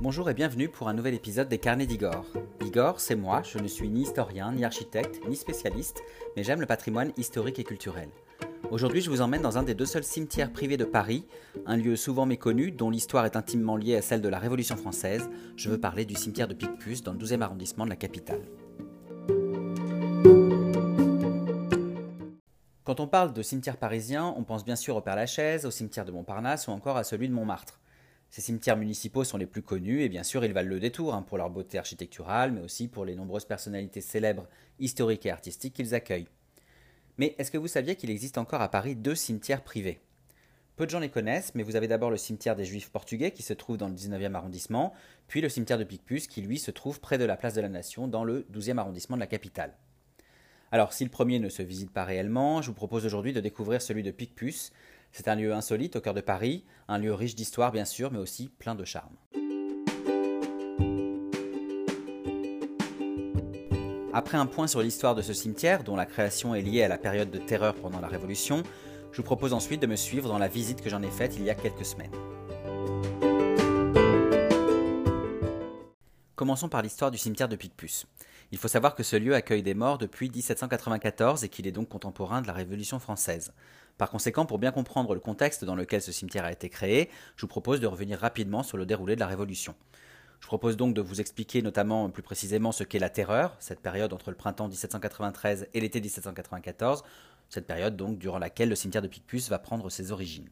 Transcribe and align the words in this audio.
Bonjour 0.00 0.30
et 0.30 0.34
bienvenue 0.34 0.68
pour 0.68 0.88
un 0.88 0.94
nouvel 0.94 1.14
épisode 1.14 1.48
des 1.48 1.58
Carnets 1.58 1.84
d'Igor. 1.84 2.24
Igor, 2.64 3.00
c'est 3.00 3.16
moi, 3.16 3.42
je 3.42 3.58
ne 3.58 3.66
suis 3.66 3.88
ni 3.88 4.02
historien, 4.02 4.52
ni 4.52 4.64
architecte, 4.64 5.20
ni 5.28 5.34
spécialiste, 5.34 6.04
mais 6.36 6.44
j'aime 6.44 6.60
le 6.60 6.66
patrimoine 6.66 7.10
historique 7.16 7.58
et 7.58 7.64
culturel. 7.64 8.08
Aujourd'hui, 8.70 9.00
je 9.00 9.10
vous 9.10 9.22
emmène 9.22 9.42
dans 9.42 9.58
un 9.58 9.64
des 9.64 9.74
deux 9.74 9.86
seuls 9.86 10.04
cimetières 10.04 10.52
privés 10.52 10.76
de 10.76 10.84
Paris, 10.84 11.26
un 11.66 11.76
lieu 11.76 11.96
souvent 11.96 12.26
méconnu 12.26 12.70
dont 12.70 12.90
l'histoire 12.90 13.26
est 13.26 13.34
intimement 13.34 13.76
liée 13.76 13.96
à 13.96 14.02
celle 14.02 14.22
de 14.22 14.28
la 14.28 14.38
Révolution 14.38 14.76
française. 14.76 15.28
Je 15.56 15.68
veux 15.68 15.80
parler 15.80 16.04
du 16.04 16.14
cimetière 16.14 16.46
de 16.46 16.54
Picpus 16.54 17.02
dans 17.02 17.12
le 17.12 17.18
12e 17.18 17.40
arrondissement 17.40 17.84
de 17.84 17.90
la 17.90 17.96
capitale. 17.96 18.42
Quand 22.84 23.00
on 23.00 23.08
parle 23.08 23.32
de 23.32 23.42
cimetière 23.42 23.76
parisien, 23.76 24.32
on 24.36 24.44
pense 24.44 24.64
bien 24.64 24.76
sûr 24.76 24.94
au 24.94 25.00
Père-Lachaise, 25.00 25.66
au 25.66 25.72
cimetière 25.72 26.04
de 26.04 26.12
Montparnasse 26.12 26.68
ou 26.68 26.70
encore 26.70 26.96
à 26.96 27.02
celui 27.02 27.28
de 27.28 27.34
Montmartre. 27.34 27.80
Ces 28.30 28.42
cimetières 28.42 28.76
municipaux 28.76 29.24
sont 29.24 29.38
les 29.38 29.46
plus 29.46 29.62
connus 29.62 30.02
et 30.02 30.08
bien 30.08 30.22
sûr 30.22 30.44
ils 30.44 30.52
valent 30.52 30.68
le 30.68 30.80
détour 30.80 31.14
hein, 31.14 31.22
pour 31.22 31.38
leur 31.38 31.50
beauté 31.50 31.78
architecturale, 31.78 32.52
mais 32.52 32.60
aussi 32.60 32.88
pour 32.88 33.04
les 33.04 33.14
nombreuses 33.14 33.46
personnalités 33.46 34.00
célèbres, 34.00 34.46
historiques 34.78 35.26
et 35.26 35.30
artistiques 35.30 35.74
qu'ils 35.74 35.94
accueillent. 35.94 36.28
Mais 37.16 37.34
est-ce 37.38 37.50
que 37.50 37.58
vous 37.58 37.68
saviez 37.68 37.96
qu'il 37.96 38.10
existe 38.10 38.38
encore 38.38 38.60
à 38.60 38.70
Paris 38.70 38.94
deux 38.94 39.14
cimetières 39.14 39.64
privés? 39.64 40.00
Peu 40.76 40.86
de 40.86 40.90
gens 40.90 41.00
les 41.00 41.08
connaissent, 41.08 41.56
mais 41.56 41.64
vous 41.64 41.74
avez 41.74 41.88
d'abord 41.88 42.10
le 42.10 42.16
cimetière 42.16 42.54
des 42.54 42.64
Juifs 42.64 42.90
portugais 42.90 43.32
qui 43.32 43.42
se 43.42 43.52
trouve 43.52 43.76
dans 43.76 43.88
le 43.88 43.94
19e 43.94 44.34
arrondissement, 44.34 44.92
puis 45.26 45.40
le 45.40 45.48
cimetière 45.48 45.78
de 45.78 45.82
Picpus 45.82 46.28
qui 46.28 46.40
lui 46.40 46.58
se 46.58 46.70
trouve 46.70 47.00
près 47.00 47.18
de 47.18 47.24
la 47.24 47.36
place 47.36 47.54
de 47.54 47.60
la 47.60 47.68
Nation 47.68 48.06
dans 48.06 48.22
le 48.22 48.46
12e 48.52 48.78
arrondissement 48.78 49.16
de 49.16 49.20
la 49.20 49.26
capitale. 49.26 49.74
Alors 50.70 50.92
si 50.92 51.02
le 51.02 51.10
premier 51.10 51.40
ne 51.40 51.48
se 51.48 51.62
visite 51.62 51.90
pas 51.90 52.04
réellement, 52.04 52.62
je 52.62 52.68
vous 52.68 52.74
propose 52.74 53.04
aujourd'hui 53.04 53.32
de 53.32 53.40
découvrir 53.40 53.82
celui 53.82 54.04
de 54.04 54.12
Picpus, 54.12 54.70
c'est 55.12 55.28
un 55.28 55.34
lieu 55.34 55.52
insolite 55.52 55.96
au 55.96 56.00
cœur 56.00 56.14
de 56.14 56.20
Paris, 56.20 56.64
un 56.88 56.98
lieu 56.98 57.14
riche 57.14 57.34
d'histoire 57.34 57.72
bien 57.72 57.84
sûr, 57.84 58.10
mais 58.10 58.18
aussi 58.18 58.48
plein 58.58 58.74
de 58.74 58.84
charme. 58.84 59.14
Après 64.12 64.36
un 64.36 64.46
point 64.46 64.66
sur 64.66 64.82
l'histoire 64.82 65.14
de 65.14 65.22
ce 65.22 65.32
cimetière, 65.32 65.84
dont 65.84 65.94
la 65.94 66.06
création 66.06 66.54
est 66.54 66.62
liée 66.62 66.82
à 66.82 66.88
la 66.88 66.98
période 66.98 67.30
de 67.30 67.38
terreur 67.38 67.74
pendant 67.74 68.00
la 68.00 68.08
Révolution, 68.08 68.62
je 69.12 69.18
vous 69.18 69.22
propose 69.22 69.52
ensuite 69.52 69.80
de 69.80 69.86
me 69.86 69.96
suivre 69.96 70.28
dans 70.28 70.38
la 70.38 70.48
visite 70.48 70.80
que 70.80 70.90
j'en 70.90 71.02
ai 71.02 71.10
faite 71.10 71.36
il 71.36 71.44
y 71.44 71.50
a 71.50 71.54
quelques 71.54 71.84
semaines. 71.84 72.10
Commençons 76.34 76.68
par 76.68 76.82
l'histoire 76.82 77.10
du 77.10 77.18
cimetière 77.18 77.48
de 77.48 77.56
Picpus. 77.56 78.06
Il 78.50 78.56
faut 78.56 78.68
savoir 78.68 78.94
que 78.94 79.02
ce 79.02 79.16
lieu 79.16 79.34
accueille 79.34 79.62
des 79.62 79.74
morts 79.74 79.98
depuis 79.98 80.30
1794 80.30 81.44
et 81.44 81.50
qu'il 81.50 81.66
est 81.66 81.72
donc 81.72 81.90
contemporain 81.90 82.40
de 82.40 82.46
la 82.46 82.54
Révolution 82.54 82.98
française. 82.98 83.52
Par 83.98 84.10
conséquent, 84.10 84.46
pour 84.46 84.58
bien 84.58 84.70
comprendre 84.70 85.12
le 85.12 85.20
contexte 85.20 85.64
dans 85.64 85.74
lequel 85.74 86.00
ce 86.00 86.12
cimetière 86.12 86.46
a 86.46 86.52
été 86.52 86.70
créé, 86.70 87.10
je 87.36 87.42
vous 87.42 87.48
propose 87.48 87.78
de 87.80 87.86
revenir 87.86 88.18
rapidement 88.18 88.62
sur 88.62 88.78
le 88.78 88.86
déroulé 88.86 89.16
de 89.16 89.20
la 89.20 89.26
Révolution. 89.26 89.74
Je 90.40 90.46
propose 90.46 90.78
donc 90.78 90.94
de 90.94 91.02
vous 91.02 91.20
expliquer 91.20 91.60
notamment 91.60 92.08
plus 92.08 92.22
précisément 92.22 92.72
ce 92.72 92.84
qu'est 92.84 92.98
la 92.98 93.10
terreur, 93.10 93.54
cette 93.58 93.80
période 93.80 94.14
entre 94.14 94.30
le 94.30 94.36
printemps 94.36 94.68
1793 94.68 95.68
et 95.74 95.80
l'été 95.80 96.00
1794, 96.00 97.02
cette 97.50 97.66
période 97.66 97.96
donc 97.96 98.18
durant 98.18 98.38
laquelle 98.38 98.70
le 98.70 98.76
cimetière 98.76 99.02
de 99.02 99.08
Picpus 99.08 99.50
va 99.50 99.58
prendre 99.58 99.90
ses 99.90 100.10
origines. 100.10 100.48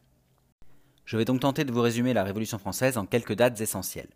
Je 1.06 1.16
vais 1.16 1.24
donc 1.24 1.40
tenter 1.40 1.64
de 1.64 1.72
vous 1.72 1.82
résumer 1.82 2.12
la 2.12 2.24
Révolution 2.24 2.58
française 2.58 2.98
en 2.98 3.06
quelques 3.06 3.34
dates 3.34 3.60
essentielles. 3.60 4.10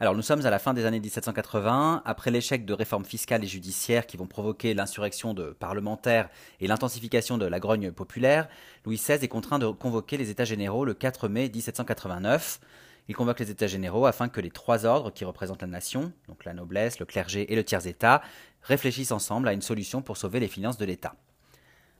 Alors 0.00 0.16
nous 0.16 0.22
sommes 0.22 0.44
à 0.44 0.50
la 0.50 0.58
fin 0.58 0.74
des 0.74 0.86
années 0.86 0.98
1780, 0.98 2.02
après 2.04 2.32
l'échec 2.32 2.64
de 2.64 2.72
réformes 2.74 3.04
fiscales 3.04 3.44
et 3.44 3.46
judiciaires 3.46 4.08
qui 4.08 4.16
vont 4.16 4.26
provoquer 4.26 4.74
l'insurrection 4.74 5.34
de 5.34 5.50
parlementaires 5.52 6.30
et 6.58 6.66
l'intensification 6.66 7.38
de 7.38 7.46
la 7.46 7.60
grogne 7.60 7.92
populaire, 7.92 8.48
Louis 8.84 8.96
XVI 8.96 9.24
est 9.24 9.28
contraint 9.28 9.60
de 9.60 9.68
convoquer 9.68 10.16
les 10.16 10.30
États 10.30 10.44
généraux 10.44 10.84
le 10.84 10.94
4 10.94 11.28
mai 11.28 11.48
1789. 11.48 12.58
Il 13.06 13.14
convoque 13.14 13.38
les 13.38 13.52
États 13.52 13.68
généraux 13.68 14.06
afin 14.06 14.28
que 14.28 14.40
les 14.40 14.50
trois 14.50 14.84
ordres 14.84 15.12
qui 15.12 15.24
représentent 15.24 15.62
la 15.62 15.68
nation, 15.68 16.12
donc 16.26 16.44
la 16.44 16.54
noblesse, 16.54 16.98
le 16.98 17.06
clergé 17.06 17.52
et 17.52 17.54
le 17.54 17.62
tiers-État, 17.62 18.20
réfléchissent 18.62 19.12
ensemble 19.12 19.46
à 19.46 19.52
une 19.52 19.62
solution 19.62 20.02
pour 20.02 20.16
sauver 20.16 20.40
les 20.40 20.48
finances 20.48 20.76
de 20.76 20.86
l'État. 20.86 21.14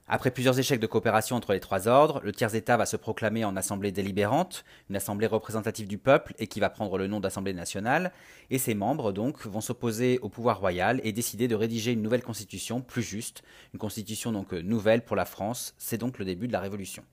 Après 0.07 0.29
plusieurs 0.29 0.59
échecs 0.59 0.79
de 0.79 0.85
coopération 0.85 1.35
entre 1.35 1.53
les 1.53 1.59
trois 1.59 1.87
ordres, 1.87 2.21
le 2.23 2.31
tiers-État 2.31 2.77
va 2.77 2.85
se 2.85 2.95
proclamer 2.95 3.43
en 3.43 3.57
assemblée 3.57 3.91
délibérante, 3.91 4.63
une 4.87 4.95
assemblée 4.95 5.25
représentative 5.25 5.87
du 5.87 5.97
peuple 5.97 6.35
et 6.37 6.45
qui 6.45 6.59
va 6.59 6.69
prendre 6.69 6.99
le 6.99 7.07
nom 7.07 7.19
d'Assemblée 7.19 7.55
nationale, 7.55 8.11
et 8.51 8.59
ses 8.59 8.75
membres 8.75 9.11
donc 9.11 9.47
vont 9.47 9.61
s'opposer 9.61 10.19
au 10.19 10.29
pouvoir 10.29 10.59
royal 10.59 11.01
et 11.03 11.11
décider 11.11 11.47
de 11.47 11.55
rédiger 11.55 11.91
une 11.91 12.03
nouvelle 12.03 12.21
constitution 12.21 12.81
plus 12.81 13.01
juste, 13.01 13.41
une 13.73 13.79
constitution 13.79 14.31
donc 14.31 14.53
nouvelle 14.53 15.03
pour 15.03 15.15
la 15.15 15.25
France, 15.25 15.73
c'est 15.79 15.97
donc 15.97 16.19
le 16.19 16.25
début 16.25 16.47
de 16.47 16.53
la 16.53 16.59
Révolution. 16.59 17.03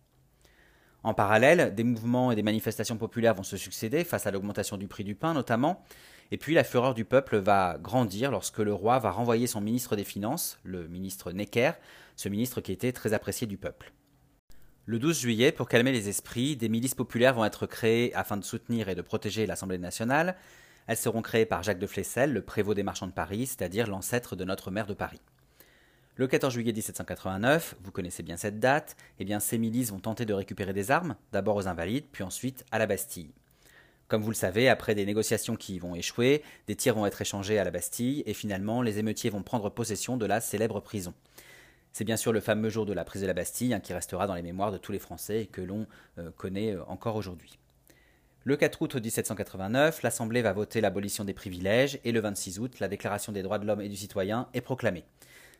En 1.04 1.14
parallèle, 1.14 1.74
des 1.74 1.84
mouvements 1.84 2.30
et 2.30 2.36
des 2.36 2.42
manifestations 2.42 2.96
populaires 2.96 3.34
vont 3.34 3.42
se 3.42 3.56
succéder 3.56 4.04
face 4.04 4.26
à 4.26 4.30
l'augmentation 4.30 4.76
du 4.76 4.86
prix 4.86 5.02
du 5.02 5.14
pain 5.14 5.34
notamment, 5.34 5.84
et 6.30 6.38
puis 6.38 6.54
la 6.54 6.64
fureur 6.64 6.94
du 6.94 7.04
peuple 7.04 7.36
va 7.36 7.76
grandir 7.80 8.30
lorsque 8.30 8.58
le 8.58 8.72
roi 8.72 8.98
va 8.98 9.10
renvoyer 9.10 9.46
son 9.46 9.60
ministre 9.60 9.96
des 9.96 10.04
Finances, 10.04 10.58
le 10.64 10.88
ministre 10.88 11.32
Necker, 11.32 11.72
ce 12.16 12.28
ministre 12.28 12.60
qui 12.60 12.72
était 12.72 12.92
très 12.92 13.12
apprécié 13.12 13.46
du 13.46 13.58
peuple. 13.58 13.92
Le 14.86 14.98
12 14.98 15.20
juillet, 15.20 15.52
pour 15.52 15.68
calmer 15.68 15.92
les 15.92 16.08
esprits, 16.08 16.56
des 16.56 16.68
milices 16.68 16.94
populaires 16.94 17.34
vont 17.34 17.44
être 17.44 17.66
créées 17.66 18.14
afin 18.14 18.36
de 18.36 18.44
soutenir 18.44 18.88
et 18.88 18.94
de 18.94 19.02
protéger 19.02 19.46
l'Assemblée 19.46 19.78
nationale. 19.78 20.36
Elles 20.86 20.96
seront 20.96 21.22
créées 21.22 21.46
par 21.46 21.62
Jacques 21.62 21.78
de 21.78 21.86
Flessel, 21.86 22.32
le 22.32 22.42
prévôt 22.42 22.74
des 22.74 22.82
marchands 22.82 23.06
de 23.06 23.12
Paris, 23.12 23.46
c'est-à-dire 23.46 23.86
l'ancêtre 23.86 24.34
de 24.34 24.44
notre 24.44 24.70
maire 24.70 24.86
de 24.86 24.94
Paris. 24.94 25.20
Le 26.16 26.26
14 26.26 26.52
juillet 26.52 26.74
1789, 26.74 27.76
vous 27.82 27.90
connaissez 27.90 28.22
bien 28.22 28.36
cette 28.36 28.60
date, 28.60 28.96
eh 29.18 29.24
bien 29.24 29.40
ces 29.40 29.56
milices 29.56 29.92
vont 29.92 29.98
tenter 29.98 30.26
de 30.26 30.34
récupérer 30.34 30.74
des 30.74 30.90
armes, 30.90 31.16
d'abord 31.32 31.56
aux 31.56 31.68
Invalides, 31.68 32.04
puis 32.12 32.22
ensuite 32.22 32.66
à 32.70 32.78
la 32.78 32.86
Bastille. 32.86 33.30
Comme 34.08 34.20
vous 34.20 34.28
le 34.28 34.36
savez, 34.36 34.68
après 34.68 34.94
des 34.94 35.06
négociations 35.06 35.56
qui 35.56 35.78
vont 35.78 35.94
échouer, 35.94 36.42
des 36.66 36.76
tirs 36.76 36.96
vont 36.96 37.06
être 37.06 37.22
échangés 37.22 37.58
à 37.58 37.64
la 37.64 37.70
Bastille, 37.70 38.22
et 38.26 38.34
finalement 38.34 38.82
les 38.82 38.98
émeutiers 38.98 39.30
vont 39.30 39.42
prendre 39.42 39.70
possession 39.70 40.18
de 40.18 40.26
la 40.26 40.42
célèbre 40.42 40.80
prison. 40.80 41.14
C'est 41.94 42.04
bien 42.04 42.18
sûr 42.18 42.34
le 42.34 42.40
fameux 42.40 42.68
jour 42.68 42.84
de 42.84 42.92
la 42.92 43.06
prise 43.06 43.22
de 43.22 43.26
la 43.26 43.32
Bastille 43.32 43.72
hein, 43.72 43.80
qui 43.80 43.94
restera 43.94 44.26
dans 44.26 44.34
les 44.34 44.42
mémoires 44.42 44.70
de 44.70 44.76
tous 44.76 44.92
les 44.92 44.98
Français 44.98 45.40
et 45.40 45.46
que 45.46 45.62
l'on 45.62 45.86
euh, 46.18 46.30
connaît 46.36 46.72
euh, 46.72 46.84
encore 46.88 47.16
aujourd'hui. 47.16 47.58
Le 48.44 48.56
4 48.58 48.82
août 48.82 48.96
1789, 48.96 50.02
l'Assemblée 50.02 50.42
va 50.42 50.52
voter 50.52 50.82
l'abolition 50.82 51.24
des 51.24 51.32
privilèges 51.32 52.00
et 52.04 52.12
le 52.12 52.20
26 52.20 52.58
août, 52.58 52.80
la 52.80 52.88
Déclaration 52.88 53.32
des 53.32 53.42
droits 53.42 53.58
de 53.58 53.66
l'homme 53.66 53.80
et 53.80 53.88
du 53.88 53.96
citoyen 53.96 54.48
est 54.52 54.60
proclamée. 54.60 55.04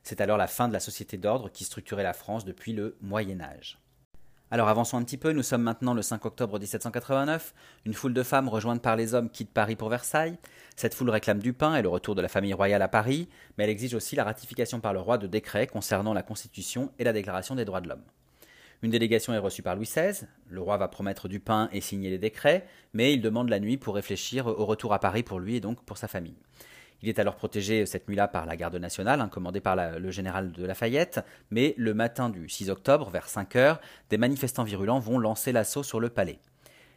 C'est 0.03 0.21
alors 0.21 0.37
la 0.37 0.49
fin 0.49 0.69
de 0.69 0.73
la 0.73 0.81
société 0.81 1.17
d'ordre 1.17 1.51
qui 1.51 1.65
structurait 1.65 2.03
la 2.03 2.13
France 2.13 2.45
depuis 2.45 2.73
le 2.73 2.97
Moyen 3.01 3.41
Âge. 3.41 3.79
Alors 4.51 4.69
avançons 4.69 4.99
un 4.99 5.03
petit 5.05 5.17
peu, 5.17 5.33
nous 5.33 5.43
sommes 5.43 5.63
maintenant 5.63 5.95
le 5.95 6.03
5 6.03 6.27
octobre 6.27 6.59
1789, 6.59 7.55
une 7.87 7.95
foule 7.95 8.13
de 8.13 8.23
femmes 8.23 8.51
rejointes 8.51 8.83
par 8.83 8.97
les 8.97 9.15
hommes 9.15 9.31
quitte 9.31 9.51
Paris 9.51 9.77
pour 9.77 9.89
Versailles. 9.89 10.37
Cette 10.77 10.93
foule 10.93 11.09
réclame 11.09 11.39
du 11.39 11.55
pain 11.55 11.75
et 11.75 11.81
le 11.81 11.89
retour 11.89 12.15
de 12.15 12.21
la 12.21 12.29
famille 12.29 12.53
royale 12.53 12.83
à 12.83 12.89
Paris, 12.89 13.31
mais 13.57 13.65
elle 13.65 13.71
exige 13.71 13.95
aussi 13.95 14.15
la 14.15 14.25
ratification 14.25 14.81
par 14.81 14.93
le 14.93 15.01
roi 15.01 15.17
de 15.17 15.27
décrets 15.27 15.67
concernant 15.67 16.13
la 16.13 16.23
Constitution 16.23 16.93
et 16.99 17.05
la 17.05 17.15
Déclaration 17.15 17.55
des 17.55 17.65
droits 17.65 17.81
de 17.81 17.89
l'homme. 17.89 18.05
Une 18.83 18.91
délégation 18.91 19.33
est 19.33 19.39
reçue 19.39 19.63
par 19.63 19.77
Louis 19.77 19.87
XVI, 19.87 20.27
le 20.49 20.61
roi 20.61 20.77
va 20.77 20.89
promettre 20.89 21.29
du 21.29 21.41
pain 21.41 21.71
et 21.73 21.81
signer 21.81 22.11
les 22.11 22.19
décrets, 22.19 22.67
mais 22.93 23.15
il 23.15 23.23
demande 23.23 23.49
la 23.49 23.61
nuit 23.61 23.79
pour 23.79 23.95
réfléchir 23.95 24.49
au 24.49 24.67
retour 24.67 24.93
à 24.93 24.99
Paris 24.99 25.23
pour 25.23 25.39
lui 25.39 25.57
et 25.57 25.61
donc 25.61 25.83
pour 25.85 25.97
sa 25.97 26.09
famille. 26.09 26.37
Il 27.03 27.09
est 27.09 27.19
alors 27.19 27.35
protégé 27.35 27.85
cette 27.85 28.09
nuit-là 28.09 28.29
par 28.29 28.47
la 28.47 28.57
garde 28.57 28.77
nationale, 28.77 29.21
hein, 29.21 29.29
commandée 29.29 29.61
par 29.61 29.75
le 29.77 30.11
général 30.13 30.53
de 30.53 30.65
Lafayette, 30.65 31.21
mais 31.51 31.75
le 31.77 31.95
matin 31.95 32.31
du 32.31 32.49
6 32.49 32.71
octobre, 32.71 33.11
vers 33.11 33.29
5 33.29 33.57
heures, 33.57 33.81
des 34.09 34.19
manifestants 34.19 34.63
virulents 34.63 35.01
vont 35.01 35.19
lancer 35.19 35.51
l'assaut 35.51 35.83
sur 35.83 35.99
le 35.99 36.11
palais. 36.11 36.39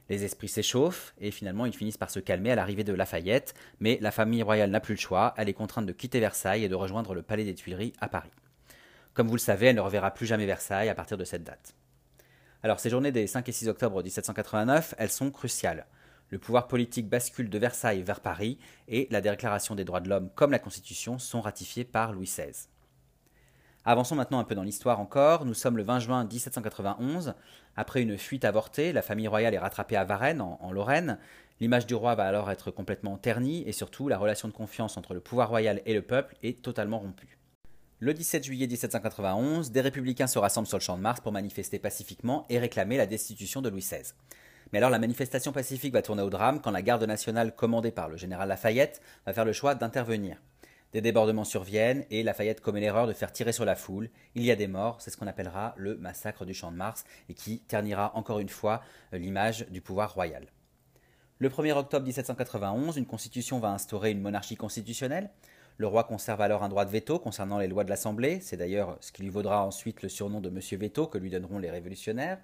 Les 0.07 0.23
esprits 0.23 0.47
s'échauffent 0.47 1.15
et 1.19 1.31
finalement 1.31 1.65
ils 1.65 1.73
finissent 1.73 1.97
par 1.97 2.11
se 2.11 2.19
calmer 2.19 2.51
à 2.51 2.55
l'arrivée 2.55 2.83
de 2.83 2.93
Lafayette, 2.93 3.55
mais 3.79 3.97
la 3.99 4.11
famille 4.11 4.43
royale 4.43 4.69
n'a 4.69 4.79
plus 4.79 4.93
le 4.93 4.99
choix, 4.99 5.33
elle 5.37 5.49
est 5.49 5.53
contrainte 5.53 5.87
de 5.87 5.91
quitter 5.91 6.19
Versailles 6.19 6.63
et 6.63 6.69
de 6.69 6.75
rejoindre 6.75 7.15
le 7.15 7.23
palais 7.23 7.43
des 7.43 7.55
Tuileries 7.55 7.93
à 7.99 8.07
Paris. 8.07 8.29
Comme 9.15 9.27
vous 9.27 9.35
le 9.35 9.39
savez, 9.39 9.67
elle 9.67 9.75
ne 9.77 9.81
reverra 9.81 10.11
plus 10.11 10.27
jamais 10.27 10.45
Versailles 10.45 10.89
à 10.89 10.95
partir 10.95 11.17
de 11.17 11.23
cette 11.23 11.43
date. 11.43 11.73
Alors 12.61 12.79
ces 12.79 12.91
journées 12.91 13.11
des 13.11 13.25
5 13.25 13.49
et 13.49 13.51
6 13.51 13.69
octobre 13.69 14.03
1789, 14.03 14.93
elles 14.99 15.09
sont 15.09 15.31
cruciales 15.31 15.87
le 16.29 16.39
pouvoir 16.39 16.67
politique 16.67 17.07
bascule 17.07 17.49
de 17.49 17.57
Versailles 17.59 18.01
vers 18.01 18.19
Paris 18.19 18.57
et 18.87 19.07
la 19.11 19.21
Déclaration 19.21 19.75
des 19.75 19.85
droits 19.85 19.99
de 19.99 20.09
l'homme 20.09 20.29
comme 20.35 20.51
la 20.51 20.59
Constitution 20.59 21.19
sont 21.19 21.41
ratifiées 21.41 21.83
par 21.83 22.13
Louis 22.13 22.25
XVI. 22.25 22.67
Avançons 23.87 24.15
maintenant 24.15 24.39
un 24.39 24.43
peu 24.43 24.55
dans 24.55 24.63
l'histoire 24.63 24.99
encore. 24.99 25.45
Nous 25.45 25.53
sommes 25.53 25.77
le 25.77 25.83
20 25.83 25.99
juin 25.99 26.23
1791. 26.25 27.35
Après 27.75 28.01
une 28.01 28.17
fuite 28.17 28.43
avortée, 28.43 28.91
la 28.91 29.03
famille 29.03 29.27
royale 29.27 29.53
est 29.53 29.59
rattrapée 29.59 29.95
à 29.95 30.03
Varennes, 30.03 30.41
en, 30.41 30.57
en 30.59 30.71
Lorraine. 30.71 31.19
L'image 31.59 31.85
du 31.85 31.93
roi 31.93 32.15
va 32.15 32.25
alors 32.25 32.49
être 32.49 32.71
complètement 32.71 33.17
ternie 33.17 33.63
et 33.67 33.71
surtout 33.71 34.09
la 34.09 34.17
relation 34.17 34.47
de 34.47 34.53
confiance 34.53 34.97
entre 34.97 35.13
le 35.13 35.19
pouvoir 35.19 35.49
royal 35.49 35.81
et 35.85 35.93
le 35.93 36.01
peuple 36.01 36.35
est 36.41 36.63
totalement 36.63 36.97
rompue. 36.97 37.37
Le 37.99 38.13
17 38.13 38.43
juillet 38.43 38.67
1791, 38.67 39.71
des 39.71 39.81
républicains 39.81 40.27
se 40.27 40.37
rassemblent 40.37 40.67
sur 40.67 40.77
le 40.77 40.83
champ 40.83 40.97
de 40.97 41.01
Mars 41.01 41.21
pour 41.21 41.31
manifester 41.31 41.79
pacifiquement 41.79 42.45
et 42.49 42.59
réclamer 42.59 42.97
la 42.97 43.05
destitution 43.05 43.61
de 43.61 43.69
Louis 43.69 43.81
XVI. 43.81 44.13
Mais 44.71 44.79
alors 44.79 44.89
la 44.89 44.99
manifestation 44.99 45.51
pacifique 45.51 45.93
va 45.93 46.01
tourner 46.01 46.23
au 46.23 46.29
drame 46.29 46.61
quand 46.61 46.71
la 46.71 46.81
garde 46.81 47.03
nationale 47.03 47.55
commandée 47.55 47.91
par 47.91 48.09
le 48.09 48.17
général 48.17 48.49
Lafayette 48.49 49.01
va 49.25 49.33
faire 49.33 49.45
le 49.45 49.53
choix 49.53 49.75
d'intervenir. 49.75 50.41
Des 50.95 51.01
débordements 51.01 51.43
surviennent 51.43 52.05
et 52.09 52.23
Lafayette 52.23 52.61
commet 52.61 52.79
l'erreur 52.79 53.05
de 53.05 53.13
faire 53.13 53.33
tirer 53.33 53.51
sur 53.51 53.65
la 53.65 53.75
foule. 53.75 54.09
Il 54.33 54.43
y 54.43 54.51
a 54.51 54.55
des 54.55 54.67
morts, 54.67 55.01
c'est 55.01 55.11
ce 55.11 55.17
qu'on 55.17 55.27
appellera 55.27 55.73
le 55.75 55.97
massacre 55.97 56.45
du 56.45 56.53
Champ 56.53 56.71
de 56.71 56.77
Mars 56.77 57.03
et 57.27 57.33
qui 57.33 57.59
ternira 57.59 58.15
encore 58.15 58.39
une 58.39 58.47
fois 58.49 58.81
euh, 59.13 59.17
l'image 59.17 59.67
du 59.69 59.81
pouvoir 59.81 60.13
royal. 60.13 60.47
Le 61.39 61.49
1er 61.49 61.73
octobre 61.73 62.05
1791, 62.05 62.95
une 62.95 63.05
constitution 63.05 63.59
va 63.59 63.71
instaurer 63.71 64.11
une 64.11 64.21
monarchie 64.21 64.55
constitutionnelle. 64.55 65.31
Le 65.77 65.87
roi 65.87 66.05
conserve 66.05 66.39
alors 66.39 66.63
un 66.63 66.69
droit 66.69 66.85
de 66.85 66.91
veto 66.91 67.19
concernant 67.19 67.59
les 67.59 67.67
lois 67.67 67.83
de 67.83 67.89
l'Assemblée, 67.89 68.39
c'est 68.39 68.55
d'ailleurs 68.55 68.97
ce 69.01 69.11
qui 69.11 69.21
lui 69.21 69.29
vaudra 69.29 69.65
ensuite 69.65 70.01
le 70.01 70.07
surnom 70.07 70.39
de 70.39 70.49
Monsieur 70.49 70.77
Veto 70.77 71.07
que 71.07 71.17
lui 71.17 71.29
donneront 71.29 71.59
les 71.59 71.69
révolutionnaires. 71.69 72.39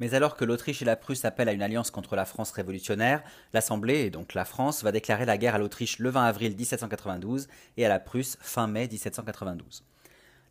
Mais 0.00 0.14
alors 0.14 0.36
que 0.36 0.44
l'Autriche 0.44 0.80
et 0.82 0.84
la 0.84 0.96
Prusse 0.96 1.24
appellent 1.24 1.48
à 1.48 1.52
une 1.52 1.62
alliance 1.62 1.90
contre 1.90 2.14
la 2.14 2.24
France 2.24 2.52
révolutionnaire, 2.52 3.22
l'Assemblée, 3.52 4.00
et 4.00 4.10
donc 4.10 4.34
la 4.34 4.44
France, 4.44 4.84
va 4.84 4.92
déclarer 4.92 5.24
la 5.24 5.38
guerre 5.38 5.56
à 5.56 5.58
l'Autriche 5.58 5.98
le 5.98 6.10
20 6.10 6.24
avril 6.24 6.56
1792 6.56 7.48
et 7.76 7.84
à 7.84 7.88
la 7.88 7.98
Prusse 7.98 8.38
fin 8.40 8.68
mai 8.68 8.86
1792. 8.88 9.84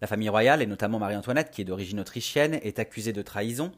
La 0.02 0.08
famille 0.08 0.30
royale, 0.30 0.62
et 0.62 0.68
notamment 0.68 1.00
Marie-Antoinette, 1.00 1.50
qui 1.50 1.62
est 1.62 1.66
d'origine 1.66 2.00
autrichienne, 2.00 2.60
est 2.62 2.78
accusée 2.78 3.14
de 3.14 3.22
trahison. 3.22 3.72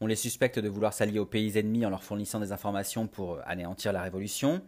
On 0.00 0.06
les 0.06 0.16
suspecte 0.16 0.58
de 0.58 0.68
vouloir 0.68 0.92
s'allier 0.92 1.18
aux 1.18 1.26
pays 1.26 1.58
ennemis 1.58 1.84
en 1.84 1.90
leur 1.90 2.04
fournissant 2.04 2.40
des 2.40 2.52
informations 2.52 3.06
pour 3.06 3.40
anéantir 3.46 3.92
la 3.92 4.02
Révolution. 4.02 4.62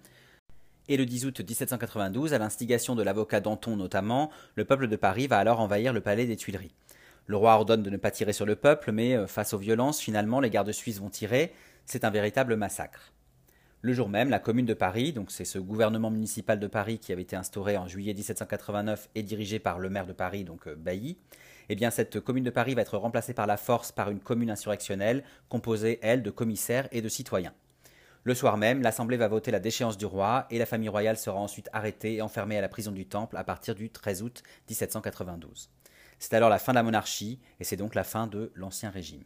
Et 0.89 0.97
le 0.97 1.07
10 1.07 1.27
août 1.27 1.41
1792, 1.41 2.33
à 2.33 2.39
l'instigation 2.39 2.95
de 2.95 3.03
l'avocat 3.03 3.41
Danton 3.41 3.77
notamment, 3.77 4.31
le 4.55 4.65
peuple 4.65 4.89
de 4.89 4.97
Paris 4.97 5.27
va 5.27 5.39
alors 5.39 5.61
envahir 5.61 5.93
le 5.93 6.01
palais 6.01 6.27
des 6.27 6.37
Tuileries. 6.37 6.75
Le 7.29 7.37
roi 7.37 7.53
ordonne 7.53 7.83
de 7.83 7.91
ne 7.91 7.99
pas 7.99 8.11
tirer 8.11 8.33
sur 8.33 8.47
le 8.47 8.57
peuple, 8.57 8.91
mais 8.91 9.15
euh, 9.15 9.27
face 9.27 9.53
aux 9.53 9.59
violences, 9.59 10.01
finalement, 10.01 10.41
les 10.41 10.49
gardes 10.49 10.73
suisses 10.73 10.99
vont 10.99 11.11
tirer. 11.11 11.53
C'est 11.85 12.05
un 12.05 12.11
véritable 12.11 12.57
massacre. 12.57 13.13
Le 13.83 13.93
jour 13.93 14.09
même, 14.09 14.31
la 14.31 14.39
commune 14.39 14.65
de 14.65 14.73
Paris, 14.73 15.13
donc 15.13 15.31
c'est 15.31 15.45
ce 15.45 15.59
gouvernement 15.59 16.11
municipal 16.11 16.59
de 16.59 16.67
Paris 16.67 16.99
qui 16.99 17.13
avait 17.13 17.21
été 17.21 17.37
instauré 17.37 17.77
en 17.77 17.87
juillet 17.87 18.15
1789 18.15 19.11
et 19.15 19.23
dirigé 19.23 19.59
par 19.59 19.79
le 19.79 19.91
maire 19.91 20.07
de 20.07 20.15
Paris, 20.15 20.45
donc 20.45 20.67
euh, 20.69 20.75
Bailly, 20.75 21.19
eh 21.69 21.75
bien 21.75 21.91
cette 21.91 22.19
commune 22.19 22.45
de 22.45 22.51
Paris 22.51 22.75
va 22.75 22.81
être 22.81 22.97
remplacée 22.97 23.35
par 23.35 23.47
la 23.47 23.59
force 23.59 23.93
par 23.93 24.11
une 24.11 24.21
commune 24.21 24.51
insurrectionnelle 24.51 25.23
composée, 25.51 25.99
elle, 26.01 26.23
de 26.23 26.31
commissaires 26.31 26.89
et 26.93 27.03
de 27.03 27.11
citoyens. 27.11 27.53
Le 28.25 28.35
soir 28.35 28.57
même, 28.57 28.81
l'Assemblée 28.81 29.19
va 29.19 29.29
voter 29.29 29.51
la 29.51 29.61
déchéance 29.61 29.99
du 29.99 30.07
roi 30.07 30.47
et 30.51 30.59
la 30.59 30.67
famille 30.67 30.89
royale 30.89 31.19
sera 31.19 31.39
ensuite 31.39 31.69
arrêtée 31.75 32.15
et 32.15 32.23
enfermée 32.23 32.57
à 32.57 32.63
la 32.63 32.71
prison 32.71 32.91
du 32.91 33.07
Temple 33.07 33.37
à 33.37 33.45
partir 33.45 33.75
du 33.75 33.91
13 33.91 34.23
août 34.23 34.43
1792. 34.71 35.71
C'est 36.19 36.35
alors 36.35 36.51
la 36.51 36.59
fin 36.59 36.73
de 36.73 36.77
la 36.77 36.83
monarchie 36.83 37.39
et 37.61 37.65
c'est 37.65 37.77
donc 37.77 37.95
la 37.95 38.05
fin 38.05 38.27
de 38.27 38.51
l'Ancien 38.55 38.91
Régime. 38.91 39.25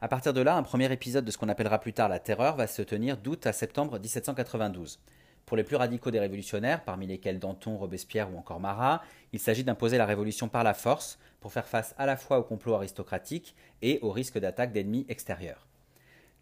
À 0.00 0.08
partir 0.08 0.32
de 0.32 0.40
là, 0.40 0.56
un 0.56 0.62
premier 0.62 0.92
épisode 0.92 1.24
de 1.24 1.30
ce 1.30 1.38
qu'on 1.38 1.48
appellera 1.48 1.78
plus 1.78 1.92
tard 1.92 2.08
la 2.08 2.18
Terreur 2.18 2.56
va 2.56 2.66
se 2.66 2.82
tenir 2.82 3.16
d'août 3.16 3.46
à 3.46 3.52
septembre 3.52 3.98
1792. 3.98 5.00
Pour 5.46 5.56
les 5.56 5.64
plus 5.64 5.76
radicaux 5.76 6.10
des 6.10 6.20
révolutionnaires, 6.20 6.82
parmi 6.84 7.06
lesquels 7.06 7.38
Danton, 7.38 7.76
Robespierre 7.76 8.32
ou 8.32 8.38
encore 8.38 8.60
Marat, 8.60 9.02
il 9.32 9.38
s'agit 9.38 9.64
d'imposer 9.64 9.98
la 9.98 10.06
révolution 10.06 10.48
par 10.48 10.64
la 10.64 10.74
force 10.74 11.18
pour 11.40 11.52
faire 11.52 11.66
face 11.66 11.94
à 11.98 12.06
la 12.06 12.16
fois 12.16 12.38
au 12.38 12.42
complot 12.42 12.74
aristocratique 12.74 13.54
et 13.80 13.98
au 14.02 14.10
risque 14.10 14.38
d'attaque 14.38 14.72
d'ennemis 14.72 15.06
extérieurs. 15.08 15.66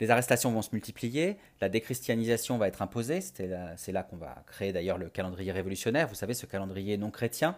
Les 0.01 0.11
arrestations 0.11 0.51
vont 0.51 0.63
se 0.63 0.71
multiplier, 0.73 1.37
la 1.61 1.69
déchristianisation 1.69 2.57
va 2.57 2.69
être 2.69 2.81
imposée, 2.81 3.21
c'est 3.21 3.93
là 3.93 4.03
qu'on 4.03 4.17
va 4.17 4.43
créer 4.47 4.73
d'ailleurs 4.73 4.97
le 4.97 5.11
calendrier 5.11 5.53
révolutionnaire, 5.53 6.09
vous 6.09 6.15
savez, 6.15 6.33
ce 6.33 6.47
calendrier 6.47 6.97
non 6.97 7.11
chrétien, 7.11 7.57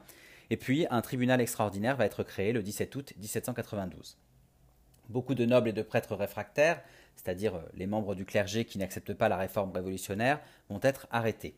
et 0.50 0.56
puis 0.56 0.86
un 0.90 1.00
tribunal 1.00 1.40
extraordinaire 1.40 1.96
va 1.96 2.04
être 2.04 2.22
créé 2.22 2.52
le 2.52 2.62
17 2.62 2.94
août 2.96 3.12
1792. 3.18 4.16
Beaucoup 5.08 5.34
de 5.34 5.44
nobles 5.44 5.68
et 5.68 5.72
de 5.72 5.82
prêtres 5.82 6.14
réfractaires, 6.14 6.80
c'est-à-dire 7.16 7.56
euh, 7.56 7.62
les 7.74 7.86
membres 7.86 8.14
du 8.14 8.24
clergé 8.24 8.64
qui 8.64 8.78
n'acceptent 8.78 9.14
pas 9.14 9.28
la 9.28 9.36
réforme 9.36 9.72
révolutionnaire, 9.72 10.40
vont 10.68 10.80
être 10.82 11.06
arrêtés. 11.10 11.54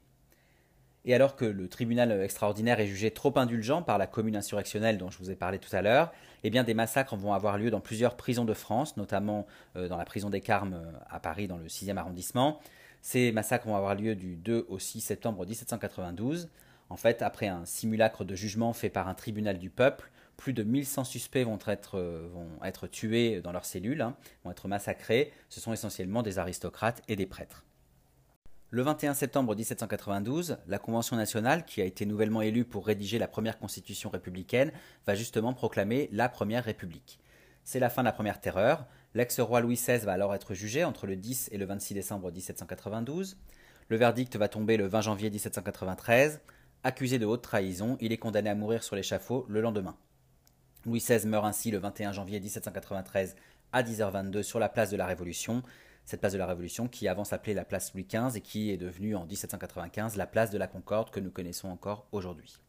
Et 1.04 1.14
alors 1.14 1.36
que 1.36 1.44
le 1.44 1.68
tribunal 1.68 2.10
extraordinaire 2.22 2.80
est 2.80 2.86
jugé 2.86 3.10
trop 3.10 3.36
indulgent 3.38 3.82
par 3.82 3.98
la 3.98 4.06
commune 4.06 4.36
insurrectionnelle 4.36 4.96
dont 4.96 5.10
je 5.10 5.18
vous 5.18 5.30
ai 5.30 5.36
parlé 5.36 5.58
tout 5.58 5.74
à 5.76 5.82
l'heure, 5.82 6.12
eh 6.44 6.50
bien 6.50 6.64
des 6.64 6.72
massacres 6.72 7.14
vont 7.14 7.34
avoir 7.34 7.58
lieu 7.58 7.70
dans 7.70 7.80
plusieurs 7.80 8.16
prisons 8.16 8.46
de 8.46 8.54
France, 8.54 8.96
notamment 8.96 9.46
euh, 9.76 9.88
dans 9.88 9.98
la 9.98 10.06
prison 10.06 10.30
des 10.30 10.40
Carmes 10.40 10.74
euh, 10.74 10.98
à 11.10 11.20
Paris 11.20 11.46
dans 11.46 11.58
le 11.58 11.66
6e 11.66 11.98
arrondissement. 11.98 12.58
Ces 13.02 13.32
massacres 13.32 13.66
vont 13.66 13.76
avoir 13.76 13.94
lieu 13.94 14.14
du 14.14 14.36
2 14.36 14.64
au 14.68 14.78
6 14.78 15.02
septembre 15.02 15.44
1792. 15.44 16.48
En 16.90 16.96
fait, 16.96 17.22
après 17.22 17.48
un 17.48 17.64
simulacre 17.64 18.24
de 18.24 18.34
jugement 18.34 18.72
fait 18.72 18.90
par 18.90 19.08
un 19.08 19.14
tribunal 19.14 19.58
du 19.58 19.70
peuple, 19.70 20.10
plus 20.36 20.52
de 20.52 20.62
1100 20.62 21.04
suspects 21.04 21.44
vont 21.44 21.58
être, 21.66 21.98
euh, 21.98 22.28
vont 22.32 22.62
être 22.64 22.86
tués 22.86 23.40
dans 23.40 23.52
leurs 23.52 23.64
cellules, 23.64 24.02
hein, 24.02 24.16
vont 24.44 24.50
être 24.50 24.68
massacrés. 24.68 25.32
Ce 25.48 25.60
sont 25.60 25.72
essentiellement 25.72 26.22
des 26.22 26.38
aristocrates 26.38 27.02
et 27.08 27.16
des 27.16 27.26
prêtres. 27.26 27.64
Le 28.70 28.82
21 28.82 29.14
septembre 29.14 29.54
1792, 29.54 30.58
la 30.66 30.78
Convention 30.78 31.14
nationale, 31.14 31.64
qui 31.64 31.80
a 31.80 31.84
été 31.84 32.06
nouvellement 32.06 32.42
élue 32.42 32.64
pour 32.64 32.86
rédiger 32.86 33.18
la 33.18 33.28
première 33.28 33.58
constitution 33.58 34.10
républicaine, 34.10 34.72
va 35.06 35.14
justement 35.14 35.52
proclamer 35.52 36.08
la 36.10 36.28
Première 36.28 36.64
République. 36.64 37.20
C'est 37.62 37.78
la 37.78 37.88
fin 37.88 38.02
de 38.02 38.06
la 38.06 38.12
Première 38.12 38.40
Terreur. 38.40 38.86
L'ex-roi 39.14 39.60
Louis 39.60 39.76
XVI 39.76 39.98
va 39.98 40.12
alors 40.12 40.34
être 40.34 40.54
jugé 40.54 40.82
entre 40.82 41.06
le 41.06 41.14
10 41.14 41.50
et 41.52 41.58
le 41.58 41.66
26 41.66 41.94
décembre 41.94 42.32
1792. 42.32 43.36
Le 43.88 43.96
verdict 43.96 44.34
va 44.34 44.48
tomber 44.48 44.76
le 44.76 44.86
20 44.86 45.02
janvier 45.02 45.30
1793. 45.30 46.40
Accusé 46.86 47.18
de 47.18 47.24
haute 47.24 47.40
trahison, 47.40 47.96
il 48.02 48.12
est 48.12 48.18
condamné 48.18 48.50
à 48.50 48.54
mourir 48.54 48.82
sur 48.84 48.94
l'échafaud 48.94 49.46
le 49.48 49.62
lendemain. 49.62 49.96
Louis 50.84 50.98
XVI 50.98 51.26
meurt 51.26 51.46
ainsi 51.46 51.70
le 51.70 51.78
21 51.78 52.12
janvier 52.12 52.38
1793 52.40 53.36
à 53.72 53.82
10h22 53.82 54.42
sur 54.42 54.58
la 54.58 54.68
place 54.68 54.90
de 54.90 54.98
la 54.98 55.06
Révolution, 55.06 55.62
cette 56.04 56.20
place 56.20 56.34
de 56.34 56.38
la 56.38 56.44
Révolution 56.44 56.86
qui 56.86 57.08
avant 57.08 57.24
s'appelait 57.24 57.54
la 57.54 57.64
place 57.64 57.94
Louis 57.94 58.06
XV 58.06 58.36
et 58.36 58.42
qui 58.42 58.70
est 58.70 58.76
devenue 58.76 59.16
en 59.16 59.24
1795 59.24 60.16
la 60.16 60.26
place 60.26 60.50
de 60.50 60.58
la 60.58 60.66
Concorde 60.66 61.08
que 61.08 61.20
nous 61.20 61.30
connaissons 61.30 61.68
encore 61.68 62.06
aujourd'hui. 62.12 62.60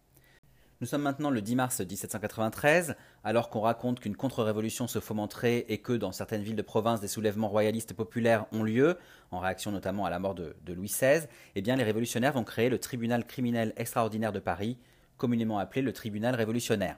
Nous 0.81 0.87
sommes 0.87 1.03
maintenant 1.03 1.29
le 1.29 1.41
10 1.41 1.55
mars 1.55 1.79
1793, 1.79 2.95
alors 3.23 3.49
qu'on 3.49 3.61
raconte 3.61 4.01
qu'une 4.01 4.17
contre-révolution 4.17 4.87
se 4.87 4.99
fomenterait 4.99 5.65
et 5.69 5.77
que 5.77 5.93
dans 5.93 6.11
certaines 6.11 6.41
villes 6.41 6.57
de 6.57 6.61
province 6.61 6.99
des 6.99 7.07
soulèvements 7.07 7.47
royalistes 7.47 7.93
populaires 7.93 8.45
ont 8.51 8.61
lieu, 8.61 8.97
en 9.31 9.39
réaction 9.39 9.71
notamment 9.71 10.05
à 10.05 10.09
la 10.09 10.19
mort 10.19 10.35
de, 10.35 10.53
Louis 10.67 10.89
XVI, 10.89 11.27
eh 11.55 11.61
bien 11.61 11.77
les 11.77 11.85
révolutionnaires 11.85 12.33
vont 12.33 12.43
créer 12.43 12.67
le 12.67 12.77
tribunal 12.77 13.25
criminel 13.25 13.71
extraordinaire 13.77 14.33
de 14.33 14.39
Paris, 14.39 14.77
communément 15.15 15.59
appelé 15.59 15.81
le 15.81 15.93
tribunal 15.93 16.35
révolutionnaire. 16.35 16.97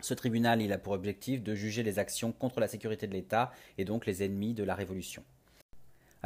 Ce 0.00 0.14
tribunal 0.14 0.62
il 0.62 0.72
a 0.72 0.78
pour 0.78 0.94
objectif 0.94 1.42
de 1.42 1.54
juger 1.54 1.82
les 1.82 1.98
actions 1.98 2.32
contre 2.32 2.60
la 2.60 2.68
sécurité 2.68 3.06
de 3.06 3.12
l'État 3.12 3.52
et 3.76 3.84
donc 3.84 4.06
les 4.06 4.22
ennemis 4.22 4.54
de 4.54 4.64
la 4.64 4.74
Révolution. 4.74 5.22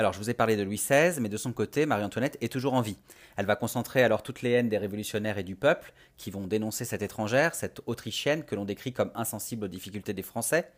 Alors, 0.00 0.14
je 0.14 0.18
vous 0.18 0.30
ai 0.30 0.34
parlé 0.34 0.56
de 0.56 0.62
Louis 0.62 0.78
XVI, 0.78 1.20
mais 1.20 1.28
de 1.28 1.36
son 1.36 1.52
côté, 1.52 1.84
Marie-Antoinette 1.84 2.38
est 2.40 2.50
toujours 2.50 2.72
en 2.72 2.80
vie. 2.80 2.96
Elle 3.36 3.44
va 3.44 3.54
concentrer 3.54 4.02
alors 4.02 4.22
toutes 4.22 4.40
les 4.40 4.52
haines 4.52 4.70
des 4.70 4.78
révolutionnaires 4.78 5.36
et 5.36 5.42
du 5.42 5.56
peuple, 5.56 5.92
qui 6.16 6.30
vont 6.30 6.46
dénoncer 6.46 6.86
cette 6.86 7.02
étrangère, 7.02 7.54
cette 7.54 7.82
Autrichienne 7.84 8.44
que 8.44 8.54
l'on 8.54 8.64
décrit 8.64 8.94
comme 8.94 9.10
insensible 9.14 9.66
aux 9.66 9.68
difficultés 9.68 10.14
des 10.14 10.22
Français. 10.22 10.72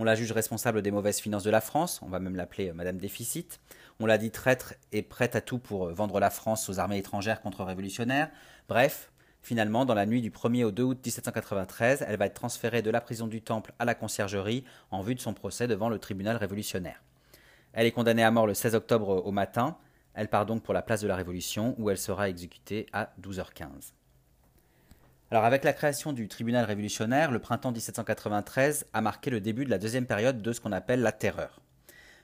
On 0.00 0.02
la 0.02 0.16
juge 0.16 0.32
responsable 0.32 0.82
des 0.82 0.90
mauvaises 0.90 1.20
finances 1.20 1.44
de 1.44 1.52
la 1.52 1.60
France, 1.60 2.00
on 2.02 2.08
va 2.08 2.18
même 2.18 2.34
l'appeler 2.34 2.70
euh, 2.70 2.74
Madame 2.74 2.98
Déficit. 2.98 3.60
On 4.00 4.06
l'a 4.06 4.18
dit 4.18 4.32
traître 4.32 4.74
et 4.90 5.02
prête 5.02 5.36
à 5.36 5.40
tout 5.40 5.60
pour 5.60 5.86
euh, 5.86 5.92
vendre 5.92 6.18
la 6.18 6.30
France 6.30 6.68
aux 6.68 6.80
armées 6.80 6.98
étrangères 6.98 7.42
contre-révolutionnaires. 7.42 8.28
Bref, 8.68 9.12
finalement, 9.40 9.84
dans 9.84 9.94
la 9.94 10.04
nuit 10.04 10.20
du 10.20 10.32
1er 10.32 10.64
au 10.64 10.72
2 10.72 10.82
août 10.82 10.98
1793, 11.00 12.04
elle 12.08 12.16
va 12.16 12.26
être 12.26 12.34
transférée 12.34 12.82
de 12.82 12.90
la 12.90 13.00
prison 13.00 13.28
du 13.28 13.40
Temple 13.40 13.72
à 13.78 13.84
la 13.84 13.94
conciergerie 13.94 14.64
en 14.90 15.00
vue 15.00 15.14
de 15.14 15.20
son 15.20 15.32
procès 15.32 15.68
devant 15.68 15.88
le 15.88 16.00
tribunal 16.00 16.36
révolutionnaire. 16.38 17.00
Elle 17.74 17.86
est 17.86 17.92
condamnée 17.92 18.22
à 18.22 18.30
mort 18.30 18.46
le 18.46 18.54
16 18.54 18.76
octobre 18.76 19.26
au 19.26 19.32
matin. 19.32 19.76
Elle 20.14 20.28
part 20.28 20.46
donc 20.46 20.62
pour 20.62 20.72
la 20.72 20.82
place 20.82 21.00
de 21.00 21.08
la 21.08 21.16
Révolution 21.16 21.74
où 21.78 21.90
elle 21.90 21.98
sera 21.98 22.28
exécutée 22.28 22.86
à 22.92 23.10
12h15. 23.20 23.92
Alors 25.32 25.44
avec 25.44 25.64
la 25.64 25.72
création 25.72 26.12
du 26.12 26.28
tribunal 26.28 26.64
révolutionnaire, 26.64 27.32
le 27.32 27.40
printemps 27.40 27.72
1793 27.72 28.86
a 28.92 29.00
marqué 29.00 29.30
le 29.30 29.40
début 29.40 29.64
de 29.64 29.70
la 29.70 29.78
deuxième 29.78 30.06
période 30.06 30.40
de 30.40 30.52
ce 30.52 30.60
qu'on 30.60 30.70
appelle 30.70 31.00
la 31.00 31.10
terreur. 31.10 31.60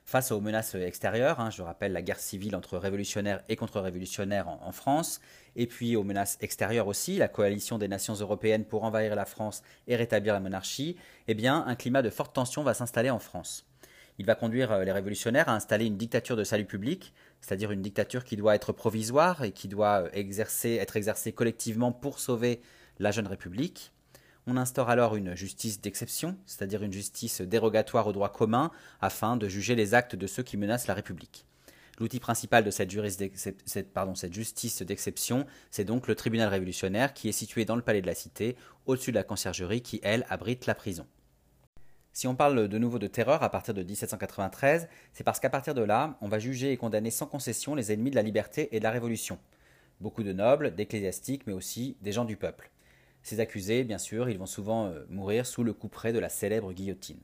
Face 0.04 0.30
aux 0.30 0.40
menaces 0.40 0.76
extérieures, 0.76 1.40
hein, 1.40 1.50
je 1.50 1.62
rappelle 1.62 1.92
la 1.92 2.02
guerre 2.02 2.20
civile 2.20 2.54
entre 2.54 2.78
révolutionnaires 2.78 3.42
et 3.48 3.56
contre-révolutionnaires 3.56 4.48
en, 4.48 4.60
en, 4.62 4.72
France, 4.72 5.20
et 5.56 5.66
puis 5.66 5.96
aux 5.96 6.04
menaces 6.04 6.38
extérieures 6.40 6.86
aussi, 6.86 7.16
la 7.16 7.28
coalition 7.28 7.78
des 7.78 7.88
nations 7.88 8.14
européennes 8.14 8.64
pour 8.64 8.84
envahir 8.84 9.16
la 9.16 9.24
France 9.24 9.62
et 9.88 9.96
rétablir 9.96 10.34
la 10.34 10.40
monarchie, 10.40 10.96
eh 11.26 11.48
un 11.48 11.74
climat 11.74 12.02
de 12.02 12.10
forte 12.10 12.34
tension 12.34 12.62
va 12.62 12.74
s'installer 12.74 13.10
en 13.10 13.18
France. 13.18 13.69
Il 14.20 14.26
va 14.26 14.34
conduire 14.34 14.70
euh, 14.70 14.84
les 14.84 14.92
révolutionnaires 14.92 15.48
à 15.48 15.54
installer 15.54 15.86
une 15.86 15.96
dictature 15.96 16.36
de 16.36 16.44
salut 16.44 16.66
public, 16.66 17.14
c'est-à-dire 17.40 17.70
une 17.70 17.80
dictature 17.80 18.22
qui 18.22 18.36
doit 18.36 18.54
être 18.54 18.70
provisoire 18.70 19.44
et 19.44 19.50
qui 19.50 19.66
doit 19.66 20.02
euh, 20.02 20.10
être 20.12 20.96
exercée 20.96 21.32
collectivement 21.32 21.90
pour 21.90 22.18
sauver 22.18 22.60
la 22.98 23.12
jeune 23.12 23.26
République. 23.26 23.92
On 24.46 24.58
instaure 24.58 24.90
alors 24.90 25.16
une 25.16 25.34
justice 25.34 25.80
d'exception, 25.80 26.36
c'est-à-dire 26.44 26.82
une 26.82 26.92
justice 26.92 27.40
dérogatoire 27.40 28.06
au 28.08 28.12
droit 28.12 28.30
commun, 28.30 28.70
afin 29.00 29.38
de 29.38 29.48
juger 29.48 29.74
les 29.74 29.94
actes 29.94 30.16
de 30.16 30.26
ceux 30.26 30.42
qui 30.42 30.58
menacent 30.58 30.86
la 30.86 30.92
République. 30.92 31.46
L'outil 31.98 32.20
principal 32.20 32.62
de 32.62 32.70
cette, 32.70 32.92
cette 33.64 34.34
justice 34.34 34.82
d'exception, 34.82 35.46
c'est 35.70 35.84
donc 35.84 36.08
le 36.08 36.14
tribunal 36.14 36.50
révolutionnaire 36.50 37.14
qui 37.14 37.30
est 37.30 37.32
situé 37.32 37.64
dans 37.64 37.76
le 37.76 37.80
palais 37.80 38.02
de 38.02 38.06
la 38.06 38.14
Cité, 38.14 38.56
au-dessus 38.84 39.12
de 39.12 39.16
la 39.16 39.24
conciergerie 39.24 39.80
qui, 39.80 39.98
elle, 40.02 40.26
abrite 40.28 40.66
la 40.66 40.74
prison. 40.74 41.06
Si 42.12 42.26
on 42.26 42.34
parle 42.34 42.66
de 42.66 42.78
nouveau 42.78 42.98
de 42.98 43.06
terreur 43.06 43.42
à 43.42 43.50
partir 43.50 43.72
de 43.72 43.82
1793, 43.82 44.88
c'est 45.12 45.22
parce 45.22 45.38
qu'à 45.38 45.48
partir 45.48 45.74
de 45.74 45.82
là, 45.82 46.18
on 46.20 46.28
va 46.28 46.40
juger 46.40 46.72
et 46.72 46.76
condamner 46.76 47.10
sans 47.10 47.26
concession 47.26 47.76
les 47.76 47.92
ennemis 47.92 48.10
de 48.10 48.16
la 48.16 48.22
liberté 48.22 48.68
et 48.74 48.80
de 48.80 48.84
la 48.84 48.90
révolution. 48.90 49.38
Beaucoup 50.00 50.24
de 50.24 50.32
nobles, 50.32 50.74
d'ecclésiastiques, 50.74 51.46
mais 51.46 51.52
aussi 51.52 51.96
des 52.00 52.10
gens 52.10 52.24
du 52.24 52.36
peuple. 52.36 52.70
Ces 53.22 53.38
accusés, 53.38 53.84
bien 53.84 53.98
sûr, 53.98 54.28
ils 54.28 54.38
vont 54.38 54.46
souvent 54.46 54.86
euh, 54.86 55.04
mourir 55.08 55.46
sous 55.46 55.62
le 55.62 55.72
couperet 55.72 56.12
de 56.12 56.18
la 56.18 56.28
célèbre 56.28 56.72
guillotine. 56.72 57.20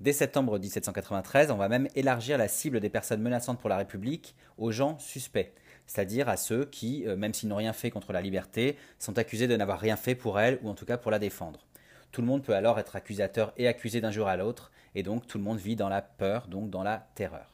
Dès 0.00 0.12
septembre 0.12 0.58
1793, 0.58 1.50
on 1.50 1.56
va 1.56 1.68
même 1.68 1.88
élargir 1.94 2.36
la 2.38 2.48
cible 2.48 2.78
des 2.78 2.90
personnes 2.90 3.22
menaçantes 3.22 3.60
pour 3.60 3.68
la 3.68 3.78
République 3.78 4.34
aux 4.58 4.70
gens 4.70 4.98
suspects, 4.98 5.52
c'est-à-dire 5.86 6.28
à 6.28 6.36
ceux 6.36 6.66
qui, 6.66 7.06
euh, 7.06 7.16
même 7.16 7.34
s'ils 7.34 7.48
n'ont 7.48 7.56
rien 7.56 7.72
fait 7.72 7.90
contre 7.90 8.12
la 8.12 8.20
liberté, 8.20 8.76
sont 8.98 9.18
accusés 9.18 9.48
de 9.48 9.56
n'avoir 9.56 9.80
rien 9.80 9.96
fait 9.96 10.14
pour 10.14 10.38
elle 10.38 10.58
ou 10.62 10.68
en 10.68 10.74
tout 10.74 10.84
cas 10.84 10.98
pour 10.98 11.10
la 11.10 11.18
défendre. 11.18 11.66
Tout 12.12 12.20
le 12.20 12.26
monde 12.26 12.42
peut 12.42 12.54
alors 12.54 12.78
être 12.78 12.94
accusateur 12.94 13.52
et 13.56 13.66
accusé 13.66 14.02
d'un 14.02 14.10
jour 14.10 14.28
à 14.28 14.36
l'autre, 14.36 14.70
et 14.94 15.02
donc 15.02 15.26
tout 15.26 15.38
le 15.38 15.44
monde 15.44 15.58
vit 15.58 15.76
dans 15.76 15.88
la 15.88 16.02
peur, 16.02 16.46
donc 16.46 16.68
dans 16.68 16.82
la 16.82 17.08
terreur. 17.14 17.50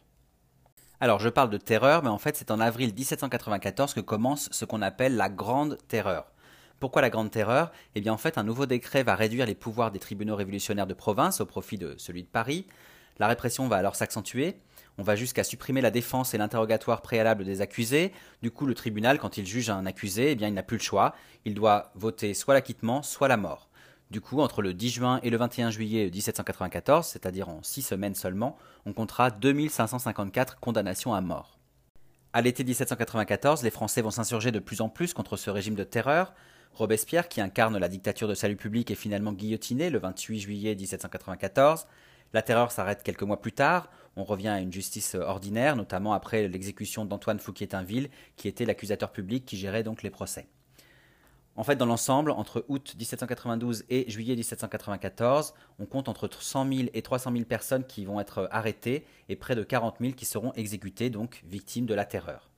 Alors 1.00 1.20
je 1.20 1.28
parle 1.28 1.48
de 1.48 1.58
terreur, 1.58 2.02
mais 2.02 2.08
en 2.08 2.18
fait 2.18 2.36
c'est 2.36 2.50
en 2.50 2.58
avril 2.58 2.92
1794 2.92 3.94
que 3.94 4.00
commence 4.00 4.48
ce 4.50 4.64
qu'on 4.64 4.82
appelle 4.82 5.16
la 5.16 5.28
Grande 5.28 5.78
Terreur. 5.86 6.32
Pourquoi 6.80 7.02
la 7.02 7.10
Grande 7.10 7.30
Terreur? 7.30 7.70
Eh 7.94 8.00
bien 8.00 8.12
en 8.12 8.18
fait 8.18 8.36
un 8.36 8.42
nouveau 8.42 8.66
décret 8.66 9.04
va 9.04 9.14
réduire 9.14 9.46
les 9.46 9.54
pouvoirs 9.54 9.92
des 9.92 10.00
tribunaux 10.00 10.34
révolutionnaires 10.34 10.88
de 10.88 10.94
province 10.94 11.40
au 11.40 11.46
profit 11.46 11.78
de 11.78 11.94
celui 11.96 12.24
de 12.24 12.28
Paris. 12.28 12.66
La 13.20 13.28
répression 13.28 13.68
va 13.68 13.76
alors 13.76 13.94
s'accentuer. 13.94 14.60
On 14.96 15.04
va 15.04 15.14
jusqu'à 15.14 15.44
supprimer 15.44 15.80
la 15.80 15.92
défense 15.92 16.34
et 16.34 16.38
l'interrogatoire 16.38 17.02
préalable 17.02 17.44
des 17.44 17.60
accusés. 17.60 18.12
Du 18.42 18.50
coup, 18.50 18.66
le 18.66 18.74
tribunal, 18.74 19.20
quand 19.20 19.38
il 19.38 19.46
juge 19.46 19.70
un 19.70 19.86
accusé, 19.86 20.32
eh 20.32 20.34
bien, 20.34 20.48
il 20.48 20.54
n'a 20.54 20.64
plus 20.64 20.76
le 20.76 20.82
choix. 20.82 21.14
Il 21.44 21.54
doit 21.54 21.92
voter 21.94 22.34
soit 22.34 22.54
l'acquittement, 22.54 23.04
soit 23.04 23.28
la 23.28 23.36
mort. 23.36 23.67
Du 24.10 24.22
coup, 24.22 24.40
entre 24.40 24.62
le 24.62 24.72
10 24.72 24.88
juin 24.88 25.20
et 25.22 25.28
le 25.28 25.36
21 25.36 25.70
juillet 25.70 26.10
1794, 26.10 27.06
c'est-à-dire 27.06 27.50
en 27.50 27.62
six 27.62 27.82
semaines 27.82 28.14
seulement, 28.14 28.56
on 28.86 28.94
comptera 28.94 29.30
2554 29.30 30.58
condamnations 30.60 31.12
à 31.12 31.20
mort. 31.20 31.58
À 32.32 32.40
l'été 32.40 32.64
1794, 32.64 33.62
les 33.62 33.70
Français 33.70 34.00
vont 34.00 34.10
s'insurger 34.10 34.50
de 34.50 34.60
plus 34.60 34.80
en 34.80 34.88
plus 34.88 35.12
contre 35.12 35.36
ce 35.36 35.50
régime 35.50 35.74
de 35.74 35.84
terreur. 35.84 36.32
Robespierre, 36.72 37.28
qui 37.28 37.42
incarne 37.42 37.76
la 37.76 37.88
dictature 37.88 38.28
de 38.28 38.34
salut 38.34 38.56
public, 38.56 38.90
est 38.90 38.94
finalement 38.94 39.32
guillotiné 39.32 39.90
le 39.90 39.98
28 39.98 40.40
juillet 40.40 40.74
1794. 40.74 41.86
La 42.32 42.40
terreur 42.40 42.72
s'arrête 42.72 43.02
quelques 43.02 43.22
mois 43.22 43.40
plus 43.40 43.52
tard. 43.52 43.90
On 44.16 44.24
revient 44.24 44.48
à 44.48 44.60
une 44.60 44.72
justice 44.72 45.16
ordinaire, 45.16 45.76
notamment 45.76 46.14
après 46.14 46.48
l'exécution 46.48 47.04
d'Antoine 47.04 47.40
Fouquier-Tinville, 47.40 48.08
qui 48.36 48.48
était 48.48 48.64
l'accusateur 48.64 49.12
public 49.12 49.44
qui 49.44 49.58
gérait 49.58 49.82
donc 49.82 50.02
les 50.02 50.10
procès. 50.10 50.48
En 51.58 51.64
fait, 51.64 51.74
dans 51.74 51.86
l'ensemble, 51.86 52.30
entre 52.30 52.64
août 52.68 52.94
1792 52.96 53.82
et 53.90 54.08
juillet 54.08 54.36
1794, 54.36 55.54
on 55.80 55.86
compte 55.86 56.08
entre 56.08 56.30
100 56.32 56.72
000 56.72 56.88
et 56.94 57.02
300 57.02 57.32
000 57.32 57.44
personnes 57.46 57.84
qui 57.84 58.04
vont 58.04 58.20
être 58.20 58.48
arrêtées 58.52 59.04
et 59.28 59.34
près 59.34 59.56
de 59.56 59.64
40 59.64 59.96
000 60.00 60.12
qui 60.12 60.24
seront 60.24 60.52
exécutées, 60.52 61.10
donc 61.10 61.42
victimes 61.44 61.86
de 61.86 61.94
la 61.94 62.04
terreur. 62.04 62.48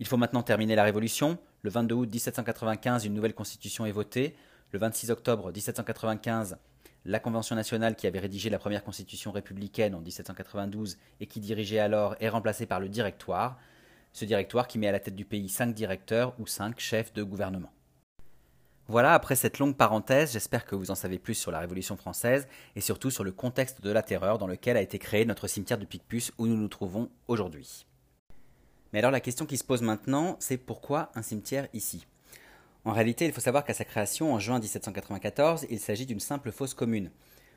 Il 0.00 0.08
faut 0.08 0.16
maintenant 0.16 0.42
terminer 0.42 0.74
la 0.74 0.82
Révolution. 0.82 1.38
Le 1.62 1.70
22 1.70 1.94
août 1.94 2.10
1795, 2.10 3.04
une 3.04 3.14
nouvelle 3.14 3.32
constitution 3.32 3.86
est 3.86 3.92
votée. 3.92 4.34
Le 4.72 4.80
26 4.80 5.12
octobre 5.12 5.52
1795, 5.52 6.58
la 7.04 7.20
Convention 7.20 7.54
nationale 7.54 7.94
qui 7.94 8.08
avait 8.08 8.18
rédigé 8.18 8.50
la 8.50 8.58
première 8.58 8.82
constitution 8.82 9.30
républicaine 9.30 9.94
en 9.94 10.00
1792 10.00 10.98
et 11.20 11.26
qui 11.26 11.38
dirigeait 11.38 11.78
alors 11.78 12.16
est 12.18 12.28
remplacée 12.28 12.66
par 12.66 12.80
le 12.80 12.88
directoire. 12.88 13.56
Ce 14.12 14.24
directoire 14.24 14.66
qui 14.66 14.80
met 14.80 14.88
à 14.88 14.92
la 14.92 14.98
tête 14.98 15.14
du 15.14 15.24
pays 15.24 15.48
cinq 15.48 15.72
directeurs 15.74 16.34
ou 16.40 16.48
cinq 16.48 16.80
chefs 16.80 17.12
de 17.12 17.22
gouvernement. 17.22 17.70
Voilà, 18.90 19.14
après 19.14 19.36
cette 19.36 19.60
longue 19.60 19.76
parenthèse, 19.76 20.32
j'espère 20.32 20.64
que 20.64 20.74
vous 20.74 20.90
en 20.90 20.96
savez 20.96 21.20
plus 21.20 21.36
sur 21.36 21.52
la 21.52 21.60
Révolution 21.60 21.96
française 21.96 22.48
et 22.74 22.80
surtout 22.80 23.12
sur 23.12 23.22
le 23.22 23.30
contexte 23.30 23.80
de 23.82 23.90
la 23.92 24.02
terreur 24.02 24.36
dans 24.36 24.48
lequel 24.48 24.76
a 24.76 24.80
été 24.80 24.98
créé 24.98 25.24
notre 25.24 25.46
cimetière 25.46 25.78
de 25.78 25.84
Picpus 25.84 26.32
où 26.38 26.48
nous 26.48 26.56
nous 26.56 26.66
trouvons 26.66 27.08
aujourd'hui. 27.28 27.86
Mais 28.92 28.98
alors 28.98 29.12
la 29.12 29.20
question 29.20 29.46
qui 29.46 29.58
se 29.58 29.62
pose 29.62 29.82
maintenant, 29.82 30.34
c'est 30.40 30.56
pourquoi 30.56 31.12
un 31.14 31.22
cimetière 31.22 31.68
ici? 31.72 32.04
En 32.84 32.90
réalité, 32.90 33.26
il 33.26 33.32
faut 33.32 33.40
savoir 33.40 33.62
qu'à 33.62 33.74
sa 33.74 33.84
création 33.84 34.34
en 34.34 34.40
juin 34.40 34.58
1794, 34.58 35.66
il 35.70 35.78
s'agit 35.78 36.04
d'une 36.04 36.18
simple 36.18 36.50
fosse 36.50 36.74
commune. 36.74 37.12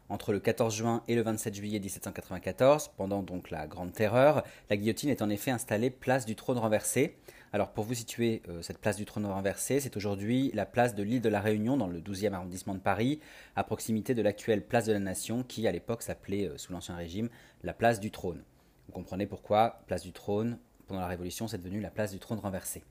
Entre 0.09 0.33
le 0.33 0.39
14 0.39 0.75
juin 0.75 1.01
et 1.07 1.15
le 1.15 1.23
27 1.23 1.55
juillet 1.55 1.79
1794, 1.79 2.91
pendant 2.95 3.23
donc 3.23 3.49
la 3.49 3.65
Grande 3.65 3.91
Terreur, 3.91 4.43
la 4.69 4.77
guillotine 4.77 5.09
est 5.09 5.23
en 5.23 5.31
effet 5.31 5.49
installée 5.49 5.89
place 5.89 6.27
du 6.27 6.35
trône 6.35 6.59
renversé, 6.59 7.17
alors 7.53 7.69
pour 7.69 7.83
vous 7.83 7.93
situer 7.93 8.41
euh, 8.49 8.63
cette 8.63 8.79
place 8.79 8.97
du 8.97 9.05
trône 9.05 9.27
renversé, 9.27 9.79
c'est 9.79 9.95
aujourd'hui 9.95 10.49
la 10.55 10.65
place 10.65 10.95
de 10.95 11.03
l'île 11.03 11.21
de 11.21 11.29
la 11.29 11.39
Réunion 11.39 11.77
dans 11.77 11.85
le 11.85 12.01
12e 12.01 12.33
arrondissement 12.33 12.73
de 12.73 12.79
Paris, 12.79 13.19
à 13.55 13.63
proximité 13.63 14.15
de 14.15 14.23
l'actuelle 14.23 14.65
place 14.65 14.87
de 14.87 14.91
la 14.91 14.99
Nation 14.99 15.43
qui 15.43 15.67
à 15.67 15.71
l'époque 15.71 16.01
s'appelait 16.01 16.47
euh, 16.47 16.57
sous 16.57 16.73
l'Ancien 16.73 16.95
Régime 16.95 17.29
la 17.63 17.73
place 17.73 17.99
du 17.99 18.09
trône. 18.09 18.41
Vous 18.87 18.93
comprenez 18.93 19.27
pourquoi 19.27 19.83
place 19.85 20.01
du 20.01 20.11
trône, 20.11 20.57
pendant 20.87 21.01
la 21.01 21.07
Révolution, 21.07 21.47
c'est 21.47 21.59
devenu 21.59 21.79
la 21.79 21.91
place 21.91 22.11
du 22.11 22.17
trône 22.17 22.39
renversé. 22.39 22.83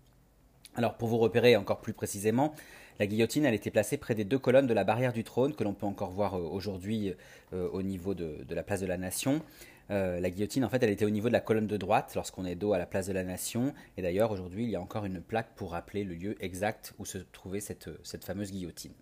Alors 0.77 0.97
pour 0.97 1.09
vous 1.09 1.19
repérer 1.19 1.57
encore 1.57 1.81
plus 1.81 1.93
précisément, 1.93 2.55
la 3.01 3.09
guillotine 3.09 3.45
elle 3.45 3.55
était 3.55 3.73
placée 3.73 3.97
près 3.97 4.15
des 4.15 4.25
deux 4.25 4.39
colonnes 4.39 4.69
de 4.69 4.75
la 4.75 4.85
barrière 4.85 5.13
du 5.13 5.25
trône 5.25 5.57
que 5.57 5.65
l'on 5.65 5.75
peut 5.75 5.87
encore 5.87 6.13
voir 6.13 6.35
euh, 6.35 6.43
aujourd'hui 6.43 7.15
au 7.53 7.83
niveau 7.83 8.15
de, 8.15 8.47
la 8.49 8.63
place 8.63 8.81
de 8.81 8.87
la 8.87 8.97
Nation. 8.97 9.43
Euh, 9.91 10.21
la 10.21 10.31
guillotine, 10.31 10.65
en 10.65 10.69
fait, 10.69 10.83
elle 10.83 10.91
était 10.91 11.05
au 11.05 11.11
niveau 11.11 11.29
de 11.29 11.33
la 11.33 11.41
colonne 11.41 11.67
de 11.67 11.77
droite 11.77 12.13
lorsqu'on 12.15 12.45
est 12.45 12.55
dos 12.55 12.73
à 12.73 12.79
la 12.79 12.87
place 12.87 13.07
de 13.07 13.13
la 13.13 13.25
Nation. 13.25 13.75
Et 13.97 14.03
d'ailleurs, 14.03 14.31
aujourd'hui, 14.31 14.65
il 14.65 14.71
y 14.71 14.77
a 14.77 14.81
encore 14.81 15.05
une 15.05 15.21
plaque 15.21 15.55
pour 15.55 15.73
rappeler 15.73 16.05
le 16.05 16.15
lieu 16.15 16.37
exact 16.41 16.95
où 16.99 17.05
se 17.05 17.19
trouvait 17.19 17.61
cette, 17.61 17.91
cette 18.03 18.25
fameuse 18.25 18.53
guillotine. 18.53 18.93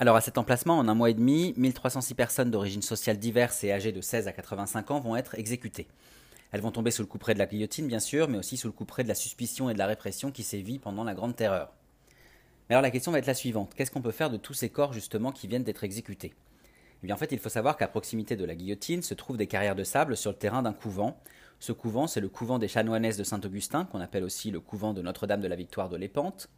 Alors 0.00 0.16
à 0.16 0.20
cet 0.20 0.38
emplacement, 0.38 0.76
en 0.76 0.88
un 0.88 0.94
mois 0.94 1.10
et 1.10 1.14
demi, 1.14 1.54
1306 1.56 2.14
personnes 2.14 2.50
d'origine 2.50 2.82
sociale 2.82 3.16
diverses 3.16 3.62
et 3.62 3.72
âgées 3.72 3.92
de 3.92 4.00
16 4.00 4.26
à 4.26 4.32
85 4.32 4.90
ans 4.90 4.98
vont 5.00 5.14
être 5.14 5.38
exécutées. 5.38 5.86
Elles 6.50 6.60
vont 6.60 6.72
tomber 6.72 6.90
sous 6.90 7.02
le 7.02 7.06
coup 7.06 7.18
près 7.18 7.34
de 7.34 7.38
la 7.38 7.46
guillotine, 7.46 7.86
bien 7.86 8.00
sûr, 8.00 8.28
mais 8.28 8.38
aussi 8.38 8.56
sous 8.56 8.66
le 8.66 8.72
coup 8.72 8.84
près 8.84 9.04
de 9.04 9.08
la 9.08 9.14
suspicion 9.14 9.70
et 9.70 9.74
de 9.74 9.78
la 9.78 9.86
répression 9.86 10.32
qui 10.32 10.42
sévit 10.42 10.80
pendant 10.80 11.04
la 11.04 11.14
Grande 11.14 11.36
Terreur. 11.36 11.72
Mais 12.68 12.74
alors 12.74 12.82
la 12.82 12.90
question 12.90 13.12
va 13.12 13.18
être 13.18 13.26
la 13.26 13.34
suivante. 13.34 13.74
Qu'est-ce 13.74 13.90
qu'on 13.90 14.02
peut 14.02 14.10
faire 14.10 14.30
de 14.30 14.36
tous 14.36 14.54
ces 14.54 14.68
corps 14.68 14.92
justement 14.92 15.30
qui 15.30 15.46
viennent 15.46 15.64
d'être 15.64 15.84
exécutés? 15.84 16.34
Eh 17.08 17.12
en 17.12 17.16
fait, 17.16 17.32
il 17.32 17.38
faut 17.38 17.48
savoir 17.48 17.76
qu'à 17.76 17.88
proximité 17.88 18.36
de 18.36 18.44
la 18.44 18.54
guillotine 18.54 19.02
se 19.02 19.14
trouvent 19.14 19.36
des 19.36 19.46
carrières 19.46 19.74
de 19.74 19.84
sable 19.84 20.16
sur 20.16 20.30
le 20.30 20.36
terrain 20.36 20.62
d'un 20.62 20.72
couvent. 20.72 21.18
Ce 21.60 21.72
couvent, 21.72 22.06
c'est 22.06 22.20
le 22.20 22.28
couvent 22.28 22.58
des 22.58 22.68
chanoinesses 22.68 23.16
de 23.16 23.24
Saint-Augustin, 23.24 23.84
qu'on 23.84 24.00
appelle 24.00 24.24
aussi 24.24 24.50
le 24.50 24.60
couvent 24.60 24.92
de 24.92 25.02
Notre-Dame 25.02 25.40
de 25.40 25.48
la 25.48 25.56
Victoire 25.56 25.88
de 25.88 25.96
Lépante. 25.96 26.48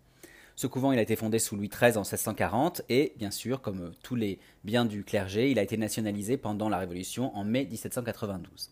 Ce 0.55 0.67
couvent, 0.67 0.93
il 0.93 0.99
a 0.99 1.03
été 1.03 1.17
fondé 1.17 1.39
sous 1.39 1.55
Louis 1.55 1.69
XIII 1.69 1.99
en 1.99 2.01
1640 2.01 2.83
et, 2.89 3.13
bien 3.19 3.31
sûr, 3.31 3.61
comme 3.61 3.93
tous 4.03 4.15
les 4.15 4.39
biens 4.65 4.87
du 4.87 5.05
clergé, 5.05 5.51
il 5.51 5.59
a 5.59 5.63
été 5.63 5.77
nationalisé 5.77 6.39
pendant 6.39 6.69
la 6.69 6.79
Révolution 6.79 7.37
en 7.37 7.45
mai 7.45 7.67
1792. 7.67 8.71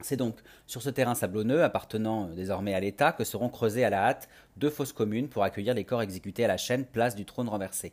C'est 0.00 0.16
donc 0.16 0.36
sur 0.66 0.82
ce 0.82 0.90
terrain 0.90 1.14
sablonneux, 1.14 1.64
appartenant 1.64 2.28
désormais 2.28 2.74
à 2.74 2.80
l'État, 2.80 3.12
que 3.12 3.24
seront 3.24 3.48
creusées 3.48 3.84
à 3.84 3.90
la 3.90 4.06
hâte 4.06 4.28
deux 4.56 4.70
fosses 4.70 4.92
communes 4.92 5.28
pour 5.28 5.42
accueillir 5.42 5.74
les 5.74 5.84
corps 5.84 6.02
exécutés 6.02 6.44
à 6.44 6.48
la 6.48 6.56
chaîne 6.56 6.84
place 6.84 7.16
du 7.16 7.24
trône 7.24 7.48
renversé. 7.48 7.92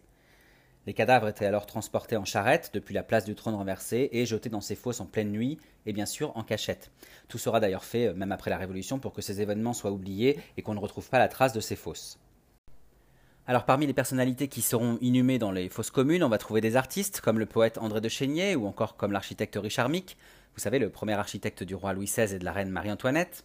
Les 0.86 0.94
cadavres 0.94 1.30
étaient 1.30 1.46
alors 1.46 1.66
transportés 1.66 2.18
en 2.18 2.26
charrette 2.26 2.72
depuis 2.74 2.94
la 2.94 3.04
place 3.04 3.24
du 3.24 3.36
trône 3.36 3.56
renversé 3.56 4.10
et 4.12 4.26
jetés 4.26 4.50
dans 4.50 4.62
ces 4.62 4.76
fosses 4.76 5.00
en 5.00 5.06
pleine 5.06 5.32
nuit 5.32 5.58
et 5.86 5.94
bien 5.94 6.06
sûr 6.06 6.36
en 6.36 6.44
cachette. 6.44 6.92
Tout 7.30 7.38
sera 7.38 7.60
d'ailleurs 7.60 7.86
fait, 7.86 8.08
euh, 8.08 8.14
même 8.14 8.34
après 8.34 8.50
la 8.50 8.58
Révolution, 8.58 9.00
pour 9.00 9.14
que 9.14 9.22
ces 9.22 9.42
événements 9.42 9.74
soient 9.74 9.92
oubliés 9.92 10.40
et 10.58 10.62
qu'on 10.62 10.74
ne 10.74 10.80
retrouve 10.80 11.10
pas 11.10 11.20
la 11.20 11.30
trace 11.30 11.54
de 11.54 11.62
ces 11.62 11.78
fosses. 11.78 12.20
Alors 13.48 13.66
parmi 13.66 13.88
les 13.88 13.94
personnalités 13.94 14.48
qui 14.48 14.62
seront 14.62 14.98
inhumées 15.02 15.40
dans 15.40 15.52
les 15.52 15.70
fosses 15.70 15.92
communes, 15.92 16.24
on 16.24 16.30
va 16.30 16.38
trouver 16.38 16.62
des 16.62 16.76
artistes 16.76 17.22
comme 17.22 17.40
le 17.40 17.46
poète 17.46 17.78
André 17.78 18.00
de 18.02 18.10
Chénier 18.10 18.56
ou 18.56 18.68
encore 18.68 18.96
comme 18.96 19.12
l'architecte 19.12 19.58
Richard 19.62 19.90
Mick, 19.90 20.18
vous 20.56 20.62
savez 20.62 20.78
le 20.78 20.90
premier 20.90 21.14
architecte 21.14 21.64
du 21.64 21.74
roi 21.74 21.94
Louis 21.94 22.06
XVI 22.06 22.36
et 22.36 22.40
de 22.40 22.46
la 22.46 22.52
reine 22.52 22.70
Marie-Antoinette. 22.70 23.44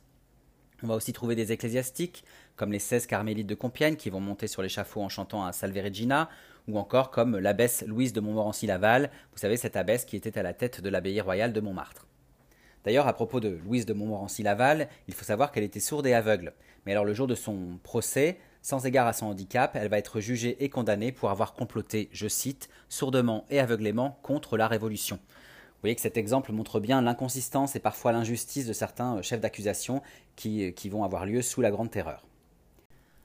On 0.82 0.86
va 0.86 0.94
aussi 0.94 1.14
trouver 1.14 1.34
des 1.34 1.52
ecclésiastiques, 1.52 2.22
comme 2.54 2.70
les 2.70 2.78
16 2.78 3.06
carmélites 3.06 3.46
de 3.46 3.54
Compiègne 3.54 3.96
qui 3.96 4.10
vont 4.10 4.20
monter 4.20 4.46
sur 4.46 4.60
l'échafaud 4.60 5.02
en 5.02 5.08
chantant 5.08 5.44
à 5.44 5.52
Salve 5.52 5.76
Regina, 5.82 6.28
ou 6.68 6.78
encore 6.78 7.10
comme 7.10 7.38
l'abbesse 7.38 7.82
Louise 7.86 8.12
de 8.12 8.20
Montmorency-Laval, 8.20 9.10
vous 9.32 9.38
savez 9.38 9.56
cette 9.56 9.76
abbesse 9.76 10.04
qui 10.04 10.16
était 10.16 10.38
à 10.38 10.42
la 10.42 10.52
tête 10.52 10.80
de 10.80 10.88
l'abbaye 10.88 11.20
royale 11.20 11.52
de 11.52 11.60
Montmartre. 11.60 12.06
D'ailleurs, 12.84 13.08
à 13.08 13.12
propos 13.12 13.40
de 13.40 13.58
Louise 13.64 13.86
de 13.86 13.94
Montmorency-Laval, 13.94 14.88
il 15.08 15.14
faut 15.14 15.24
savoir 15.24 15.50
qu'elle 15.50 15.64
était 15.64 15.80
sourde 15.80 16.06
et 16.06 16.14
aveugle. 16.14 16.52
Mais 16.86 16.92
alors 16.92 17.04
le 17.04 17.14
jour 17.14 17.26
de 17.26 17.34
son 17.34 17.78
procès, 17.82 18.38
sans 18.62 18.86
égard 18.86 19.06
à 19.06 19.12
son 19.12 19.26
handicap, 19.26 19.76
elle 19.76 19.88
va 19.88 19.98
être 19.98 20.20
jugée 20.20 20.62
et 20.62 20.68
condamnée 20.68 21.12
pour 21.12 21.30
avoir 21.30 21.54
comploté, 21.54 22.08
je 22.12 22.28
cite, 22.28 22.68
sourdement 22.88 23.44
et 23.50 23.60
aveuglément 23.60 24.18
contre 24.22 24.56
la 24.56 24.68
Révolution. 24.68 25.16
Vous 25.16 25.82
voyez 25.82 25.94
que 25.94 26.00
cet 26.00 26.16
exemple 26.16 26.52
montre 26.52 26.80
bien 26.80 27.00
l'inconsistance 27.00 27.76
et 27.76 27.80
parfois 27.80 28.12
l'injustice 28.12 28.66
de 28.66 28.72
certains 28.72 29.18
euh, 29.18 29.22
chefs 29.22 29.40
d'accusation 29.40 30.02
qui, 30.34 30.64
euh, 30.64 30.70
qui 30.72 30.88
vont 30.88 31.04
avoir 31.04 31.24
lieu 31.24 31.40
sous 31.40 31.60
la 31.60 31.70
Grande 31.70 31.90
Terreur. 31.90 32.27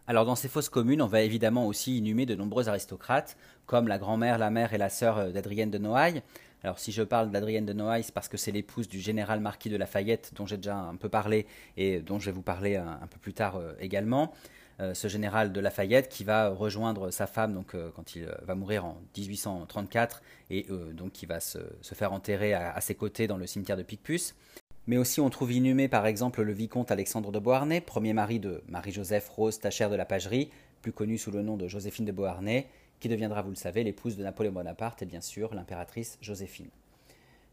Alors 0.06 0.26
dans 0.26 0.36
ces 0.36 0.50
fosses 0.50 0.70
communes, 0.70 1.02
on 1.02 1.08
va 1.08 1.22
évidemment 1.22 1.66
aussi 1.66 1.98
inhumer 1.98 2.26
de 2.26 2.36
nombreux 2.36 2.68
aristocrates, 2.68 3.38
comme 3.66 3.88
la 3.88 3.98
grand-mère, 3.98 4.38
la 4.38 4.50
mère 4.50 4.74
et 4.74 4.78
la 4.78 4.90
sœur 4.90 5.18
euh, 5.18 5.32
d'Adrienne 5.32 5.72
de 5.72 5.78
Noailles. 5.78 6.22
Alors 6.64 6.80
si 6.80 6.92
je 6.92 7.04
parle 7.04 7.32
d'Adrienne 7.32 7.66
de 7.66 7.74
Noailles, 7.74 8.04
c'est 8.04 8.14
parce 8.14 8.28
que 8.28 8.38
c'est 8.38 8.52
l'épouse 8.52 8.88
du 8.88 9.00
général 9.00 9.40
marquis 9.40 9.70
de 9.70 9.78
Lafayette, 9.78 10.32
dont 10.36 10.46
j'ai 10.46 10.58
déjà 10.58 10.78
un 10.78 10.96
peu 10.96 11.10
parlé 11.10 11.46
et 11.78 12.00
dont 12.00 12.20
je 12.20 12.26
vais 12.28 12.32
vous 12.32 12.42
parler 12.42 12.78
un, 12.78 13.08
peu 13.10 13.20
plus 13.20 13.34
tard 13.34 13.62
également. 13.80 14.34
Euh, 14.80 14.96
ce 14.96 15.08
général 15.08 15.54
de 15.54 15.60
Lafayette 15.60 16.10
qui 16.10 16.24
va 16.24 16.50
rejoindre 16.50 17.12
sa 17.12 17.28
femme 17.28 17.54
donc, 17.54 17.76
euh, 17.76 17.92
quand 17.96 18.16
il 18.16 18.24
euh, 18.24 18.34
va 18.42 18.56
mourir 18.56 18.86
en 18.86 19.00
1834 19.16 20.24
et 20.50 20.66
donc 20.94 21.12
qui 21.12 21.28
va 21.28 21.40
se, 21.40 21.60
faire 21.84 22.12
enterrer 22.12 22.54
à, 22.54 22.80
ses 22.82 22.96
côtés 22.96 23.28
dans 23.28 23.38
le 23.38 23.48
cimetière 23.48 23.78
de 23.78 23.84
Picpus. 23.84 24.36
Mais 24.86 24.98
aussi 24.98 25.22
on 25.22 25.30
trouve 25.30 25.54
inhumé 25.54 25.88
par 25.88 26.06
exemple 26.06 26.42
le 26.42 26.52
vicomte 26.52 26.92
Alexandre 26.92 27.32
de 27.32 27.40
Beauharnais, 27.40 27.80
premier 27.80 28.12
mari 28.12 28.40
de 28.40 28.62
Marie-Joseph 28.68 29.30
Rose 29.30 29.60
Tachère 29.60 29.90
de 29.90 29.96
la 29.96 30.04
Pagerie, 30.04 30.50
plus 30.82 30.92
connue 30.92 31.18
sous 31.18 31.32
le 31.32 31.42
nom 31.42 31.56
de 31.56 31.70
Joséphine 31.70 32.04
de 32.04 32.12
Beauharnais, 32.12 32.68
qui 33.00 33.08
deviendra, 33.08 33.42
vous 33.42 33.50
le 33.50 33.56
savez, 33.56 33.86
l'épouse 33.86 34.18
de 34.18 34.24
Napoléon 34.24 34.52
Bonaparte 34.52 35.02
et 35.02 35.06
bien 35.06 35.22
sûr 35.22 35.56
l'impératrice 35.56 36.18
Joséphine. 36.22 36.68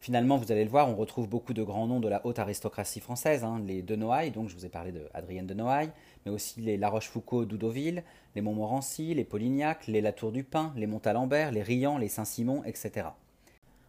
Finalement, 0.01 0.39
vous 0.39 0.51
allez 0.51 0.65
le 0.65 0.71
voir, 0.71 0.89
on 0.89 0.97
retrouve 0.97 1.29
beaucoup 1.29 1.55
de 1.55 1.63
grands 1.63 1.87
noms 1.87 2.01
de 2.01 2.09
la 2.09 2.27
haute 2.27 2.41
aristocratie 2.41 3.01
française, 3.01 3.45
hein. 3.45 3.63
les 3.65 3.83
de 3.83 3.95
Noailles, 3.95 4.33
donc 4.33 4.49
je 4.49 4.57
vous 4.57 4.67
ai 4.67 4.71
parlé 4.71 4.91
de 4.91 5.03
Adrienne 5.15 5.47
de 5.47 5.55
Noailles, 5.55 5.93
mais 6.25 6.33
aussi 6.33 6.61
les 6.63 6.79
La 6.79 6.89
Rochefoucauld 6.89 7.47
d'Oudoville, 7.47 8.03
les 8.35 8.41
Montmorency, 8.41 9.15
les 9.15 9.25
Polignac, 9.25 9.87
les 9.87 10.01
Latour 10.01 10.33
du 10.33 10.43
Pin, 10.43 10.73
les 10.75 10.87
Montalembert, 10.89 11.53
les 11.53 11.63
Riant, 11.63 11.99
les 11.99 12.09
Saint-Simon, 12.09 12.65
etc. 12.65 13.09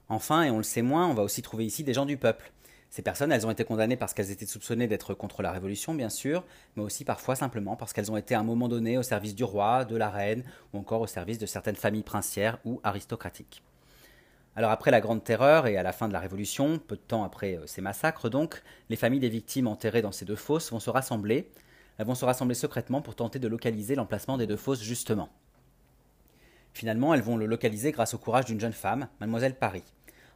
Enfin, 0.10 0.44
et 0.44 0.52
on 0.52 0.58
le 0.58 0.64
sait 0.64 0.82
moins, 0.82 1.08
on 1.08 1.14
va 1.14 1.24
aussi 1.24 1.42
trouver 1.42 1.66
ici 1.66 1.84
des 1.84 1.94
gens 1.94 2.06
du 2.06 2.18
peuple. 2.18 2.52
Ces 2.92 3.02
personnes, 3.02 3.32
elles 3.32 3.48
ont 3.48 3.52
été 3.52 3.64
condamnées 3.64 3.96
parce 3.96 4.14
qu'elles 4.14 4.32
étaient 4.32 4.46
soupçonnées 4.46 4.86
d'être 4.86 5.14
contre 5.14 5.42
la 5.42 5.54
Révolution, 5.54 5.94
bien 5.94 6.10
sûr, 6.10 6.44
mais 6.76 6.84
aussi 6.84 7.06
parfois 7.06 7.36
simplement 7.36 7.78
parce 7.78 7.94
qu'elles 7.94 8.12
ont 8.12 8.18
été 8.18 8.36
à 8.36 8.42
un 8.42 8.44
moment 8.44 8.68
donné 8.68 8.98
au 8.98 9.02
service 9.02 9.34
du 9.34 9.46
roi, 9.46 9.86
de 9.86 9.96
la 9.96 10.10
reine, 10.10 10.44
ou 10.74 10.78
encore 10.78 11.00
au 11.00 11.08
service 11.08 11.40
de 11.40 11.46
certaines 11.46 11.78
familles 11.78 12.04
princières 12.04 12.58
ou 12.66 12.82
aristocratiques. 12.84 13.64
Alors 14.58 14.72
après 14.72 14.92
la 14.92 15.00
Grande 15.00 15.24
Terreur 15.24 15.68
et 15.68 15.78
à 15.78 15.84
la 15.84 15.94
fin 15.94 16.10
de 16.10 16.14
la 16.14 16.20
Révolution, 16.20 16.80
peu 16.80 16.98
de 16.98 17.02
temps 17.02 17.24
après 17.24 17.56
euh, 17.56 17.66
ces 17.66 17.80
massacres 17.80 18.30
donc, 18.30 18.62
les 18.90 18.98
familles 18.98 19.22
des 19.22 19.30
victimes 19.30 19.68
enterrées 19.68 20.02
dans 20.02 20.12
ces 20.12 20.26
deux 20.26 20.36
fosses 20.36 20.70
vont 20.74 20.82
se 20.82 20.90
rassembler. 20.90 21.50
Elles 21.98 22.06
vont 22.06 22.16
se 22.16 22.26
rassembler 22.26 22.56
secrètement 22.56 23.02
pour 23.02 23.16
tenter 23.16 23.40
de 23.40 23.48
localiser 23.48 23.96
l'emplacement 23.96 24.38
des 24.38 24.48
deux 24.48 24.58
fosses 24.58 24.84
justement. 24.84 25.30
Finalement, 26.74 27.14
elles 27.14 27.22
vont 27.22 27.38
le 27.38 27.46
localiser 27.46 27.94
grâce 27.94 28.14
au 28.14 28.18
courage 28.18 28.46
d'une 28.46 28.60
jeune 28.60 28.74
femme, 28.74 29.08
mademoiselle 29.22 29.56
Paris. 29.56 29.84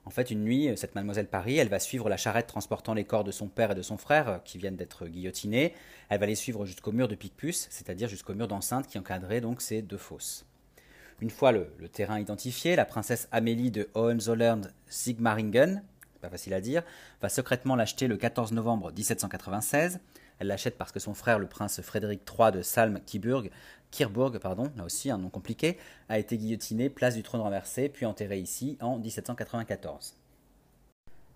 En 0.05 0.11
fait, 0.11 0.29
une 0.29 0.43
nuit, 0.43 0.69
cette 0.75 0.93
mademoiselle 0.93 1.27
Paris, 1.27 1.57
elle 1.57 1.67
va 1.67 1.79
suivre 1.79 2.09
la 2.09 2.17
charrette 2.17 2.45
transportant 2.45 2.93
les 2.93 3.05
corps 3.05 3.23
de 3.23 3.31
son 3.31 3.47
père 3.47 3.71
et 3.71 3.75
de 3.75 3.81
son 3.81 3.97
frère 3.97 4.29
euh, 4.29 4.37
qui 4.43 4.59
viennent 4.59 4.75
d'être 4.75 5.07
guillotinés. 5.07 5.73
Elle 6.09 6.19
va 6.19 6.27
les 6.27 6.35
suivre 6.35 6.65
jusqu'au 6.65 6.91
mur 6.91 7.07
de 7.07 7.15
Picpus, 7.15 7.67
c'est-à-dire 7.71 8.07
jusqu'au 8.07 8.35
mur 8.35 8.47
d'enceinte 8.47 8.87
qui 8.87 8.99
encadrait 8.99 9.41
donc 9.41 9.61
ces 9.61 9.81
deux 9.81 9.97
fosses. 9.97 10.45
Une 11.21 11.31
fois 11.31 11.51
le, 11.51 11.67
terrain 11.91 12.19
identifié, 12.19 12.75
la 12.75 12.85
princesse 12.85 13.27
Amélie 13.31 13.71
de 13.71 13.89
Hohenzollern-Sigmaringen, 13.95 15.81
pas 16.21 16.29
facile 16.29 16.53
à 16.53 16.61
dire, 16.61 16.83
va 17.21 17.29
secrètement 17.29 17.75
l'acheter 17.75 18.07
le 18.07 18.17
14 18.17 18.51
novembre 18.51 18.91
1796. 18.91 20.01
Elle 20.39 20.47
l'achète 20.47 20.77
parce 20.77 20.91
que 20.91 20.99
son 20.99 21.13
frère, 21.13 21.39
le 21.39 21.47
prince 21.47 21.81
Frédéric 21.81 22.21
III 22.29 22.51
de 22.51 22.61
Salm-Kiburg, 22.61 23.49
Kirbourg, 23.95 24.37
pardon, 24.41 24.69
là 24.75 24.83
aussi 24.83 25.09
un 25.09 25.17
nom 25.17 25.29
compliqué, 25.29 25.77
a 26.09 26.19
été 26.19 26.37
guillotiné 26.37 26.89
place 26.89 27.15
du 27.15 27.23
trône 27.23 27.39
renversé, 27.39 27.87
puis 27.87 28.05
enterré 28.05 28.39
ici 28.39 28.77
en 28.81 28.99
1794. 28.99 30.15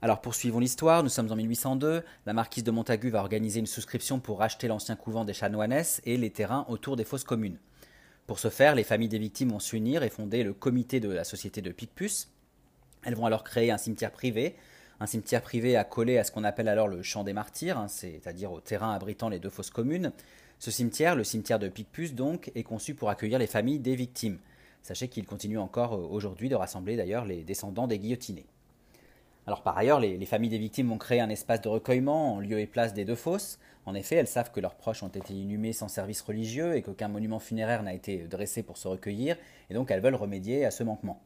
Alors 0.01 0.19
poursuivons 0.19 0.59
l'histoire, 0.59 1.01
nous 1.01 1.07
sommes 1.07 1.31
en 1.31 1.37
1802, 1.37 2.03
la 2.25 2.33
marquise 2.33 2.65
de 2.65 2.71
Montagu 2.71 3.11
va 3.11 3.21
organiser 3.21 3.61
une 3.61 3.65
souscription 3.65 4.19
pour 4.19 4.39
racheter 4.39 4.67
l'ancien 4.67 4.97
couvent 4.97 5.23
des 5.23 5.33
chanoinesses 5.33 6.01
et 6.03 6.17
les 6.17 6.31
terrains 6.31 6.65
autour 6.67 6.97
des 6.97 7.05
fosses 7.05 7.23
communes. 7.23 7.57
Pour 8.27 8.39
ce 8.39 8.49
faire, 8.49 8.75
les 8.75 8.83
familles 8.83 9.07
des 9.07 9.19
victimes 9.19 9.51
vont 9.51 9.59
s'unir 9.59 10.03
et 10.03 10.09
fonder 10.09 10.43
le 10.43 10.51
comité 10.51 10.99
de 10.99 11.09
la 11.09 11.23
société 11.23 11.61
de 11.61 11.71
Picpus. 11.71 12.27
Elles 13.05 13.15
vont 13.15 13.25
alors 13.25 13.45
créer 13.45 13.71
un 13.71 13.77
cimetière 13.77 14.11
privé, 14.11 14.57
un 14.99 15.05
cimetière 15.05 15.41
privé 15.41 15.77
accolé 15.77 16.17
à 16.17 16.25
ce 16.25 16.31
qu'on 16.33 16.43
appelle 16.43 16.67
alors 16.67 16.89
le 16.89 17.03
champ 17.03 17.23
des 17.23 17.31
martyrs, 17.31 17.77
hein, 17.77 17.87
c'est-à-dire 17.87 18.51
au 18.51 18.59
terrain 18.59 18.93
abritant 18.93 19.29
les 19.29 19.39
deux 19.39 19.49
fosses 19.49 19.69
communes. 19.69 20.11
Ce 20.59 20.71
cimetière, 20.71 21.15
le 21.15 21.23
cimetière 21.23 21.57
de 21.57 21.69
Picpus 21.69 22.13
donc, 22.13 22.51
est 22.53 22.63
conçu 22.63 22.93
pour 22.93 23.09
accueillir 23.09 23.39
les 23.39 23.47
familles 23.47 23.79
des 23.79 23.95
victimes. 23.95 24.39
Sachez 24.81 25.07
qu'il 25.07 25.25
continue 25.25 25.57
encore 25.57 25.93
euh, 25.93 26.07
aujourd'hui 26.09 26.49
de 26.49 26.55
rassembler 26.55 26.97
d'ailleurs 26.97 27.25
les 27.25 27.43
descendants 27.43 27.87
des 27.87 27.97
guillotinés. 27.97 28.45
Alors 29.47 29.63
par 29.63 29.77
ailleurs, 29.77 29.99
les, 29.99 30.25
familles 30.25 30.49
des 30.49 30.57
victimes 30.57 30.89
vont 30.89 30.97
créer 30.97 31.21
un 31.21 31.29
espace 31.29 31.61
de 31.61 31.69
recueillement 31.69 32.35
en 32.35 32.39
lieu 32.39 32.59
et 32.59 32.67
place 32.67 32.93
des 32.93 33.05
deux 33.05 33.15
fosses. 33.15 33.57
En 33.85 33.95
effet, 33.95 34.15
elles 34.15 34.27
savent 34.27 34.51
que 34.51 34.59
leurs 34.59 34.75
proches 34.75 35.01
ont 35.01 35.07
été 35.07 35.33
inhumés 35.33 35.73
sans 35.73 35.87
service 35.87 36.21
religieux 36.21 36.75
et 36.75 36.81
qu'aucun 36.81 37.07
monument 37.07 37.39
funéraire 37.39 37.81
n'a 37.81 37.93
été 37.93 38.27
dressé 38.27 38.61
pour 38.61 38.77
se 38.77 38.87
recueillir, 38.87 39.37
et 39.69 39.73
donc 39.73 39.89
elles 39.89 40.01
veulent 40.01 40.13
remédier 40.13 40.65
à 40.65 40.71
ce 40.71 40.83
manquement. 40.83 41.21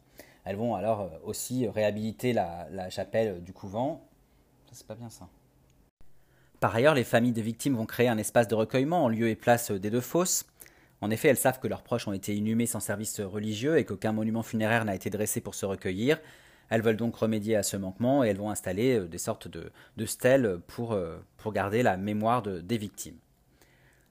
Elles 0.46 0.56
vont 0.56 0.76
alors 0.76 1.02
euh, 1.02 1.10
aussi 1.24 1.68
réhabiliter 1.68 2.34
la, 2.34 2.90
chapelle 2.90 3.44
du 3.44 3.52
couvent. 3.52 4.02
C'est 4.72 4.88
pas 4.88 4.96
bien 4.96 5.10
ça. 5.10 5.28
Par 6.64 6.74
ailleurs, 6.74 6.96
les 6.96 7.04
familles 7.04 7.34
des 7.34 7.42
victimes 7.42 7.76
vont 7.76 7.86
créer 7.86 8.08
un 8.08 8.18
espace 8.18 8.48
de 8.48 8.56
recueillement 8.56 9.04
en 9.04 9.10
lieu 9.10 9.28
et 9.28 9.36
place 9.36 9.70
des 9.70 9.90
deux 9.90 10.00
fosses. 10.00 10.46
En 11.02 11.12
effet, 11.12 11.28
elles 11.28 11.36
savent 11.36 11.60
que 11.60 11.68
leurs 11.68 11.84
proches 11.84 12.08
ont 12.08 12.14
été 12.14 12.34
inhumés 12.34 12.68
sans 12.68 12.80
service 12.80 13.20
religieux 13.20 13.78
et 13.78 13.84
qu'aucun 13.84 14.14
monument 14.14 14.44
funéraire 14.44 14.86
n'a 14.86 14.96
été 14.96 15.10
dressé 15.10 15.42
pour 15.42 15.56
se 15.56 15.66
recueillir. 15.66 16.22
Elles 16.70 16.82
veulent 16.82 16.96
donc 16.96 17.18
remédier 17.18 17.58
à 17.58 17.64
ce 17.64 17.76
manquement 17.76 18.24
et 18.24 18.30
elles 18.30 18.38
vont 18.38 18.50
installer 18.50 18.98
euh, 18.98 19.08
des 19.10 19.18
sortes 19.18 19.50
de, 19.50 20.06
stèles 20.06 20.60
pour, 20.68 20.94
euh, 20.94 21.18
pour, 21.36 21.52
garder 21.52 21.84
la 21.84 21.98
mémoire 21.98 22.42
des 22.42 22.78
victimes. 22.78 23.18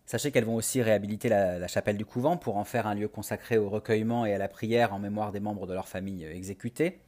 Sachez 0.04 0.30
qu'elles 0.30 0.44
vont 0.44 0.56
aussi 0.56 0.82
réhabiliter 0.82 1.30
la, 1.30 1.66
chapelle 1.68 1.96
du 1.96 2.04
couvent 2.04 2.36
pour 2.36 2.58
en 2.58 2.64
faire 2.64 2.86
un 2.86 2.94
lieu 2.94 3.08
consacré 3.08 3.56
au 3.56 3.70
recueillement 3.70 4.26
et 4.26 4.34
à 4.34 4.38
la 4.38 4.48
prière 4.48 4.92
en 4.92 4.98
mémoire 4.98 5.32
des 5.32 5.40
membres 5.40 5.66
de 5.66 5.72
leur 5.72 5.88
famille 5.88 6.26
euh, 6.26 6.34
exécutés. 6.34 7.00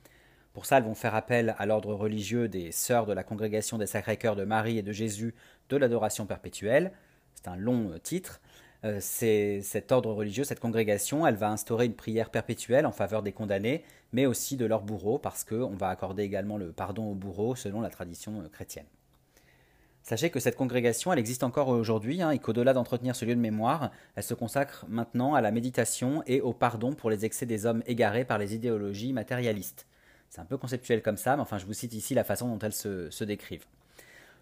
Pour 0.54 0.66
ça, 0.66 0.78
elles 0.78 0.84
vont 0.84 0.94
faire 0.94 1.16
appel 1.16 1.56
à 1.58 1.66
l'ordre 1.66 1.92
religieux 1.94 2.48
des 2.48 2.70
sœurs 2.70 3.06
de 3.06 3.12
la 3.12 3.24
congrégation 3.24 3.76
des 3.76 3.86
Sacrés-Cœurs 3.86 4.36
de 4.36 4.44
Marie 4.44 4.78
et 4.78 4.82
de 4.82 4.92
Jésus 4.92 5.34
de 5.68 5.76
l'adoration 5.76 6.26
perpétuelle. 6.26 6.92
C'est 7.34 7.48
un 7.48 7.56
long 7.56 7.90
titre. 8.02 8.40
Euh, 8.84 9.00
cet 9.00 9.90
ordre 9.90 10.12
religieux, 10.12 10.44
cette 10.44 10.60
congrégation, 10.60 11.26
elle 11.26 11.34
va 11.34 11.50
instaurer 11.50 11.86
une 11.86 11.94
prière 11.94 12.30
perpétuelle 12.30 12.86
en 12.86 12.92
faveur 12.92 13.24
des 13.24 13.32
condamnés, 13.32 13.82
mais 14.12 14.26
aussi 14.26 14.56
de 14.56 14.64
leurs 14.64 14.82
bourreaux, 14.82 15.18
parce 15.18 15.42
qu'on 15.42 15.74
va 15.74 15.88
accorder 15.88 16.22
également 16.22 16.56
le 16.56 16.70
pardon 16.70 17.10
aux 17.10 17.14
bourreaux 17.14 17.56
selon 17.56 17.80
la 17.80 17.90
tradition 17.90 18.40
euh, 18.40 18.48
chrétienne. 18.48 18.86
Sachez 20.04 20.30
que 20.30 20.38
cette 20.38 20.56
congrégation, 20.56 21.12
elle 21.12 21.18
existe 21.18 21.42
encore 21.42 21.68
aujourd'hui, 21.68 22.22
hein, 22.22 22.30
et 22.30 22.38
qu'au-delà 22.38 22.74
d'entretenir 22.74 23.16
ce 23.16 23.24
lieu 23.24 23.34
de 23.34 23.40
mémoire, 23.40 23.90
elle 24.14 24.22
se 24.22 24.34
consacre 24.34 24.84
maintenant 24.86 25.34
à 25.34 25.40
la 25.40 25.50
méditation 25.50 26.22
et 26.26 26.42
au 26.42 26.52
pardon 26.52 26.92
pour 26.92 27.10
les 27.10 27.24
excès 27.24 27.46
des 27.46 27.66
hommes 27.66 27.82
égarés 27.86 28.26
par 28.26 28.38
les 28.38 28.54
idéologies 28.54 29.14
matérialistes. 29.14 29.86
C'est 30.34 30.40
un 30.40 30.46
peu 30.46 30.58
conceptuel 30.58 31.00
comme 31.00 31.16
ça, 31.16 31.36
mais 31.36 31.42
enfin 31.42 31.58
je 31.58 31.64
vous 31.64 31.74
cite 31.74 31.94
ici 31.94 32.12
la 32.12 32.24
façon 32.24 32.48
dont 32.48 32.58
elles 32.58 32.72
se 32.72 33.22
décrivent. 33.22 33.66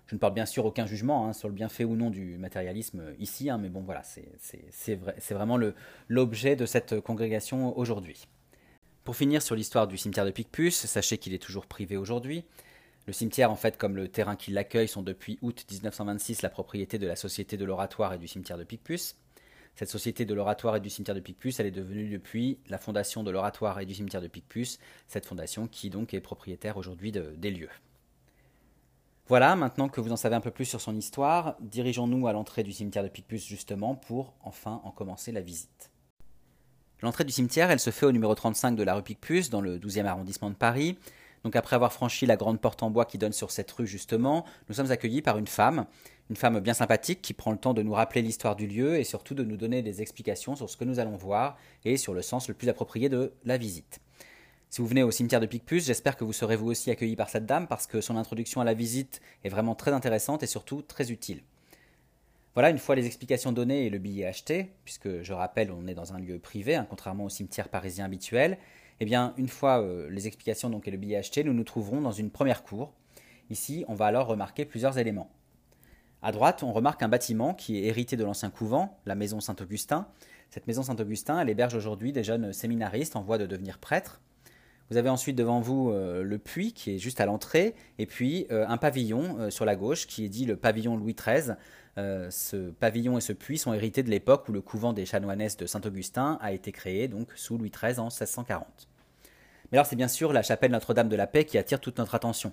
Je 0.07 0.15
ne 0.15 0.19
porte 0.19 0.33
bien 0.33 0.47
sûr 0.47 0.65
aucun 0.65 0.87
jugement 0.87 1.29
hein, 1.29 1.35
sur 1.35 1.49
le 1.49 1.55
bienfait 1.55 1.85
ou 1.85 1.97
non 1.97 2.09
du 2.09 2.39
matérialisme 2.39 3.03
ici, 3.19 3.51
hein, 3.51 3.59
mais 3.59 3.69
bon 3.69 3.83
voilà, 3.83 4.03
c'est 4.03 5.35
vraiment 5.35 5.59
l'objet 6.09 6.57
de 6.57 6.65
cette 6.65 6.99
congrégation 7.03 7.77
aujourd'hui. 7.79 8.27
Pour 9.05 9.17
finir 9.17 9.43
sur 9.43 9.55
l'histoire 9.55 9.87
du 9.87 9.99
cimetière 9.99 10.25
de 10.25 10.31
Picpus, 10.31 10.87
sachez 10.87 11.19
qu'il 11.19 11.35
est 11.35 11.43
toujours 11.43 11.67
privé 11.67 11.99
aujourd'hui. 11.99 12.47
Le 13.07 13.13
cimetière, 13.13 13.51
en 13.51 13.57
fait, 13.57 13.77
comme 13.77 13.95
le 13.95 14.09
terrain 14.09 14.35
qui 14.35 14.51
l'accueille, 14.51 14.89
sont 14.89 15.03
depuis 15.03 15.39
août 15.43 15.67
1926 15.71 16.41
la 16.41 16.49
propriété 16.49 16.99
de 16.99 17.07
la 17.07 17.17
Société 17.17 17.59
de 17.59 17.67
l'Oratoire 17.67 18.15
et 18.15 18.19
du 18.19 18.29
cimetière 18.29 18.57
de 18.57 18.65
Picpus. 18.65 19.17
Cette 19.75 19.89
Société 19.89 20.25
de 20.25 20.35
l'Oratoire 20.35 20.77
et 20.77 20.81
du 20.81 20.91
cimetière 20.91 21.15
de 21.15 21.21
Picpus, 21.21 21.59
elle 21.59 21.67
est 21.67 21.71
devenue 21.71 22.09
depuis 22.09 22.59
la 22.69 22.79
fondation 22.79 23.23
de 23.23 23.31
l'Oratoire 23.31 23.81
et 23.81 23.87
du 23.87 23.95
cimetière 23.95 24.21
de 24.21 24.29
Picpus, 24.29 24.79
cette 25.09 25.25
fondation 25.25 25.67
qui 25.67 25.89
donc 25.89 26.13
est 26.13 26.21
propriétaire 26.21 26.77
aujourd'hui 26.77 27.11
des 27.11 27.51
lieux. 27.51 27.71
Voilà, 29.29 29.57
maintenant 29.57 29.89
que 29.89 30.01
vous 30.01 30.13
en 30.13 30.17
savez 30.17 30.35
un 30.35 30.41
peu 30.41 30.51
plus 30.51 30.67
sur 30.67 30.81
son 30.81 30.95
histoire, 30.95 31.57
dirigeons-nous 31.61 32.27
à 32.27 32.33
l'entrée 32.33 32.65
du 32.65 32.73
cimetière 32.73 33.03
de 33.03 33.09
Picpus 33.09 33.47
justement 33.47 33.95
pour 33.95 34.35
enfin 34.43 34.83
en 34.85 34.91
commencer 34.91 35.33
la 35.33 35.41
visite. 35.41 35.91
L'entrée 37.01 37.25
du 37.25 37.33
cimetière, 37.33 37.71
elle 37.71 37.81
se 37.81 37.91
fait 37.91 38.05
au 38.05 38.13
numéro 38.13 38.35
35 38.35 38.73
de 38.77 38.83
la 38.83 38.95
rue 38.95 39.03
Picpus, 39.03 39.49
dans 39.49 39.61
le 39.61 39.79
12e 39.79 40.05
arrondissement 40.05 40.51
de 40.51 40.55
Paris. 40.55 40.99
Donc 41.45 41.57
après 41.57 41.75
avoir 41.75 41.93
franchi 41.93 42.27
la 42.27 42.37
grande 42.37 42.61
porte 42.61 42.83
en 42.83 42.91
bois 42.91 43.05
qui 43.05 43.19
donne 43.19 43.33
sur 43.33 43.51
cette 43.51 43.71
rue 43.73 43.87
justement, 43.87 44.45
nous 44.69 44.75
sommes 44.75 44.91
accueillis 44.91 45.23
par 45.23 45.39
une 45.39 45.49
femme, 45.49 45.87
une 46.31 46.37
femme 46.37 46.61
bien 46.61 46.75
sympathique 46.75 47.21
qui 47.23 47.35
prend 47.35 47.53
le 47.53 47.59
temps 47.59 47.75
de 47.75 47.83
nous 47.83 47.93
rappeler 47.93 48.23
l'histoire 48.23 48.57
du 48.57 48.67
lieu 48.67 48.97
et 48.97 49.05
surtout 49.05 49.35
de 49.35 49.45
nous 49.45 49.57
donner 49.57 49.83
des 49.83 50.01
explications 50.01 50.57
sur 50.57 50.71
ce 50.71 50.77
que 50.77 50.85
nous 50.85 50.99
allons 50.99 51.17
voir 51.17 51.59
et 51.85 51.97
sur 51.97 52.15
le 52.15 52.23
sens 52.23 52.49
le 52.49 52.55
plus 52.55 52.69
approprié 52.69 53.09
de 53.09 53.33
la 53.45 53.59
visite. 53.59 54.01
Si 54.71 54.81
vous 54.81 54.87
venez 54.87 55.03
au 55.03 55.11
cimetière 55.11 55.41
de 55.41 55.47
Picpus, 55.47 55.85
j'espère 55.85 56.17
que 56.17 56.25
vous 56.25 56.33
serez 56.33 56.57
vous 56.57 56.69
aussi 56.69 56.91
accueilli 56.91 57.17
par 57.17 57.29
cette 57.29 57.45
dame 57.45 57.67
parce 57.67 57.87
que 57.87 58.01
son 58.01 58.17
introduction 58.17 58.63
à 58.63 58.65
la 58.65 58.73
visite 58.73 59.21
est 59.45 59.51
vraiment 59.51 59.75
très 59.75 59.93
intéressante 59.93 60.43
et 60.43 60.47
surtout 60.47 60.81
très 60.81 61.11
utile. 61.13 61.43
Voilà, 62.55 62.71
une 62.71 62.79
fois 62.79 62.95
les 62.95 63.07
explications 63.07 63.53
données 63.53 63.87
et 63.87 63.91
le 63.91 63.99
billet 63.99 64.27
acheté, 64.27 64.73
puisque 64.85 65.23
je 65.23 65.33
rappelle, 65.33 65.71
on 65.71 65.87
est 65.87 65.95
dans 65.95 66.15
un 66.15 66.19
lieu 66.19 66.39
privé, 66.39 66.75
hein, 66.75 66.87
contrairement 66.89 67.25
au 67.25 67.29
cimetière 67.29 67.69
parisien 67.69 68.05
habituel, 68.05 68.59
eh 69.01 69.05
bien, 69.05 69.35
une 69.37 69.49
fois 69.49 69.83
euh, 69.83 70.09
les 70.11 70.27
explications 70.27 70.71
donc, 70.71 70.87
et 70.87 70.91
le 70.91 70.97
billet 70.97 71.17
acheté, 71.17 71.45
nous 71.45 71.55
nous 71.55 71.65
trouverons 71.65 72.01
dans 72.01 72.13
une 72.13 72.31
première 72.31 72.63
cour. 72.63 72.95
Ici, 73.51 73.85
on 73.89 73.95
va 73.95 74.07
alors 74.07 74.27
remarquer 74.27 74.65
plusieurs 74.65 74.99
éléments. 74.99 75.31
À 76.25 76.31
droite, 76.31 76.63
on 76.63 76.73
remarque 76.73 77.03
un 77.03 77.09
bâtiment 77.09 77.53
qui 77.53 77.79
est 77.79 77.87
hérité 77.87 78.17
de 78.17 78.23
l'ancien 78.23 78.49
couvent, 78.49 78.97
la 79.07 79.17
maison 79.17 79.41
Saint-Augustin. 79.41 80.07
Cette 80.51 80.69
maison 80.69 80.85
Saint-Augustin, 80.85 81.41
elle 81.41 81.51
héberge 81.51 81.75
aujourd'hui 81.75 82.13
des 82.13 82.23
jeunes 82.23 82.53
séminaristes 82.53 83.17
en 83.17 83.23
voie 83.23 83.39
de 83.39 83.47
devenir 83.47 83.79
prêtres. 83.79 84.21
Vous 84.89 84.99
avez 84.99 85.09
ensuite 85.09 85.35
devant 85.35 85.61
vous 85.61 85.91
euh, 85.91 86.23
le 86.23 86.39
puits 86.39 86.73
qui 86.73 86.95
est 86.95 86.99
juste 86.99 87.21
à 87.21 87.27
l'entrée, 87.27 87.75
et 87.99 88.07
puis 88.07 88.47
euh, 88.53 88.65
un 88.69 88.77
pavillon 88.77 89.39
euh, 89.41 89.51
sur 89.51 89.65
la 89.65 89.75
gauche 89.75 90.07
qui 90.07 90.25
est 90.25 90.29
dit 90.29 90.45
le 90.45 90.57
pavillon 90.57 90.97
Louis 90.97 91.15
XIII. 91.15 91.55
ce 91.97 92.71
pavillon 92.71 93.19
et 93.19 93.21
ce 93.21 93.33
puits 93.33 93.59
sont 93.59 93.75
hérités 93.75 94.05
de 94.05 94.11
l'époque 94.11 94.49
où 94.49 94.53
le 94.53 94.61
couvent 94.61 94.93
des 94.93 95.07
chanoinesses 95.07 95.57
de 95.57 95.67
Saint-Augustin 95.67 96.39
a 96.41 96.53
été 96.53 96.71
créé, 96.71 97.09
donc 97.09 97.33
sous 97.35 97.59
Louis 97.59 97.71
XIII 97.71 97.99
en 97.99 98.05
1640. 98.05 98.89
Mais 99.73 99.79
alors 99.79 99.87
c'est 99.87 99.97
bien 99.97 100.09
sûr 100.09 100.33
la 100.33 100.43
chapelle 100.43 100.71
Notre-Dame 100.71 101.09
de 101.09 101.17
la 101.17 101.27
Paix 101.27 101.45
qui 101.47 101.59
attire 101.59 101.81
toute 101.81 101.99
notre 101.99 102.15
attention. 102.15 102.53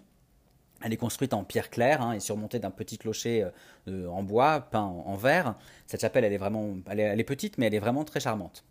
Elle 0.84 0.94
est 0.94 0.98
construite 0.98 1.34
en 1.34 1.44
pierre 1.44 1.70
claire 1.70 2.02
hein, 2.02 2.14
et 2.14 2.20
surmontée 2.20 2.60
d'un 2.60 2.72
petit 2.72 2.98
clocher 2.98 3.48
en 3.88 4.24
bois 4.24 4.62
peint 4.62 4.82
en, 4.82 5.04
en, 5.08 5.16
verre. 5.16 5.56
Cette 5.88 6.02
chapelle, 6.02 6.24
elle 6.24 6.34
est 6.34 6.38
vraiment, 6.38 6.76
elle 6.88 7.20
est 7.20 7.24
petite, 7.24 7.58
mais 7.58 7.68
elle 7.68 7.76
est 7.76 7.80
vraiment 7.80 8.06
très 8.06 8.20
charmante. 8.20 8.64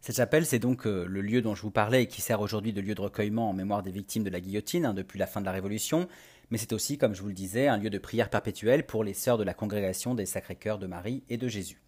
Cette 0.00 0.16
chapelle, 0.16 0.46
c'est 0.46 0.58
donc 0.58 0.86
le 0.86 1.20
lieu 1.20 1.42
dont 1.42 1.54
je 1.54 1.62
vous 1.62 1.70
parlais 1.70 2.04
et 2.04 2.06
qui 2.06 2.22
sert 2.22 2.40
aujourd'hui 2.40 2.72
de 2.72 2.80
lieu 2.80 2.94
de 2.94 3.00
recueillement 3.00 3.50
en 3.50 3.52
mémoire 3.52 3.82
des 3.82 3.90
victimes 3.90 4.24
de 4.24 4.30
la 4.30 4.40
guillotine 4.40 4.86
hein, 4.86 4.94
depuis 4.94 5.18
la 5.18 5.26
fin 5.26 5.40
de 5.40 5.46
la 5.46 5.52
Révolution, 5.52 6.08
mais 6.50 6.58
c'est 6.58 6.72
aussi, 6.72 6.98
comme 6.98 7.14
je 7.14 7.22
vous 7.22 7.28
le 7.28 7.34
disais, 7.34 7.68
un 7.68 7.76
lieu 7.76 7.90
de 7.90 7.98
prière 7.98 8.28
perpétuelle 8.28 8.84
pour 8.84 9.04
les 9.04 9.14
sœurs 9.14 9.38
de 9.38 9.44
la 9.44 9.54
congrégation 9.54 10.14
des 10.14 10.26
Sacrés-Cœurs 10.26 10.78
de 10.78 10.86
Marie 10.86 11.22
et 11.28 11.36
de 11.36 11.48
Jésus. 11.48 11.80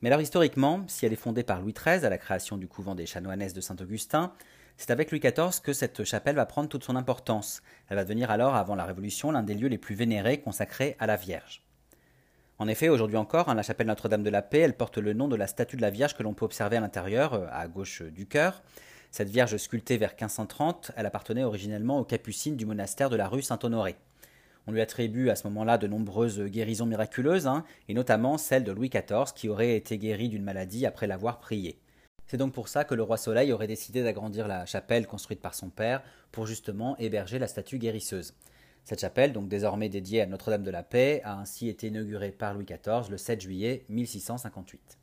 Mais 0.00 0.08
alors 0.08 0.20
historiquement, 0.20 0.84
si 0.88 1.06
elle 1.06 1.12
est 1.12 1.16
fondée 1.16 1.42
par 1.42 1.60
Louis 1.60 1.72
XIII 1.72 2.04
à 2.04 2.10
la 2.10 2.18
création 2.18 2.56
du 2.56 2.68
couvent 2.68 2.94
des 2.94 3.06
chanoinesses 3.06 3.54
de 3.54 3.60
Saint-Augustin, 3.60 4.32
c'est 4.76 4.90
avec 4.90 5.10
Louis 5.10 5.20
XIV 5.20 5.60
que 5.62 5.72
cette 5.72 6.04
chapelle 6.04 6.36
va 6.36 6.46
prendre 6.46 6.68
toute 6.68 6.84
son 6.84 6.96
importance. 6.96 7.62
Elle 7.88 7.96
va 7.96 8.04
devenir 8.04 8.30
alors, 8.30 8.54
avant 8.54 8.74
la 8.74 8.84
Révolution, 8.84 9.30
l'un 9.30 9.42
des 9.42 9.54
lieux 9.54 9.68
les 9.68 9.78
plus 9.78 9.94
vénérés 9.94 10.40
consacrés 10.40 10.96
à 10.98 11.06
la 11.06 11.16
Vierge. 11.16 11.62
En 12.58 12.68
effet, 12.68 12.88
aujourd'hui 12.88 13.16
encore, 13.16 13.48
hein, 13.48 13.54
la 13.54 13.62
chapelle 13.62 13.88
Notre-Dame 13.88 14.22
de 14.22 14.30
la 14.30 14.42
Paix, 14.42 14.60
elle 14.60 14.76
porte 14.76 14.98
le 14.98 15.14
nom 15.14 15.28
de 15.28 15.36
la 15.36 15.46
statue 15.46 15.76
de 15.76 15.82
la 15.82 15.90
Vierge 15.90 16.16
que 16.16 16.22
l'on 16.22 16.34
peut 16.34 16.44
observer 16.44 16.76
à 16.76 16.80
l'intérieur, 16.80 17.34
euh, 17.34 17.46
à 17.50 17.66
gauche 17.66 18.02
du 18.02 18.26
chœur. 18.26 18.62
Cette 19.10 19.28
Vierge 19.28 19.56
sculptée 19.56 19.96
vers 19.98 20.12
1530, 20.12 20.92
elle 20.96 21.06
appartenait 21.06 21.44
originellement 21.44 21.98
aux 21.98 22.04
capucines 22.04 22.56
du 22.56 22.64
monastère 22.64 23.10
de 23.10 23.16
la 23.16 23.28
rue 23.28 23.42
Saint-Honoré. 23.42 23.96
On 24.66 24.72
lui 24.72 24.80
attribue 24.80 25.28
à 25.28 25.34
ce 25.34 25.48
moment-là 25.48 25.76
de 25.76 25.88
nombreuses 25.88 26.40
guérisons 26.40 26.86
miraculeuses, 26.86 27.48
hein, 27.48 27.64
et 27.88 27.94
notamment 27.94 28.38
celle 28.38 28.62
de 28.62 28.70
Louis 28.70 28.90
XIV 28.90 29.34
qui 29.34 29.48
aurait 29.48 29.76
été 29.76 29.98
guéri 29.98 30.28
d'une 30.28 30.44
maladie 30.44 30.86
après 30.86 31.08
l'avoir 31.08 31.40
prié. 31.40 31.81
C'est 32.32 32.38
donc 32.38 32.54
pour 32.54 32.68
ça 32.68 32.84
que 32.84 32.94
le 32.94 33.02
roi 33.02 33.18
Soleil 33.18 33.52
aurait 33.52 33.66
décidé 33.66 34.02
d'agrandir 34.02 34.48
la 34.48 34.64
chapelle 34.64 35.06
construite 35.06 35.42
par 35.42 35.54
son 35.54 35.68
père 35.68 36.02
pour 36.30 36.46
justement 36.46 36.96
héberger 36.96 37.38
la 37.38 37.46
statue 37.46 37.76
guérisseuse. 37.76 38.32
Cette 38.84 39.02
chapelle, 39.02 39.34
donc 39.34 39.50
désormais 39.50 39.90
dédiée 39.90 40.22
à 40.22 40.26
Notre-Dame 40.26 40.62
de 40.62 40.70
la 40.70 40.82
Paix, 40.82 41.20
a 41.24 41.34
ainsi 41.34 41.68
été 41.68 41.88
inaugurée 41.88 42.30
par 42.30 42.54
Louis 42.54 42.64
XIV 42.64 43.10
le 43.10 43.18
7 43.18 43.38
juillet 43.38 43.84
1658. 43.90 44.96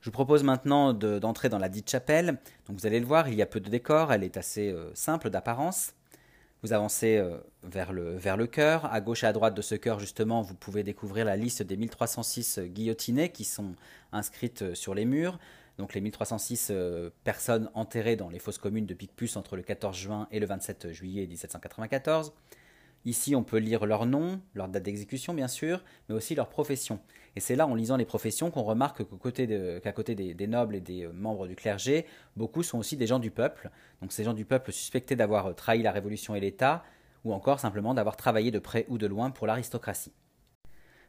Je 0.00 0.06
vous 0.06 0.12
propose 0.12 0.44
maintenant 0.44 0.94
d'entrer 0.94 1.50
dans 1.50 1.58
la 1.58 1.68
dite 1.68 1.90
chapelle. 1.90 2.38
Donc 2.66 2.78
vous 2.78 2.86
allez 2.86 3.00
le 3.00 3.06
voir, 3.06 3.28
il 3.28 3.34
y 3.34 3.42
a 3.42 3.46
peu 3.46 3.60
de 3.60 3.68
décor, 3.68 4.10
elle 4.10 4.24
est 4.24 4.38
assez 4.38 4.70
euh, 4.70 4.90
simple 4.94 5.28
d'apparence. 5.28 5.92
Vous 6.62 6.72
avancez 6.72 7.18
euh, 7.18 7.36
vers 7.64 7.92
le, 7.92 8.16
vers 8.16 8.38
le 8.38 8.46
chœur. 8.46 8.86
À 8.86 9.02
gauche 9.02 9.24
et 9.24 9.26
à 9.26 9.34
droite 9.34 9.54
de 9.54 9.62
ce 9.62 9.74
chœur, 9.74 10.00
justement, 10.00 10.40
vous 10.40 10.54
pouvez 10.54 10.84
découvrir 10.84 11.26
la 11.26 11.36
liste 11.36 11.62
des 11.62 11.76
1306 11.76 12.60
guillotinés 12.60 13.30
qui 13.30 13.44
sont 13.44 13.74
inscrites 14.10 14.62
euh, 14.62 14.74
sur 14.74 14.94
les 14.94 15.04
murs. 15.04 15.38
Donc 15.82 15.94
les 15.94 16.00
1306 16.00 16.68
euh, 16.70 17.10
personnes 17.24 17.68
enterrées 17.74 18.14
dans 18.14 18.28
les 18.28 18.38
fosses 18.38 18.58
communes 18.58 18.86
de 18.86 18.94
Picpus 18.94 19.36
entre 19.36 19.56
le 19.56 19.62
14 19.62 19.96
juin 19.96 20.28
et 20.30 20.38
le 20.38 20.46
27 20.46 20.92
juillet 20.92 21.26
1794. 21.26 22.32
Ici, 23.04 23.34
on 23.34 23.42
peut 23.42 23.56
lire 23.56 23.84
leur 23.84 24.06
nom, 24.06 24.40
leur 24.54 24.68
date 24.68 24.84
d'exécution 24.84 25.34
bien 25.34 25.48
sûr, 25.48 25.82
mais 26.08 26.14
aussi 26.14 26.36
leur 26.36 26.48
profession. 26.48 27.00
Et 27.34 27.40
c'est 27.40 27.56
là, 27.56 27.66
en 27.66 27.74
lisant 27.74 27.96
les 27.96 28.04
professions, 28.04 28.52
qu'on 28.52 28.62
remarque 28.62 28.98
qu'à 28.98 29.16
côté, 29.92 30.14
des, 30.14 30.46
nobles 30.46 30.76
et 30.76 30.80
des 30.80 31.02
euh, 31.02 31.12
membres 31.12 31.48
du 31.48 31.56
clergé, 31.56 32.06
beaucoup 32.36 32.62
sont 32.62 32.78
aussi 32.78 32.96
des 32.96 33.08
gens 33.08 33.18
du 33.18 33.32
peuple. 33.32 33.68
Donc 34.02 34.12
ces 34.12 34.22
gens 34.22 34.34
du 34.34 34.44
peuple 34.44 34.70
suspectés 34.70 35.16
d'avoir 35.16 35.46
euh, 35.46 35.52
trahi 35.52 35.82
la 35.82 35.90
Révolution 35.90 36.36
et 36.36 36.40
l'État, 36.40 36.84
ou 37.24 37.32
encore 37.32 37.58
simplement 37.58 37.92
d'avoir 37.92 38.16
travaillé 38.16 38.52
de 38.52 38.60
près 38.60 38.86
ou 38.88 38.98
de 38.98 39.08
loin 39.08 39.32
pour 39.32 39.48
l'aristocratie. 39.48 40.12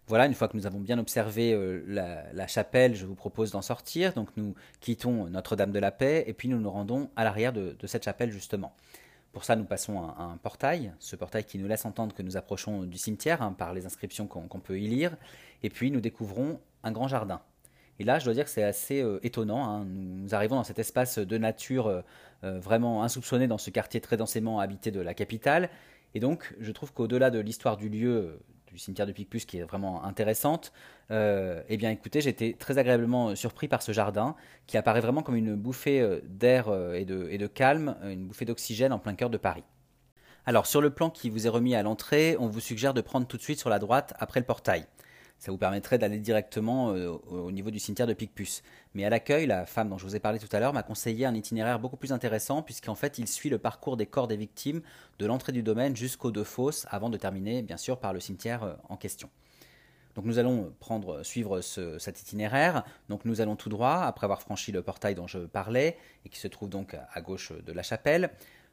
Voilà, 0.07 0.25
une 0.25 0.33
fois 0.33 0.47
que 0.49 0.57
nous 0.57 0.67
avons 0.67 0.79
bien 0.79 0.99
observé 0.99 1.53
euh, 1.53 1.83
la, 1.87 2.47
chapelle, 2.47 2.93
je 2.93 3.05
vous 3.05 3.15
propose 3.15 3.51
d'en 3.51 3.61
sortir. 3.61 4.13
Donc 4.13 4.29
nous 4.35 4.53
quittons 4.81 5.29
Notre-Dame 5.29 5.71
de 5.71 5.79
la 5.79 5.91
Paix 5.91 6.23
et 6.27 6.33
puis 6.33 6.49
nous 6.49 6.59
nous 6.59 6.69
rendons 6.69 7.09
à 7.15 7.23
l'arrière 7.23 7.53
de 7.53 7.87
cette 7.87 8.03
chapelle 8.03 8.31
justement. 8.31 8.75
Pour 9.33 9.45
ça, 9.45 9.55
nous 9.55 9.65
passons 9.65 9.99
à, 9.99 10.21
un 10.21 10.37
portail, 10.37 10.93
ce 10.99 11.15
portail 11.15 11.43
qui 11.43 11.57
nous 11.57 11.67
laisse 11.67 11.85
entendre 11.85 12.15
que 12.15 12.21
nous 12.21 12.37
approchons 12.37 12.83
du 12.83 12.99
cimetière 12.99 13.41
hein, 13.41 13.51
par 13.51 13.73
les 13.73 13.87
inscriptions 13.87 14.27
qu'on 14.27 14.59
peut 14.59 14.79
y 14.79 14.87
lire. 14.87 15.17
Et 15.63 15.71
puis, 15.71 15.89
nous 15.89 16.01
découvrons 16.01 16.59
un 16.83 16.91
grand 16.91 17.07
jardin. 17.07 17.41
Et 17.97 18.03
là, 18.03 18.19
je 18.19 18.25
dois 18.25 18.35
dire 18.35 18.45
que 18.45 18.51
c'est 18.51 18.63
assez 18.63 19.01
euh, 19.01 19.19
étonnant. 19.23 19.65
Hein. 19.67 19.85
Nous, 19.85 20.35
arrivons 20.35 20.55
dans 20.55 20.63
cet 20.63 20.77
espace 20.77 21.17
de 21.17 21.37
nature 21.39 21.87
euh, 21.87 22.59
vraiment 22.59 23.03
insoupçonné 23.03 23.47
dans 23.47 23.57
ce 23.57 23.71
quartier 23.71 24.01
très 24.01 24.17
densément 24.17 24.59
habité 24.59 24.91
de 24.91 25.01
la 25.01 25.15
capitale. 25.15 25.71
Et 26.13 26.19
donc, 26.19 26.53
je 26.59 26.71
trouve 26.71 26.93
qu'au-delà 26.93 27.31
de 27.31 27.39
l'histoire 27.39 27.75
du 27.75 27.89
lieu, 27.89 28.39
du 28.73 28.79
cimetière 28.79 29.07
de 29.07 29.11
Picpus 29.11 29.45
qui 29.45 29.59
est 29.59 29.63
vraiment 29.63 30.03
intéressante, 30.03 30.73
euh, 31.11 31.61
eh 31.69 31.77
bien 31.77 31.91
écoutez, 31.91 32.21
j'étais 32.21 32.55
très 32.57 32.79
agréablement 32.79 33.35
surpris 33.35 33.67
par 33.67 33.81
ce 33.81 33.91
jardin 33.91 34.35
qui 34.67 34.77
apparaît 34.77 34.99
vraiment 34.99 35.21
comme 35.21 35.35
une 35.35 35.55
bouffée 35.55 36.01
euh, 36.01 36.19
d'air 36.25 36.67
euh, 36.67 36.95
et 36.95 37.05
de, 37.05 37.27
et 37.29 37.37
de 37.37 37.47
calme, 37.47 37.95
une 38.03 38.25
bouffée 38.25 38.45
d'oxygène 38.45 38.91
en 38.91 38.99
plein 38.99 39.13
cœur 39.13 39.29
de 39.29 39.37
Paris. 39.37 39.63
Alors 40.45 40.65
sur 40.65 40.81
le 40.81 40.89
plan 40.89 41.09
qui 41.09 41.29
vous 41.29 41.45
est 41.45 41.49
remis 41.49 41.75
à 41.75 41.83
l'entrée, 41.83 42.35
on 42.39 42.47
vous 42.47 42.59
suggère 42.59 42.93
de 42.93 43.01
prendre 43.01 43.27
tout 43.27 43.37
de 43.37 43.43
suite 43.43 43.59
sur 43.59 43.69
la 43.69 43.79
droite 43.79 44.13
après 44.19 44.39
le 44.39 44.45
portail. 44.45 44.85
Ça 45.39 45.51
vous 45.51 45.57
permettrait 45.57 45.97
d'aller 45.97 46.19
directement 46.19 46.93
euh, 46.93 47.09
au 47.29 47.51
niveau 47.51 47.69
du 47.69 47.79
cimetière 47.79 48.07
de 48.07 48.13
Picpus. 48.13 48.63
Mais 48.93 49.03
à 49.03 49.09
l'accueil, 49.09 49.45
la 49.45 49.65
femme 49.65 49.89
dont 49.89 49.97
je 49.97 50.05
vous 50.05 50.15
ai 50.15 50.19
parlé 50.19 50.39
tout 50.39 50.47
à 50.55 50.59
l'heure 50.59 50.71
m'a 50.71 50.83
conseillé 50.83 51.25
un 51.25 51.33
itinéraire 51.33 51.79
beaucoup 51.79 51.97
plus 51.97 52.13
intéressant, 52.13 52.61
puisqu'en 52.61 52.95
fait, 52.95 53.17
il 53.17 53.27
suit 53.27 53.49
le 53.49 53.57
parcours 53.57 53.97
des 53.97 54.05
corps 54.05 54.27
des 54.27 54.37
victimes 54.37 54.81
de 55.19 55.25
l'entrée 55.25 55.51
du 55.51 55.61
domaine 55.61 55.95
jusqu'aux 55.95 56.31
deux 56.31 56.45
fosses, 56.45 56.85
avant 56.89 57.09
de 57.09 57.17
terminer, 57.17 57.61
bien 57.61 57.77
sûr, 57.77 57.99
par 57.99 58.13
le 58.13 58.21
cimetière 58.21 58.63
euh, 58.63 58.73
en 58.87 58.95
question. 58.95 59.29
Donc 60.15 60.25
nous 60.25 60.37
allons 60.37 60.73
prendre, 60.79 61.23
suivre 61.23 61.61
cet 61.61 62.21
itinéraire. 62.21 62.83
Donc 63.09 63.25
nous 63.25 63.41
allons 63.41 63.55
tout 63.55 63.69
droit, 63.69 64.03
après 64.03 64.25
avoir 64.25 64.41
franchi 64.41 64.71
le 64.71 64.81
portail 64.81 65.15
dont 65.15 65.27
je 65.27 65.39
parlais, 65.39 65.97
et 66.25 66.29
qui 66.29 66.39
se 66.39 66.47
trouve 66.47 66.69
donc 66.69 66.95
à 67.11 67.21
gauche 67.21 67.51
de 67.51 67.71
la 67.73 67.83
chapelle. 67.83 68.29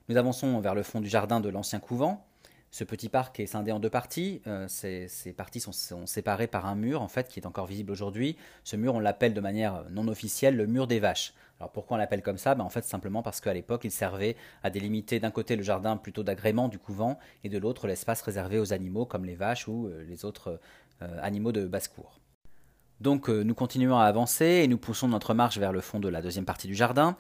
Nous 0.09 0.17
avançons 0.17 0.61
vers 0.61 0.75
le 0.75 0.83
fond 0.83 1.01
du 1.01 1.09
jardin 1.09 1.41
de 1.41 1.49
l'ancien 1.49 1.81
couvent. 1.81 2.27
Ce 2.71 2.85
petit 2.85 3.09
parc 3.09 3.41
est 3.41 3.47
scindé 3.47 3.73
en 3.73 3.81
deux 3.81 3.91
parties. 3.91 4.43
Euh, 4.47 4.67
ces, 4.69 5.09
parties 5.37 5.61
sont, 5.61 6.07
séparées 6.07 6.47
par 6.47 6.67
un 6.67 6.77
mur, 6.77 7.03
en 7.03 7.09
fait, 7.09 7.29
qui 7.29 7.41
est 7.41 7.47
encore 7.47 7.67
visible 7.67 7.91
aujourd'hui. 7.91 8.37
Ce 8.63 8.77
mur, 8.77 8.95
on 8.95 9.01
l'appelle 9.01 9.35
de 9.35 9.41
manière 9.41 9.85
non 9.91 10.07
officielle 10.07 10.57
le 10.57 10.67
mur 10.67 10.87
des 10.87 11.01
vaches. 11.01 11.35
Alors 11.59 11.73
pourquoi 11.73 11.97
on 11.97 11.99
l'appelle 11.99 12.23
comme 12.23 12.39
ça? 12.39 12.55
Ben, 12.55 12.63
En 12.63 12.69
fait, 12.69 12.85
simplement 12.85 13.23
parce 13.23 13.41
qu'à 13.41 13.53
l'époque, 13.53 13.83
il 13.85 13.91
servait 13.91 14.37
à 14.63 14.71
délimiter 14.71 15.19
d'un 15.19 15.33
côté 15.33 15.57
le 15.57 15.65
jardin 15.65 15.97
plutôt 15.97 16.23
d'agrément 16.23 16.69
du 16.69 16.79
couvent 16.79 17.19
et 17.43 17.49
de 17.49 17.59
l'autre 17.59 17.89
l'espace 17.89 18.23
réservé 18.23 18.61
aux 18.61 18.73
animaux 18.73 19.05
comme 19.05 19.25
les 19.25 19.35
vaches 19.35 19.67
ou 19.67 19.89
euh, 19.89 20.05
les 20.09 20.25
autres 20.25 20.61
euh, 21.03 21.19
animaux 21.23 21.53
de 21.53 21.67
basse-cour. 21.67 22.21
Donc 23.01 23.31
nous 23.31 23.55
continuons 23.55 23.99
à 23.99 24.05
avancer 24.05 24.45
et 24.45 24.69
nous 24.69 24.77
poussons 24.77 25.09
notre 25.09 25.33
marche 25.33 25.57
vers 25.57 25.73
le 25.73 25.81
fond 25.81 26.01
de 26.01 26.09
la 26.09 26.21
deuxième 26.21 26.45
partie 26.45 26.67
du 26.67 26.75
jardin. 26.75 27.17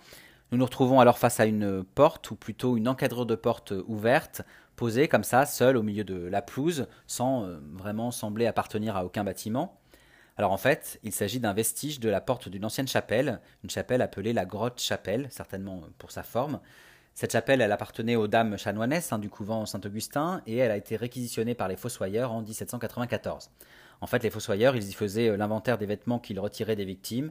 Nous 0.53 0.59
nous 0.59 0.65
retrouvons 0.65 0.99
alors 0.99 1.19
face 1.19 1.39
à 1.39 1.47
une 1.47 1.85
porte, 1.85 2.31
ou 2.33 2.35
plutôt 2.37 2.77
une 2.77 2.89
encadrure 2.89 3.27
de 3.27 3.37
porte 3.37 3.73
ouverte, 3.87 4.43
posé 4.75 5.07
comme 5.07 5.23
ça, 5.23 5.47
seul 5.47 5.77
au 5.77 5.83
milieu 5.83 6.03
de 6.03 6.27
la 6.27 6.43
pelouse, 6.43 6.89
sans 7.07 7.45
euh, 7.45 7.61
vraiment 7.75 8.11
sembler 8.11 8.47
appartenir 8.47 8.97
à 8.97 9.05
aucun 9.05 9.23
bâtiment. 9.23 9.79
Alors 10.37 10.51
en 10.51 10.57
fait, 10.57 10.99
il 11.05 11.13
s'agit 11.13 11.39
d'un 11.39 11.53
vestige 11.53 12.01
de 12.01 12.09
la 12.09 12.21
porte 12.21 12.49
d'une 12.49 12.65
ancienne 12.65 12.89
chapelle, 12.89 13.41
une 13.63 13.71
chapelle 13.71 14.03
appelée 14.03 14.33
la 14.33 14.45
grotte 14.45 14.81
chapelle, 14.81 15.29
certainement 15.31 15.83
pour 15.99 16.11
sa 16.11 16.23
forme. 16.25 16.61
Cette 17.15 17.33
chapelle, 17.33 17.61
elle 17.61 17.73
appartenait 17.73 18.17
aux 18.17 18.27
dames 18.27 18.57
chanoinesses 18.57 19.13
hein, 19.13 19.19
du 19.19 19.29
couvent 19.29 19.67
Saint-Augustin 19.67 20.43
et 20.47 20.57
elle 20.57 20.71
a 20.71 20.77
été 20.77 20.97
réquisitionnée 20.97 21.55
par 21.55 21.69
les 21.69 21.77
fossoyeurs 21.77 22.33
en 22.33 22.41
1794. 22.41 23.51
En 24.01 24.07
fait, 24.07 24.23
les 24.23 24.31
fossoyeurs, 24.31 24.75
ils 24.75 24.89
y 24.89 24.93
faisaient 24.93 25.29
euh, 25.29 25.37
l'inventaire 25.37 25.79
des 25.79 25.87
vêtements 25.87 26.19
qu'ils 26.19 26.41
retiraient 26.41 26.77
des 26.77 26.85
victimes. 26.87 27.31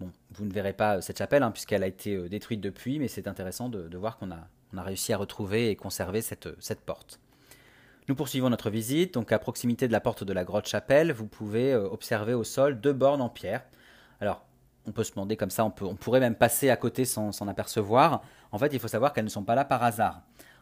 Bon, 0.00 0.10
vous 0.32 0.44
ne 0.44 0.52
verrez 0.52 0.72
pas 0.72 0.96
euh, 0.96 1.00
cette 1.00 1.18
chapelle 1.18 1.42
hein, 1.42 1.50
puisqu'elle 1.50 1.82
a 1.82 1.86
été 1.86 2.28
détruite 2.28 2.60
depuis, 2.60 2.98
mais 2.98 3.08
c'est 3.08 3.28
intéressant 3.28 3.68
de 3.68 3.96
voir 3.96 4.18
qu'on 4.18 4.30
a 4.30 4.48
réussi 4.82 5.12
à 5.12 5.16
retrouver 5.16 5.70
et 5.70 5.76
conserver 5.76 6.20
cette, 6.20 6.48
cette 6.60 6.80
porte. 6.80 7.20
Nous 8.06 8.14
poursuivons 8.14 8.50
notre 8.50 8.68
visite, 8.68 9.14
donc 9.14 9.32
à 9.32 9.38
proximité 9.38 9.88
de 9.88 9.92
la 9.92 10.00
porte 10.00 10.24
de 10.24 10.32
la 10.34 10.44
grotte 10.44 10.68
chapelle, 10.68 11.10
vous 11.12 11.26
pouvez 11.26 11.72
euh, 11.72 11.88
observer 11.88 12.34
au 12.34 12.44
sol 12.44 12.78
deux 12.78 12.92
bornes 12.92 13.22
en 13.22 13.30
pierre. 13.30 13.64
Alors, 14.20 14.44
on 14.86 14.92
peut 14.92 15.04
se 15.04 15.12
demander 15.12 15.38
comme 15.38 15.48
ça, 15.48 15.64
on, 15.64 15.70
pourrait 15.70 16.20
même 16.20 16.34
passer 16.34 16.68
à 16.68 16.76
côté 16.76 17.06
sans 17.06 17.32
s'en 17.32 17.48
apercevoir. 17.48 18.22
En 18.52 18.58
fait, 18.58 18.74
il 18.74 18.78
faut 18.78 18.88
savoir 18.88 19.14
qu'elles 19.14 19.24
ne 19.24 19.30
sont 19.30 19.44
pas 19.44 19.54
là 19.54 19.64
par 19.64 19.82
hasard. 19.82 20.20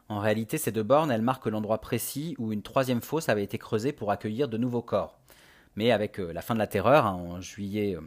En 0.08 0.20
réalité, 0.20 0.56
ces 0.56 0.70
deux 0.70 0.84
bornes, 0.84 1.10
elles 1.10 1.22
marquent 1.22 1.46
l'endroit 1.46 1.80
précis 1.80 2.36
où 2.38 2.52
une 2.52 2.62
troisième 2.62 3.00
fosse 3.00 3.28
avait 3.28 3.42
été 3.42 3.58
creusée 3.58 3.92
pour 3.92 4.12
accueillir 4.12 4.46
de 4.46 4.56
nouveaux 4.56 4.82
corps. 4.82 5.18
Mais 5.74 5.90
avec 5.90 6.20
euh, 6.20 6.32
la 6.32 6.42
fin 6.42 6.54
de 6.54 6.60
la 6.60 6.68
terreur, 6.68 7.06
hein, 7.06 7.14
en 7.14 7.40
juillet 7.40 7.96
euh, 7.96 8.00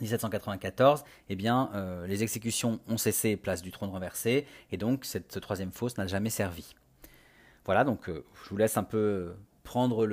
1794, 0.00 1.04
eh 1.28 1.36
bien, 1.36 1.70
euh, 1.74 2.06
les 2.06 2.22
exécutions 2.22 2.80
ont 2.88 2.96
cessé 2.96 3.36
place 3.36 3.62
du 3.62 3.70
trône 3.70 3.90
renversé, 3.90 4.46
et 4.70 4.76
donc 4.76 5.04
cette 5.04 5.40
troisième 5.40 5.72
fosse 5.72 5.98
n'a 5.98 6.06
jamais 6.06 6.30
servi. 6.30 6.74
Voilà, 7.64 7.84
donc 7.84 8.08
euh, 8.08 8.24
je 8.44 8.50
vous 8.50 8.56
laisse 8.56 8.76
un 8.76 8.84
peu 8.84 9.34
prendre 9.62 10.08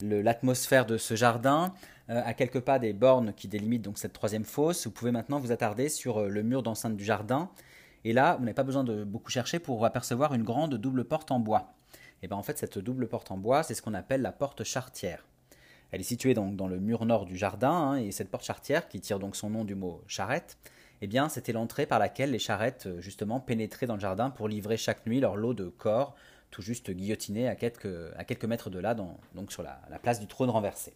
l'atmosphère 0.00 0.84
de 0.86 0.98
ce 0.98 1.14
jardin. 1.14 1.72
Euh, 2.10 2.20
à 2.24 2.34
quelques 2.34 2.60
pas 2.60 2.78
des 2.78 2.92
bornes 2.92 3.32
qui 3.32 3.48
délimitent 3.48 3.82
donc 3.82 3.98
cette 3.98 4.12
troisième 4.12 4.44
fosse, 4.44 4.86
vous 4.86 4.92
pouvez 4.92 5.12
maintenant 5.12 5.38
vous 5.38 5.52
attarder 5.52 5.88
sur 5.88 6.22
le 6.28 6.42
mur 6.42 6.62
d'enceinte 6.62 6.96
du 6.96 7.04
jardin. 7.04 7.50
Et 8.04 8.12
là, 8.12 8.34
vous 8.36 8.44
n'avez 8.44 8.54
pas 8.54 8.64
besoin 8.64 8.84
de 8.84 9.04
beaucoup 9.04 9.30
chercher 9.30 9.58
pour 9.58 9.84
apercevoir 9.86 10.34
une 10.34 10.42
grande 10.42 10.74
double 10.74 11.04
porte 11.04 11.30
en 11.30 11.38
bois. 11.38 11.72
Et 12.22 12.28
bien 12.28 12.36
en 12.36 12.42
fait, 12.42 12.58
cette 12.58 12.78
double 12.78 13.08
porte 13.08 13.30
en 13.30 13.36
bois, 13.36 13.62
c'est 13.62 13.74
ce 13.74 13.82
qu'on 13.82 13.94
appelle 13.94 14.22
la 14.22 14.32
porte 14.32 14.64
chartière. 14.64 15.24
Elle 15.92 16.00
est 16.00 16.04
située 16.04 16.34
donc 16.34 16.56
dans 16.56 16.66
le 16.66 16.80
mur 16.80 17.04
nord 17.04 17.26
du 17.26 17.36
jardin, 17.36 17.70
hein, 17.70 17.96
et 17.96 18.10
cette 18.10 18.30
porte 18.30 18.44
charretière, 18.44 18.88
qui 18.88 19.00
tire 19.00 19.18
donc 19.18 19.36
son 19.36 19.50
nom 19.50 19.64
du 19.64 19.74
mot 19.74 20.02
charrette, 20.06 20.56
eh 21.02 21.06
bien, 21.06 21.28
c'était 21.28 21.52
l'entrée 21.52 21.84
par 21.84 21.98
laquelle 21.98 22.30
les 22.30 22.38
charrettes, 22.38 22.86
euh, 22.86 23.00
justement, 23.00 23.40
pénétraient 23.40 23.86
dans 23.86 23.96
le 23.96 24.00
jardin 24.00 24.30
pour 24.30 24.48
livrer 24.48 24.76
chaque 24.76 25.04
nuit 25.04 25.20
leur 25.20 25.36
lot 25.36 25.52
de 25.52 25.66
corps, 25.66 26.14
tout 26.50 26.62
juste 26.62 26.90
guillotinés 26.90 27.48
à 27.48 27.56
quelques, 27.56 28.12
à 28.16 28.24
quelques 28.24 28.44
mètres 28.44 28.70
de 28.70 28.78
là, 28.78 28.94
donc 28.94 29.52
sur 29.52 29.62
la, 29.62 29.80
place 30.00 30.20
du 30.20 30.26
trône 30.26 30.48
renversé. 30.48 30.94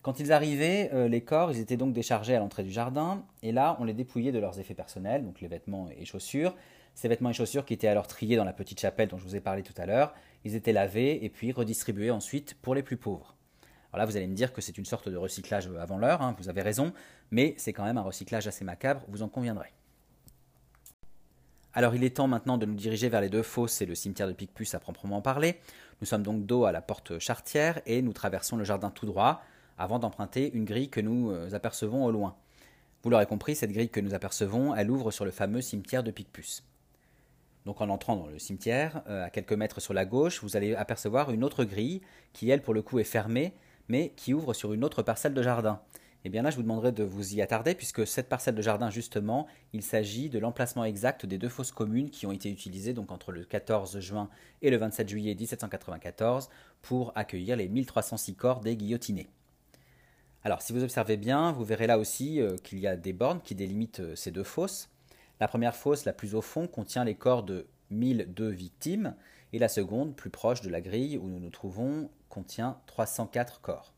Quand 0.00 0.18
ils 0.18 0.32
arrivaient, 0.32 0.90
euh, 0.94 1.08
les 1.08 1.20
corps, 1.20 1.52
ils 1.52 1.60
étaient 1.60 1.76
donc 1.76 1.92
déchargés 1.92 2.34
à 2.34 2.38
l'entrée 2.38 2.64
du 2.64 2.72
jardin, 2.72 3.22
et 3.42 3.52
là, 3.52 3.76
on 3.80 3.84
les 3.84 3.92
dépouillait 3.92 4.32
de 4.32 4.38
leurs 4.38 4.58
effets 4.58 4.74
personnels, 4.74 5.24
donc 5.24 5.40
les 5.40 5.48
vêtements 5.48 5.88
et 5.96 6.04
chaussures. 6.04 6.56
Ces 6.94 7.08
vêtements 7.08 7.30
et 7.30 7.34
chaussures 7.34 7.64
qui 7.64 7.74
étaient 7.74 7.88
alors 7.88 8.06
triés 8.06 8.36
dans 8.36 8.44
la 8.44 8.52
petite 8.52 8.80
chapelle 8.80 9.08
dont 9.08 9.18
je 9.18 9.24
vous 9.24 9.36
ai 9.36 9.40
parlé 9.40 9.62
tout 9.62 9.74
à 9.76 9.86
l'heure, 9.86 10.14
ils 10.44 10.56
étaient 10.56 10.72
lavés 10.72 11.24
et 11.24 11.28
puis 11.28 11.52
redistribués 11.52 12.10
ensuite 12.10 12.54
pour 12.62 12.74
les 12.74 12.82
plus 12.82 12.96
pauvres. 12.96 13.36
Alors 13.92 14.06
là, 14.06 14.10
vous 14.10 14.16
allez 14.16 14.26
me 14.26 14.34
dire 14.34 14.52
que 14.52 14.60
c'est 14.60 14.78
une 14.78 14.86
sorte 14.86 15.08
de 15.08 15.16
recyclage 15.16 15.68
avant 15.78 15.98
l'heure, 15.98 16.22
hein, 16.22 16.34
vous 16.38 16.48
avez 16.48 16.62
raison, 16.62 16.92
mais 17.30 17.54
c'est 17.58 17.72
quand 17.72 17.84
même 17.84 17.98
un 17.98 18.02
recyclage 18.02 18.46
assez 18.46 18.64
macabre, 18.64 19.02
vous 19.08 19.22
en 19.22 19.28
conviendrez. 19.28 19.72
Alors 21.74 21.94
il 21.94 22.04
est 22.04 22.16
temps 22.16 22.28
maintenant 22.28 22.58
de 22.58 22.66
nous 22.66 22.74
diriger 22.74 23.08
vers 23.08 23.20
les 23.20 23.30
deux 23.30 23.42
fosses 23.42 23.80
et 23.80 23.86
le 23.86 23.94
cimetière 23.94 24.28
de 24.28 24.34
Picpus 24.34 24.74
à 24.74 24.78
proprement 24.78 25.22
parler. 25.22 25.58
Nous 26.00 26.06
sommes 26.06 26.22
donc 26.22 26.44
dos 26.44 26.64
à 26.64 26.72
la 26.72 26.82
porte 26.82 27.18
chartière 27.18 27.80
et 27.86 28.02
nous 28.02 28.12
traversons 28.12 28.56
le 28.56 28.64
jardin 28.64 28.90
tout 28.90 29.06
droit 29.06 29.42
avant 29.78 29.98
d'emprunter 29.98 30.52
une 30.52 30.64
grille 30.64 30.90
que 30.90 31.00
nous 31.00 31.30
euh, 31.30 31.54
apercevons 31.54 32.04
au 32.04 32.10
loin. 32.10 32.36
Vous 33.02 33.10
l'aurez 33.10 33.26
compris, 33.26 33.56
cette 33.56 33.72
grille 33.72 33.88
que 33.88 34.00
nous 34.00 34.14
apercevons, 34.14 34.74
elle 34.74 34.90
ouvre 34.90 35.10
sur 35.10 35.24
le 35.24 35.30
fameux 35.30 35.62
cimetière 35.62 36.02
de 36.02 36.10
Picpus. 36.10 36.62
Donc 37.64 37.80
en 37.80 37.88
entrant 37.88 38.16
dans 38.16 38.26
le 38.26 38.38
cimetière, 38.38 39.02
euh, 39.08 39.24
à 39.24 39.30
quelques 39.30 39.52
mètres 39.52 39.80
sur 39.80 39.94
la 39.94 40.04
gauche, 40.04 40.42
vous 40.42 40.56
allez 40.56 40.74
apercevoir 40.74 41.30
une 41.30 41.42
autre 41.42 41.64
grille 41.64 42.02
qui, 42.32 42.50
elle, 42.50 42.60
pour 42.60 42.74
le 42.74 42.82
coup, 42.82 42.98
est 42.98 43.04
fermée, 43.04 43.54
mais 43.88 44.12
qui 44.16 44.34
ouvre 44.34 44.54
sur 44.54 44.72
une 44.72 44.84
autre 44.84 45.02
parcelle 45.02 45.34
de 45.34 45.42
jardin. 45.42 45.80
Et 46.24 46.28
eh 46.28 46.30
bien 46.30 46.42
là, 46.42 46.50
je 46.50 46.56
vous 46.56 46.62
demanderai 46.62 46.92
de 46.92 47.02
vous 47.02 47.34
y 47.34 47.42
attarder, 47.42 47.74
puisque 47.74 48.06
cette 48.06 48.28
parcelle 48.28 48.54
de 48.54 48.62
jardin, 48.62 48.90
justement, 48.90 49.48
il 49.72 49.82
s'agit 49.82 50.28
de 50.28 50.38
l'emplacement 50.38 50.84
exact 50.84 51.26
des 51.26 51.36
deux 51.36 51.48
fosses 51.48 51.72
communes 51.72 52.10
qui 52.10 52.26
ont 52.26 52.32
été 52.32 52.48
utilisées 52.48 52.92
donc 52.92 53.10
entre 53.10 53.32
le 53.32 53.44
14 53.44 53.98
juin 53.98 54.28
et 54.62 54.70
le 54.70 54.76
27 54.76 55.08
juillet 55.08 55.34
1794 55.34 56.48
pour 56.80 57.10
accueillir 57.16 57.56
les 57.56 57.68
1306 57.68 58.36
corps 58.36 58.60
des 58.60 58.76
guillotinés. 58.76 59.28
Alors, 60.44 60.62
si 60.62 60.72
vous 60.72 60.84
observez 60.84 61.16
bien, 61.16 61.50
vous 61.50 61.64
verrez 61.64 61.88
là 61.88 61.98
aussi 61.98 62.40
euh, 62.40 62.56
qu'il 62.56 62.78
y 62.78 62.86
a 62.86 62.94
des 62.94 63.12
bornes 63.12 63.40
qui 63.42 63.56
délimitent 63.56 64.00
euh, 64.00 64.14
ces 64.14 64.30
deux 64.30 64.44
fosses. 64.44 64.90
La 65.40 65.48
première 65.48 65.74
fosse, 65.74 66.04
la 66.04 66.12
plus 66.12 66.36
au 66.36 66.40
fond, 66.40 66.68
contient 66.68 67.04
les 67.04 67.16
corps 67.16 67.42
de 67.42 67.66
1002 67.90 68.48
victimes, 68.48 69.16
et 69.52 69.58
la 69.58 69.68
seconde, 69.68 70.14
plus 70.14 70.30
proche 70.30 70.62
de 70.62 70.70
la 70.70 70.80
grille 70.80 71.18
où 71.18 71.28
nous 71.28 71.40
nous 71.40 71.50
trouvons, 71.50 72.10
contient 72.32 72.80
304 72.86 73.60
corps. 73.60 73.92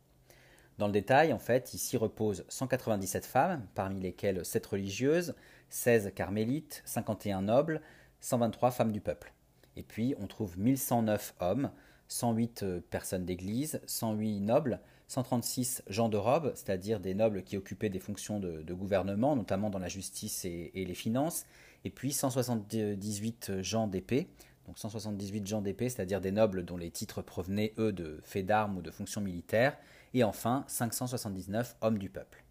Dans 0.79 0.89
le 0.89 0.93
détail, 0.93 1.33
en 1.33 1.39
fait, 1.39 1.73
ici 1.73 1.97
reposent 1.97 2.45
197 2.49 3.25
femmes, 3.25 3.65
parmi 3.77 4.01
lesquelles 4.01 4.45
7 4.45 4.67
religieuses, 4.67 5.37
16 5.71 6.11
carmélites, 6.17 6.83
51 6.85 7.43
nobles, 7.43 7.81
123 8.21 8.73
femmes 8.73 8.91
du 8.91 9.01
peuple. 9.01 9.33
Et 9.77 9.85
puis, 9.85 10.17
on 10.19 10.27
trouve 10.27 10.59
1109 10.59 11.35
hommes, 11.39 11.71
108 12.09 12.63
euh, 12.65 12.81
personnes 12.91 13.25
d'église, 13.25 13.81
108 13.87 14.41
nobles, 14.41 14.81
136 15.07 15.85
gens 15.87 16.09
de 16.09 16.17
robe, 16.17 16.53
c'est-à-dire 16.57 16.99
des 16.99 17.15
nobles 17.15 17.45
qui 17.45 17.57
occupaient 17.57 17.89
des 17.89 18.01
fonctions 18.01 18.41
de, 18.41 18.75
gouvernement, 18.75 19.37
notamment 19.37 19.71
dans 19.71 19.79
la 19.79 19.89
justice 19.89 20.45
et, 20.45 20.73
et, 20.75 20.85
les 20.85 20.95
finances, 20.95 21.47
et 21.85 21.91
puis 21.91 22.13
178 22.13 23.63
gens 23.63 23.87
d'épée, 23.87 24.29
donc 24.67 24.79
178 24.79 25.47
gens 25.47 25.61
d'épée, 25.61 25.89
c'est-à-dire 25.89 26.21
des 26.21 26.33
nobles 26.33 26.65
dont 26.65 26.77
les 26.77 26.91
titres 26.91 27.23
provenaient, 27.23 27.75
eux, 27.79 27.93
de 27.93 28.21
faits 28.25 28.47
d'armes 28.47 28.79
ou 28.79 28.83
de 28.83 28.91
fonctions 28.91 29.21
militaires, 29.21 29.77
et 30.15 30.25
enfin 30.25 30.65
579 30.69 31.77
hommes 31.81 31.99
du 31.99 32.09
peuple. 32.09 32.45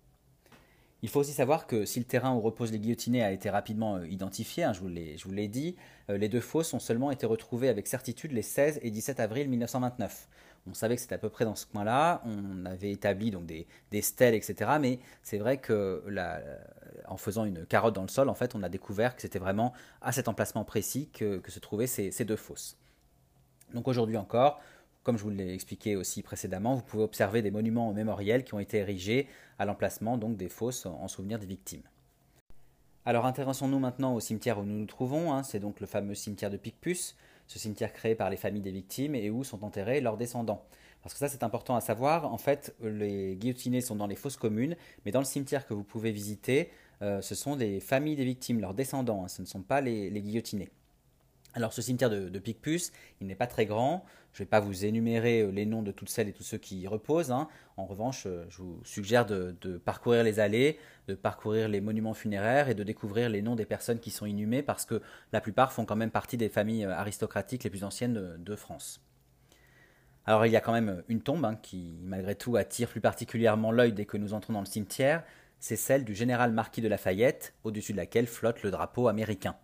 Il 1.04 1.10
faut 1.10 1.20
aussi 1.20 1.34
savoir 1.34 1.68
que 1.68 1.84
si 1.84 2.00
le 2.00 2.06
terrain 2.06 2.34
où 2.34 2.40
reposent 2.40 2.72
les 2.72 2.80
guillotinés 2.80 3.24
a 3.24 3.32
été 3.32 3.50
rapidement 3.50 3.98
euh, 3.98 4.08
identifié, 4.08 4.64
hein, 4.64 4.72
je 4.72 4.80
vous 4.80 4.88
l'ai 4.88 5.48
dit, 5.50 5.76
euh, 6.10 6.18
les 6.18 6.30
deux 6.30 6.40
fosses 6.40 6.74
ont 6.74 6.80
seulement 6.80 7.12
été 7.12 7.26
retrouvées 7.26 7.68
avec 7.68 7.88
certitude 7.88 8.32
les 8.32 8.42
16 8.42 8.80
et 8.82 8.90
17 8.90 9.20
avril 9.20 9.50
1929. 9.50 10.30
On 10.66 10.74
savait 10.74 10.96
que 10.96 11.02
c'était 11.02 11.16
à 11.16 11.18
peu 11.18 11.28
près 11.28 11.44
dans 11.44 11.56
ce 11.56 11.66
coin-là, 11.66 12.22
on 12.26 12.66
avait 12.66 12.92
établi 12.92 13.32
donc 13.32 13.46
des, 13.46 13.68
stèles, 14.02 14.34
etc. 14.34 14.72
Mais 14.80 15.00
c'est 15.22 15.38
vrai 15.38 15.58
que 15.58 16.02
en 17.14 17.18
faisant 17.18 17.46
une 17.46 17.66
carotte 17.66 17.94
dans 17.94 18.02
le 18.02 18.08
sol, 18.08 18.28
en 18.28 18.34
fait, 18.34 18.56
on 18.56 18.64
a 18.64 18.70
découvert 18.70 19.16
que 19.16 19.22
c'était 19.22 19.40
vraiment 19.40 19.74
à 20.02 20.12
cet 20.12 20.28
emplacement 20.28 20.66
précis 20.66 21.10
que, 21.14 21.42
se 21.48 21.60
trouvaient 21.60 21.88
ces, 21.88 22.26
deux 22.26 22.36
fosses. 22.36 22.78
Donc 23.74 23.88
aujourd'hui 23.88 24.18
encore, 24.18 24.60
comme 25.04 25.18
je 25.18 25.24
vous 25.24 25.30
l'ai 25.30 25.54
expliqué 25.54 25.96
aussi 25.96 26.24
précédemment, 26.24 26.74
vous 26.76 26.82
pouvez 26.82 27.04
observer 27.04 27.42
des 27.42 27.52
monuments 27.52 27.94
mémoriels 27.94 28.44
qui 28.44 28.54
ont 28.56 28.60
été 28.60 28.78
érigés 28.78 29.28
à 29.60 29.66
l'emplacement 29.66 30.18
donc 30.18 30.38
des 30.38 30.50
fosses 30.50 30.86
en 30.86 31.08
souvenir 31.08 31.40
des 31.40 31.46
victimes. 31.46 31.84
Alors 33.06 33.26
intéressons-nous 33.26 33.80
maintenant 33.80 34.16
au 34.16 34.20
cimetière 34.20 34.60
où 34.60 34.64
nous 34.64 34.80
nous 34.80 34.86
trouvons, 34.86 35.34
hein. 35.34 35.44
c'est 35.44 35.60
donc 35.60 35.82
le 35.82 35.88
fameux 35.88 36.16
cimetière 36.16 36.50
de 36.50 36.58
Picpus, 36.58 37.16
ce 37.48 37.60
cimetière 37.60 37.92
créé 37.92 38.16
par 38.16 38.30
les 38.30 38.38
familles 38.38 38.62
des 38.62 38.72
victimes 38.72 39.14
et 39.14 39.30
où 39.30 39.44
sont 39.44 39.64
enterrés 39.64 40.00
leurs 40.00 40.18
descendants. 40.18 40.66
Parce 41.02 41.14
que 41.14 41.20
ça 41.20 41.28
c'est 41.28 41.44
important 41.44 41.76
à 41.76 41.82
savoir, 41.82 42.32
en 42.32 42.38
fait 42.38 42.74
les 42.82 43.36
guillotinés 43.36 43.82
sont 43.82 43.98
dans 43.98 44.08
les 44.08 44.16
fosses 44.16 44.38
communes, 44.38 44.78
mais 45.06 45.12
dans 45.12 45.20
le 45.20 45.26
cimetière 45.26 45.68
que 45.68 45.74
vous 45.74 45.84
pouvez 45.84 46.12
visiter, 46.12 46.72
euh, 47.04 47.22
ce 47.22 47.36
sont 47.36 47.56
des 47.56 47.80
familles 47.80 48.16
des 48.16 48.26
victimes, 48.26 48.60
leurs 48.60 48.74
descendants, 48.74 49.24
hein. 49.24 49.28
ce 49.28 49.42
ne 49.42 49.48
sont 49.48 49.62
pas 49.62 49.82
les 49.82 50.10
guillotinés. 50.10 50.72
Alors 51.56 51.72
ce 51.72 51.82
cimetière 51.82 52.10
de, 52.10 52.40
Picpus, 52.40 52.92
il 53.22 53.28
n'est 53.28 53.36
pas 53.36 53.48
très 53.48 53.66
grand. 53.66 54.06
Je 54.34 54.42
ne 54.42 54.46
vais 54.46 54.50
pas 54.50 54.60
vous 54.60 54.86
énumérer 54.86 55.42
euh, 55.42 55.52
les 55.52 55.68
noms 55.68 55.84
de 55.84 55.92
toutes 55.92 56.10
celles 56.10 56.28
et 56.28 56.34
tous 56.34 56.44
ceux 56.44 56.58
qui 56.58 56.80
y 56.80 56.88
reposent. 56.88 57.32
Hein. 57.32 57.48
En 57.78 57.86
revanche, 57.86 58.24
euh, 58.26 58.46
je 58.50 58.58
vous 58.64 58.82
suggère 58.84 59.28
de, 59.28 59.56
parcourir 59.86 60.24
les 60.24 60.40
allées, 60.40 60.80
de 61.08 61.14
parcourir 61.14 61.70
les 61.70 61.82
monuments 61.82 62.16
funéraires 62.16 62.70
et 62.70 62.74
de 62.74 62.84
découvrir 62.84 63.30
les 63.30 63.44
noms 63.44 63.56
des 63.56 63.66
personnes 63.66 64.00
qui 64.00 64.10
sont 64.10 64.26
inhumées 64.26 64.64
parce 64.64 64.86
que 64.86 65.02
la 65.32 65.42
plupart 65.42 65.72
font 65.72 65.86
quand 65.86 65.96
même 65.96 66.10
partie 66.10 66.38
des 66.38 66.50
familles 66.50 66.86
aristocratiques 66.86 67.64
les 67.64 67.70
plus 67.70 67.84
anciennes 67.84 68.38
de, 68.40 68.56
France. 68.56 69.02
Alors 70.26 70.46
il 70.46 70.52
y 70.52 70.56
a 70.56 70.62
quand 70.62 70.74
même 70.74 71.04
une 71.10 71.22
tombe 71.22 71.46
hein, 71.46 71.56
qui, 71.62 72.00
malgré 72.04 72.34
tout, 72.34 72.56
attire 72.56 72.88
plus 72.88 73.02
particulièrement 73.02 73.72
l'œil 73.72 73.94
dès 73.94 74.06
que 74.06 74.18
nous 74.18 74.34
entrons 74.34 74.54
dans 74.54 74.62
le 74.62 74.66
cimetière. 74.66 75.24
C'est 75.66 75.78
celle 75.78 76.04
du 76.04 76.14
général 76.14 76.52
marquis 76.52 76.82
de 76.82 76.90
Lafayette, 76.90 77.54
au-dessus 77.64 77.94
de 77.94 77.98
laquelle 77.98 78.28
flotte 78.28 78.64
le 78.64 78.70
drapeau 78.70 79.08
américain. 79.08 79.56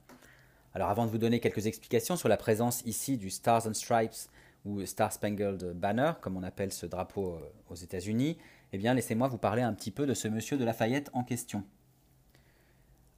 Alors 0.74 0.88
avant 0.88 1.06
de 1.06 1.12
vous 1.12 1.18
donner 1.18 1.42
quelques 1.42 1.66
explications 1.66 2.16
sur 2.16 2.30
la 2.30 2.38
présence 2.38 2.82
ici 2.86 3.18
du 3.18 3.30
Stars 3.30 3.68
and 3.68 3.74
Stripes 3.74 4.30
ou 4.64 4.86
Star 4.86 5.12
Spangled 5.12 5.74
Banner, 5.74 6.14
comme 6.22 6.38
on 6.38 6.44
appelle 6.44 6.72
ce 6.72 6.86
drapeau 6.86 7.34
euh, 7.34 7.52
aux 7.70 7.76
États-Unis, 7.76 8.38
eh 8.72 8.78
bien 8.78 8.94
laissez-moi 8.94 9.28
vous 9.28 9.38
parler 9.38 9.62
un 9.62 9.74
petit 9.74 9.92
peu 9.92 10.06
de 10.06 10.14
ce 10.14 10.30
monsieur 10.30 10.56
de 10.56 10.64
Lafayette 10.64 11.10
en 11.12 11.26
question. 11.26 11.66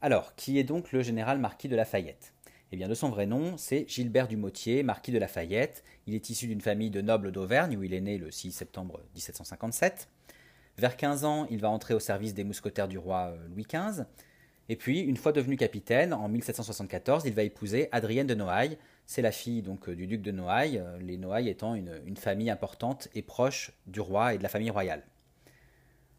Alors, 0.01 0.33
qui 0.33 0.57
est 0.57 0.63
donc 0.63 0.91
le 0.91 1.03
général 1.03 1.37
marquis 1.37 1.67
de 1.67 1.75
Lafayette? 1.75 2.33
Eh 2.71 2.77
bien, 2.77 2.87
de 2.87 2.95
son 2.95 3.09
vrai 3.09 3.27
nom, 3.27 3.57
c'est 3.57 3.85
Gilbert 3.87 4.27
Dumotier, 4.27 4.81
marquis 4.81 5.11
de 5.11 5.19
Lafayette. 5.19 5.83
Il 6.07 6.15
est 6.15 6.31
issu 6.31 6.47
d'une 6.47 6.61
famille 6.61 6.89
de 6.89 7.01
nobles 7.01 7.31
d'Auvergne, 7.31 7.77
où 7.77 7.83
il 7.83 7.93
est 7.93 8.01
né 8.01 8.17
le 8.17 8.31
6 8.31 8.51
septembre 8.53 9.01
1757. 9.13 10.07
Vers 10.81 10.97
15 10.97 11.25
ans, 11.25 11.45
il 11.51 11.59
va 11.59 11.69
entrer 11.69 11.93
au 11.93 11.99
service 11.99 12.33
des 12.33 12.43
mousquetaires 12.43 12.87
du 12.87 12.97
roi 12.97 13.35
euh, 13.35 13.47
Louis 13.49 13.67
XV. 13.71 14.05
Et 14.67 14.75
puis, 14.75 15.01
une 15.01 15.15
fois 15.15 15.31
devenu 15.31 15.55
capitaine, 15.55 16.11
en 16.11 16.27
1774, 16.27 17.21
il 17.27 17.35
va 17.35 17.43
épouser 17.43 17.87
Adrienne 17.91 18.25
de 18.25 18.33
Noailles. 18.33 18.79
C'est 19.05 19.21
la 19.21 19.31
fille 19.31 19.61
donc 19.61 19.91
du 19.91 20.07
duc 20.07 20.23
de 20.23 20.31
Noailles, 20.31 20.79
euh, 20.79 20.97
les 20.99 21.17
Noailles 21.17 21.49
étant 21.49 21.75
une, 21.75 22.17
famille 22.17 22.49
importante 22.49 23.09
et 23.13 23.21
proche 23.21 23.73
du 23.85 24.01
roi 24.01 24.33
et 24.33 24.39
de 24.39 24.43
la 24.43 24.49
famille 24.49 24.71
royale. 24.71 25.03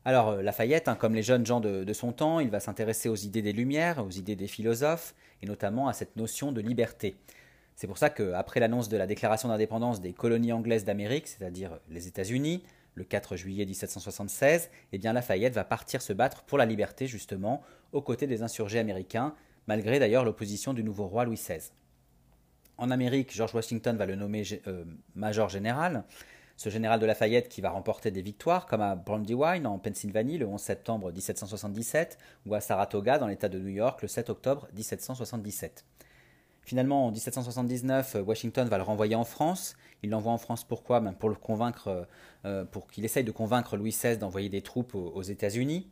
Alors 0.05 0.29
euh, 0.29 0.43
Lafayette, 0.43 0.87
hein, 0.87 0.95
comme 0.95 1.17
les 1.17 1.25
jeunes 1.25 1.45
gens 1.45 1.59
de, 1.59 1.83
de 1.83 1.93
son 1.93 2.13
temps, 2.13 2.39
il 2.39 2.49
va 2.49 2.61
s'intéresser 2.61 3.09
aux 3.09 3.17
idées 3.17 3.43
des 3.43 3.53
Lumières, 3.53 3.99
aux 4.07 4.11
idées 4.11 4.37
des 4.37 4.47
philosophes, 4.47 5.13
et 5.43 5.47
notamment 5.47 5.89
à 5.89 5.93
cette 5.93 6.15
notion 6.15 6.53
de 6.53 6.61
liberté. 6.61 7.17
C'est 7.75 7.89
pour 7.89 7.99
ça 7.99 8.11
qu'après 8.11 8.61
l'annonce 8.61 8.89
de 8.89 8.97
la 8.97 9.09
déclaration 9.09 9.49
d'indépendance 9.49 10.01
des 10.01 10.13
colonies 10.13 10.53
anglaises 10.53 10.85
d'Amérique, 10.85 11.27
c'est-à-dire 11.27 11.81
les 11.91 12.07
États-Unis, 12.07 12.63
le 12.95 13.05
4 13.05 13.37
juillet 13.37 13.65
1776, 13.65 14.71
eh 14.93 14.99
bien 14.99 15.13
Lafayette 15.13 15.55
va 15.55 15.65
partir 15.65 16.03
se 16.03 16.13
battre 16.13 16.43
pour 16.45 16.59
la 16.59 16.67
liberté 16.67 17.07
justement 17.07 17.63
aux 17.93 18.03
côtés 18.03 18.27
des 18.27 18.43
insurgés 18.43 18.79
américains, 18.79 19.35
malgré 19.67 19.99
d'ailleurs 19.99 20.25
l'opposition 20.25 20.75
du 20.75 20.85
nouveau 20.85 21.07
roi 21.07 21.25
Louis 21.25 21.37
XVI. 21.37 21.71
En 22.79 22.91
Amérique, 22.91 23.33
George 23.33 23.55
Washington 23.55 23.97
va 23.97 24.07
le 24.07 24.17
nommer 24.17 24.43
euh, 24.67 24.85
major 25.15 25.49
général. 25.49 26.05
Ce 26.57 26.69
général 26.69 27.01
de 27.01 27.07
Lafayette 27.07 27.49
qui 27.49 27.61
va 27.61 27.71
remporter 27.71 28.11
des 28.11 28.23
victoires, 28.23 28.67
comme 28.67 28.81
à 28.81 28.95
Brandywine 28.95 29.67
en 29.67 29.79
Pennsylvanie 29.79 30.39
le 30.39 30.47
11 30.47 30.61
septembre 30.61 31.13
1777, 31.13 32.19
ou 32.47 32.55
à 32.55 32.61
Saratoga 32.61 33.19
dans 33.19 33.27
l'État 33.27 33.49
de 33.49 33.59
New 33.59 33.69
York 33.69 34.03
le 34.03 34.09
7 34.09 34.31
octobre 34.31 34.69
1777. 34.75 35.85
Finalement, 36.65 37.07
en 37.07 37.11
1779, 37.11 38.17
Washington 38.25 38.69
va 38.69 38.77
le 38.79 38.85
renvoyer 38.85 39.17
en 39.17 39.25
France. 39.25 39.77
Il 40.03 40.11
l'envoie 40.11 40.33
en 40.33 40.39
France 40.39 40.65
pourquoi? 40.65 41.01
Ben, 41.01 41.13
Pour 41.13 41.29
le 41.29 41.37
convaincre, 41.37 41.89
euh, 41.89 42.05
euh, 42.45 42.65
pour 42.65 42.89
qu'il 42.89 43.05
essaye 43.05 43.25
de 43.25 43.31
convaincre 43.31 43.77
Louis 43.77 43.91
XVI 43.91 44.19
d'envoyer 44.19 44.49
des 44.49 44.63
troupes 44.63 44.95
aux, 44.95 45.23
États-Unis. 45.23 45.91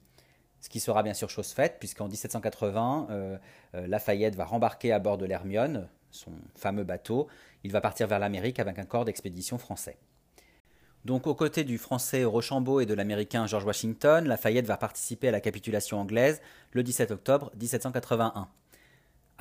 Ce 0.60 0.68
qui 0.68 0.80
sera 0.80 1.02
bien 1.02 1.14
sûr 1.14 1.30
chose 1.30 1.52
faite, 1.52 1.76
puisqu'en 1.78 2.08
1780, 2.08 3.06
euh, 3.10 3.38
Lafayette 3.72 4.34
va 4.34 4.44
rembarquer 4.44 4.92
à 4.92 4.98
bord 4.98 5.16
de 5.16 5.24
l'Hermione, 5.24 5.88
son 6.10 6.32
fameux 6.54 6.84
bateau. 6.84 7.28
Il 7.64 7.72
va 7.72 7.80
partir 7.80 8.06
vers 8.08 8.18
l'Amérique 8.18 8.58
avec 8.58 8.78
un 8.78 8.84
corps 8.84 9.06
d'expédition 9.06 9.56
français. 9.56 9.96
Donc 11.06 11.26
aux 11.26 11.34
côtés 11.34 11.64
du 11.64 11.78
français 11.78 12.24
Rochambeau 12.24 12.80
et 12.80 12.86
de 12.86 12.92
l'américain 12.92 13.46
George 13.46 13.64
Washington, 13.64 14.26
Lafayette 14.26 14.66
va 14.66 14.76
participer 14.76 15.28
à 15.28 15.30
la 15.30 15.40
capitulation 15.40 15.98
anglaise 15.98 16.42
le 16.72 16.82
17 16.82 17.10
octobre 17.10 17.50
1781. 17.58 18.48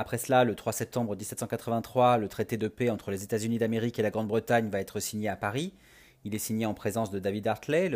Après 0.02 0.18
cela, 0.18 0.46
le 0.46 0.56
3 0.56 0.72
septembre 0.72 1.14
1783, 1.14 2.20
le 2.20 2.30
traité 2.30 2.56
de 2.56 2.70
paix 2.70 2.90
entre 2.90 3.12
les 3.12 3.26
États-Unis 3.26 3.58
d'Amérique 3.58 4.00
et 4.00 4.02
la 4.02 4.12
Grande-Bretagne 4.12 4.70
va 4.70 4.80
être 4.80 5.02
signé 5.02 5.28
à 5.28 5.36
Paris. 5.36 5.74
Il 6.24 6.34
est 6.34 6.40
signé 6.40 6.66
en 6.66 6.74
présence 6.74 7.12
de 7.12 7.20
David 7.20 7.46
Hartley, 7.50 7.92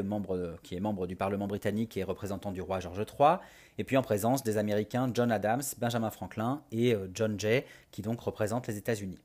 qui 0.63 0.75
est 0.75 0.81
membre 0.81 1.07
du 1.07 1.15
Parlement 1.15 1.47
britannique 1.47 1.95
et 1.95 2.03
représentant 2.03 2.51
du 2.51 2.61
roi 2.61 2.81
George 2.81 2.99
III, 2.99 3.37
et 3.77 3.85
puis 3.85 3.95
en 3.95 4.01
présence 4.01 4.43
des 4.43 4.57
Américains 4.57 5.09
John 5.13 5.31
Adams, 5.31 5.61
Benjamin 5.77 6.09
Franklin 6.09 6.61
et 6.73 6.93
euh, 6.93 7.07
John 7.13 7.39
Jay, 7.39 7.65
qui 7.91 8.01
donc 8.01 8.19
représentent 8.19 8.67
les 8.67 8.75
États-Unis. 8.75 9.19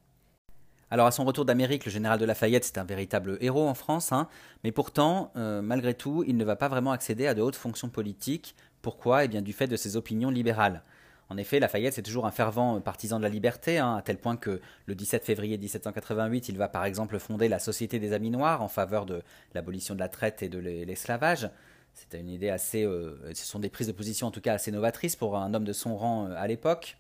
Alors 0.93 1.09
à 1.09 1.11
son 1.11 1.25
retour 1.25 1.45
d'Amérique, 1.45 1.85
le 1.85 1.91
général 1.91 2.21
de 2.21 2.25
Lafayette, 2.25 2.65
c'est 2.65 2.79
un 2.79 2.85
véritable 2.85 3.39
héros 3.41 3.67
en 3.67 3.75
France, 3.75 4.13
hein, 4.13 4.29
mais 4.63 4.71
pourtant, 4.71 5.33
euh, 5.35 5.63
malgré 5.63 5.95
tout, 5.95 6.23
il 6.29 6.37
ne 6.37 6.45
va 6.45 6.55
pas 6.55 6.69
vraiment 6.69 6.93
accéder 6.93 7.27
à 7.27 7.35
de 7.35 7.43
hautes 7.43 7.57
fonctions 7.57 7.89
politiques. 7.89 8.55
Pourquoi? 8.83 9.25
Eh 9.25 9.29
bien 9.29 9.43
du 9.43 9.53
fait 9.53 9.67
de 9.67 9.75
ses 9.75 9.97
opinions 9.97 10.31
libérales. 10.31 10.85
En 11.31 11.37
effet, 11.37 11.61
Lafayette, 11.61 11.95
c'est 11.95 12.03
toujours 12.03 12.27
un 12.27 12.31
fervent 12.31 12.81
partisan 12.81 13.19
de 13.19 13.23
la 13.23 13.29
liberté, 13.29 13.79
hein, 13.79 13.97
à 13.97 14.03
tel 14.03 14.17
point 14.17 14.37
que 14.37 14.61
le 14.87 14.95
17 14.95 15.25
février 15.25 15.59
1788, 15.59 16.49
il 16.49 16.57
va 16.57 16.69
par 16.69 16.87
exemple 16.87 17.19
fonder 17.19 17.49
la 17.49 17.59
Société 17.59 17.99
des 17.99 18.15
Amis 18.15 18.31
Noirs 18.31 18.63
en 18.63 18.69
faveur 18.69 19.05
de 19.05 19.23
l'abolition 19.55 19.95
de 19.95 20.01
la 20.01 20.09
traite 20.09 20.43
et 20.43 20.49
de 20.49 20.59
l'esclavage. 20.59 21.51
C'était 21.93 22.21
une 22.21 22.31
idée 22.31 22.49
assez. 22.49 22.85
Euh, 22.85 23.19
ce 23.35 23.45
sont 23.45 23.59
des 23.59 23.69
prises 23.69 23.89
de 23.89 23.93
position 23.93 24.29
en 24.29 24.31
tout 24.31 24.41
cas 24.41 24.55
assez 24.55 24.71
novatrices 24.71 25.17
pour 25.17 25.37
un 25.37 25.53
homme 25.53 25.65
de 25.65 25.73
son 25.73 25.97
rang 25.97 26.29
euh, 26.29 26.35
à 26.37 26.47
l'époque. 26.47 26.97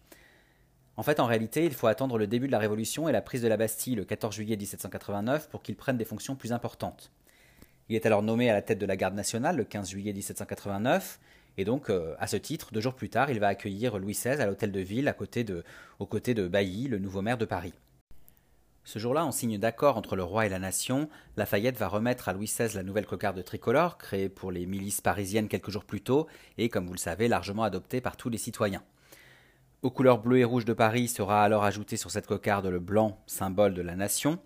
En 0.96 1.04
fait, 1.04 1.20
en 1.20 1.26
réalité, 1.26 1.64
il 1.64 1.72
faut 1.72 1.86
attendre 1.86 2.18
le 2.18 2.26
début 2.26 2.48
de 2.48 2.52
la 2.52 2.58
Révolution 2.58 3.08
et 3.08 3.12
la 3.12 3.22
prise 3.22 3.40
de 3.40 3.48
la 3.48 3.56
Bastille 3.56 3.94
le 3.94 4.04
14 4.04 4.34
juillet 4.34 4.56
1789 4.56 5.48
pour 5.48 5.62
qu'il 5.62 5.76
prenne 5.76 5.96
des 5.96 6.04
fonctions 6.04 6.34
plus 6.34 6.52
importantes. 6.52 7.12
Il 7.88 7.94
est 7.94 8.04
alors 8.04 8.22
nommé 8.22 8.50
à 8.50 8.52
la 8.52 8.60
tête 8.60 8.78
de 8.78 8.86
la 8.86 8.96
garde 8.96 9.14
nationale 9.14 9.56
le 9.56 9.64
15 9.64 9.88
juillet 9.88 10.12
1789, 10.12 11.20
et 11.58 11.64
donc, 11.64 11.90
euh, 11.90 12.14
à 12.20 12.28
ce 12.28 12.36
titre, 12.36 12.72
deux 12.72 12.80
jours 12.80 12.94
plus 12.94 13.10
tard, 13.10 13.30
il 13.30 13.40
va 13.40 13.48
accueillir 13.48 13.98
Louis 13.98 14.12
XVI 14.12 14.40
à 14.40 14.46
l'hôtel 14.46 14.70
de 14.70 14.78
ville, 14.78 15.08
à 15.08 15.12
côté 15.12 15.42
de, 15.42 15.64
aux 15.98 16.06
côtés 16.06 16.32
de 16.32 16.46
Bailly, 16.46 16.86
le 16.86 16.98
nouveau 16.98 17.20
maire 17.20 17.36
de 17.36 17.44
Paris. 17.44 17.74
Ce 18.84 19.00
jour-là, 19.00 19.26
en 19.26 19.32
signe 19.32 19.58
d'accord 19.58 19.96
entre 19.96 20.14
le 20.14 20.22
roi 20.22 20.46
et 20.46 20.48
la 20.48 20.60
nation, 20.60 21.10
Lafayette 21.36 21.76
va 21.76 21.88
remettre 21.88 22.28
à 22.28 22.32
Louis 22.32 22.46
XVI 22.46 22.74
la 22.76 22.84
nouvelle 22.84 23.06
cocarde 23.06 23.42
tricolore, 23.42 23.98
créée 23.98 24.28
pour 24.28 24.52
les 24.52 24.66
milices 24.66 25.00
parisiennes 25.00 25.48
quelques 25.48 25.70
jours 25.70 25.84
plus 25.84 26.00
tôt, 26.00 26.28
et 26.58 26.68
comme 26.68 26.86
vous 26.86 26.94
le 26.94 26.98
savez, 26.98 27.26
largement 27.26 27.64
adoptée 27.64 28.00
par 28.00 28.16
tous 28.16 28.30
les 28.30 28.38
citoyens. 28.38 28.84
Aux 29.82 29.90
couleurs 29.90 30.22
bleues 30.22 30.38
et 30.38 30.44
rouges 30.44 30.64
de 30.64 30.72
Paris 30.72 31.08
sera 31.08 31.42
alors 31.42 31.64
ajouté 31.64 31.96
sur 31.96 32.12
cette 32.12 32.28
cocarde 32.28 32.66
le 32.66 32.78
blanc, 32.78 33.20
symbole 33.26 33.74
de 33.74 33.82
la 33.82 33.96
nation. 33.96 34.38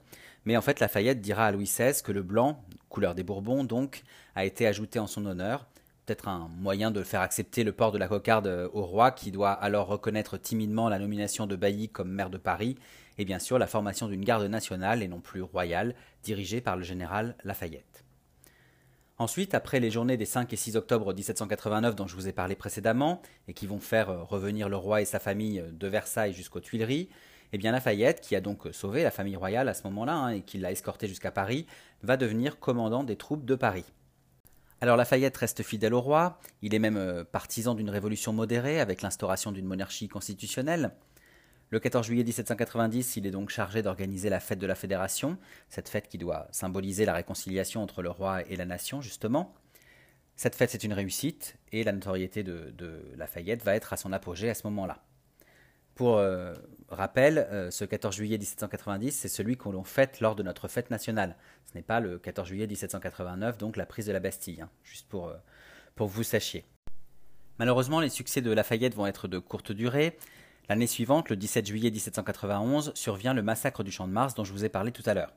Mais 0.46 0.56
en 0.56 0.62
fait, 0.62 0.80
Lafayette 0.80 1.20
dira 1.20 1.44
à 1.46 1.52
Louis 1.52 1.66
XVI 1.66 2.02
que 2.02 2.10
le 2.10 2.22
blanc, 2.22 2.64
couleur 2.88 3.14
des 3.14 3.22
Bourbons 3.22 3.64
donc, 3.64 4.02
a 4.34 4.46
été 4.46 4.66
ajouté 4.66 4.98
en 4.98 5.06
son 5.06 5.26
honneur. 5.26 5.66
Un 6.24 6.48
moyen 6.58 6.90
de 6.90 7.02
faire 7.02 7.20
accepter 7.20 7.64
le 7.64 7.72
port 7.72 7.90
de 7.90 7.98
la 7.98 8.06
cocarde 8.06 8.46
euh, 8.46 8.68
au 8.72 8.82
roi, 8.82 9.10
qui 9.10 9.30
doit 9.30 9.52
alors 9.52 9.86
reconnaître 9.86 10.36
timidement 10.36 10.88
la 10.88 10.98
nomination 10.98 11.46
de 11.46 11.56
Bailly 11.56 11.88
comme 11.88 12.10
maire 12.10 12.30
de 12.30 12.38
Paris, 12.38 12.76
et 13.18 13.24
bien 13.24 13.38
sûr 13.38 13.58
la 13.58 13.66
formation 13.66 14.08
d'une 14.08 14.24
garde 14.24 14.44
nationale 14.44 15.02
et 15.02 15.08
non 15.08 15.20
plus 15.20 15.42
royale, 15.42 15.94
dirigée 16.22 16.60
par 16.60 16.76
le 16.76 16.82
général 16.82 17.36
Lafayette. 17.44 18.04
Ensuite, 19.18 19.54
après 19.54 19.80
les 19.80 19.90
journées 19.90 20.16
des 20.16 20.24
5 20.24 20.52
et 20.52 20.56
6 20.56 20.76
octobre 20.76 21.12
1789 21.12 21.94
dont 21.94 22.06
je 22.06 22.14
vous 22.14 22.28
ai 22.28 22.32
parlé 22.32 22.56
précédemment, 22.56 23.22
et 23.48 23.54
qui 23.54 23.66
vont 23.66 23.80
faire 23.80 24.10
euh, 24.10 24.22
revenir 24.22 24.68
le 24.68 24.76
roi 24.76 25.00
et 25.00 25.04
sa 25.04 25.18
famille 25.18 25.60
euh, 25.60 25.70
de 25.70 25.86
Versailles 25.86 26.32
jusqu'aux 26.32 26.60
Tuileries, 26.60 27.08
eh 27.52 27.58
bien 27.58 27.72
Lafayette, 27.72 28.20
qui 28.20 28.36
a 28.36 28.40
donc 28.40 28.68
sauvé 28.72 29.02
la 29.02 29.10
famille 29.10 29.36
royale 29.36 29.68
à 29.68 29.74
ce 29.74 29.84
moment-là 29.84 30.14
hein, 30.14 30.28
et 30.30 30.42
qui 30.42 30.58
l'a 30.58 30.72
escorté 30.72 31.06
jusqu'à 31.06 31.30
Paris, 31.30 31.66
va 32.02 32.16
devenir 32.16 32.58
commandant 32.58 33.04
des 33.04 33.16
troupes 33.16 33.44
de 33.44 33.54
Paris. 33.54 33.84
Alors 34.82 34.96
Lafayette 34.96 35.36
reste 35.36 35.62
fidèle 35.62 35.94
au 35.94 36.00
roi, 36.00 36.40
il 36.60 36.74
est 36.74 36.80
même 36.80 37.24
partisan 37.30 37.76
d'une 37.76 37.88
révolution 37.88 38.32
modérée 38.32 38.80
avec 38.80 39.00
l'instauration 39.00 39.52
d'une 39.52 39.64
monarchie 39.64 40.08
constitutionnelle. 40.08 40.90
Le 41.70 41.78
14 41.78 42.04
juillet 42.04 42.24
1790, 42.24 43.16
il 43.16 43.28
est 43.28 43.30
donc 43.30 43.50
chargé 43.50 43.82
d'organiser 43.82 44.28
la 44.28 44.40
fête 44.40 44.58
de 44.58 44.66
la 44.66 44.74
Fédération, 44.74 45.38
cette 45.68 45.88
fête 45.88 46.08
qui 46.08 46.18
doit 46.18 46.48
symboliser 46.50 47.04
la 47.04 47.12
réconciliation 47.12 47.80
entre 47.80 48.02
le 48.02 48.10
roi 48.10 48.42
et 48.50 48.56
la 48.56 48.64
nation, 48.64 49.00
justement. 49.00 49.54
Cette 50.34 50.56
fête, 50.56 50.70
c'est 50.70 50.82
une 50.82 50.94
réussite, 50.94 51.58
et 51.70 51.84
la 51.84 51.92
notoriété 51.92 52.42
de, 52.42 53.04
Lafayette 53.16 53.62
va 53.62 53.76
être 53.76 53.92
à 53.92 53.96
son 53.96 54.12
apogée 54.12 54.50
à 54.50 54.54
ce 54.54 54.66
moment-là. 54.66 55.04
Pour 55.94 56.18
euh, 56.18 56.54
rappel, 56.98 57.38
euh, 57.38 57.70
ce 57.70 57.84
14 57.84 58.14
juillet 58.14 58.38
1790, 58.38 59.12
c'est 59.12 59.28
celui 59.28 59.56
qu'on 59.56 59.72
l'on 59.72 59.84
fête 59.84 60.20
lors 60.20 60.34
de 60.34 60.42
notre 60.42 60.68
fête 60.68 60.90
nationale. 60.90 61.36
Ce 61.64 61.76
n'est 61.76 61.82
pas 61.82 62.00
le 62.00 62.18
14 62.18 62.48
juillet 62.48 62.66
1789, 62.66 63.58
donc 63.58 63.76
la 63.76 63.86
prise 63.86 64.06
de 64.06 64.12
la 64.12 64.20
Bastille, 64.20 64.60
hein, 64.60 64.70
juste 64.84 65.08
pour, 65.08 65.28
euh, 65.28 65.36
pour 65.94 66.08
que 66.08 66.12
vous 66.12 66.22
sachiez. 66.22 66.64
Malheureusement, 67.58 68.00
les 68.00 68.08
succès 68.08 68.40
de 68.40 68.50
Lafayette 68.50 68.94
vont 68.94 69.06
être 69.06 69.28
de 69.28 69.38
courte 69.38 69.72
durée. 69.72 70.16
L'année 70.68 70.86
suivante, 70.86 71.28
le 71.28 71.36
17 71.36 71.66
juillet 71.66 71.90
1791, 71.90 72.92
survient 72.94 73.34
le 73.34 73.42
massacre 73.42 73.82
du 73.82 73.90
Champ 73.90 74.06
de 74.06 74.12
Mars 74.12 74.34
dont 74.34 74.44
je 74.44 74.52
vous 74.52 74.64
ai 74.64 74.68
parlé 74.68 74.92
tout 74.92 75.02
à 75.06 75.14
l'heure. 75.14 75.32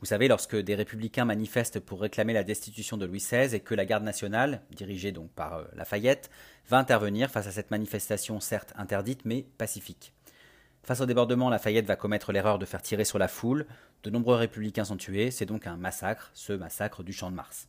Vous 0.00 0.06
savez, 0.06 0.28
lorsque 0.28 0.56
des 0.56 0.74
républicains 0.74 1.26
manifestent 1.26 1.78
pour 1.78 2.00
réclamer 2.00 2.32
la 2.32 2.42
destitution 2.42 2.96
de 2.96 3.04
Louis 3.04 3.18
XVI 3.18 3.54
et 3.54 3.60
que 3.60 3.74
la 3.74 3.84
garde 3.84 4.02
nationale, 4.02 4.62
dirigée 4.70 5.12
donc 5.12 5.30
par 5.32 5.58
euh, 5.58 5.64
Lafayette, 5.74 6.30
va 6.70 6.78
intervenir 6.78 7.30
face 7.30 7.46
à 7.46 7.52
cette 7.52 7.70
manifestation 7.70 8.40
certes 8.40 8.72
interdite 8.76 9.26
mais 9.26 9.44
pacifique. 9.58 10.14
Face 10.82 11.00
au 11.00 11.06
débordement, 11.06 11.50
Lafayette 11.50 11.86
va 11.86 11.96
commettre 11.96 12.32
l'erreur 12.32 12.58
de 12.58 12.64
faire 12.64 12.82
tirer 12.82 13.04
sur 13.04 13.18
la 13.18 13.28
foule. 13.28 13.66
De 14.02 14.10
nombreux 14.10 14.36
républicains 14.36 14.84
sont 14.84 14.96
tués, 14.96 15.30
c'est 15.30 15.46
donc 15.46 15.66
un 15.66 15.76
massacre, 15.76 16.30
ce 16.34 16.52
massacre 16.52 17.02
du 17.02 17.12
Champ 17.12 17.30
de 17.30 17.36
Mars. 17.36 17.68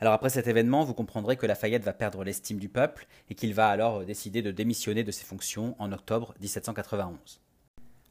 Alors 0.00 0.14
après 0.14 0.30
cet 0.30 0.48
événement, 0.48 0.84
vous 0.84 0.94
comprendrez 0.94 1.36
que 1.36 1.46
Lafayette 1.46 1.84
va 1.84 1.92
perdre 1.92 2.24
l'estime 2.24 2.58
du 2.58 2.68
peuple 2.68 3.06
et 3.30 3.34
qu'il 3.34 3.54
va 3.54 3.68
alors 3.68 4.04
décider 4.04 4.42
de 4.42 4.50
démissionner 4.50 5.04
de 5.04 5.10
ses 5.10 5.24
fonctions 5.24 5.76
en 5.78 5.92
octobre 5.92 6.34
1791. 6.40 7.40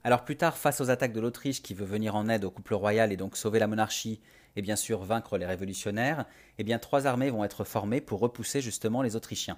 Alors 0.06 0.23
plus 0.23 0.38
tard, 0.38 0.58
face 0.58 0.82
aux 0.82 0.89
attaques 0.89 1.13
de 1.13 1.21
l'Autriche 1.21 1.62
qui 1.62 1.73
veut 1.73 1.86
venir 1.86 2.15
en 2.15 2.30
aide 2.30 2.45
au 2.45 2.52
couple 2.52 2.73
royal 2.73 3.12
et 3.12 3.17
donc 3.17 3.38
sauver 3.38 3.60
la 3.60 3.67
monarchie 3.67 4.21
et 4.56 4.62
bien 4.62 4.76
sûr 4.76 5.04
vaincre 5.04 5.38
les 5.38 5.45
révolutionnaires, 5.45 6.26
eh 6.58 6.63
bien 6.63 6.78
trois 6.78 7.08
armées 7.08 7.30
vont 7.30 7.43
être 7.43 7.63
formées 7.63 8.02
pour 8.02 8.19
repousser 8.19 8.62
justement 8.62 9.02
les 9.02 9.15
Autrichiens. 9.15 9.58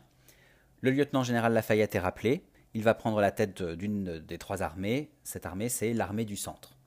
Le 0.81 0.91
lieutenant 0.91 1.23
général 1.23 1.53
Lafayette 1.53 1.95
est 1.95 1.99
rappelé, 1.99 2.45
il 2.75 2.83
va 2.83 2.93
prendre 2.93 3.21
la 3.21 3.31
tête 3.31 3.63
d'une 3.63 4.19
des 4.19 4.37
trois 4.37 4.61
armées, 4.61 5.09
cette 5.23 5.45
armée 5.45 5.69
c'est 5.69 5.93
l'armée 5.93 6.25
du 6.25 6.35
centre. 6.35 6.77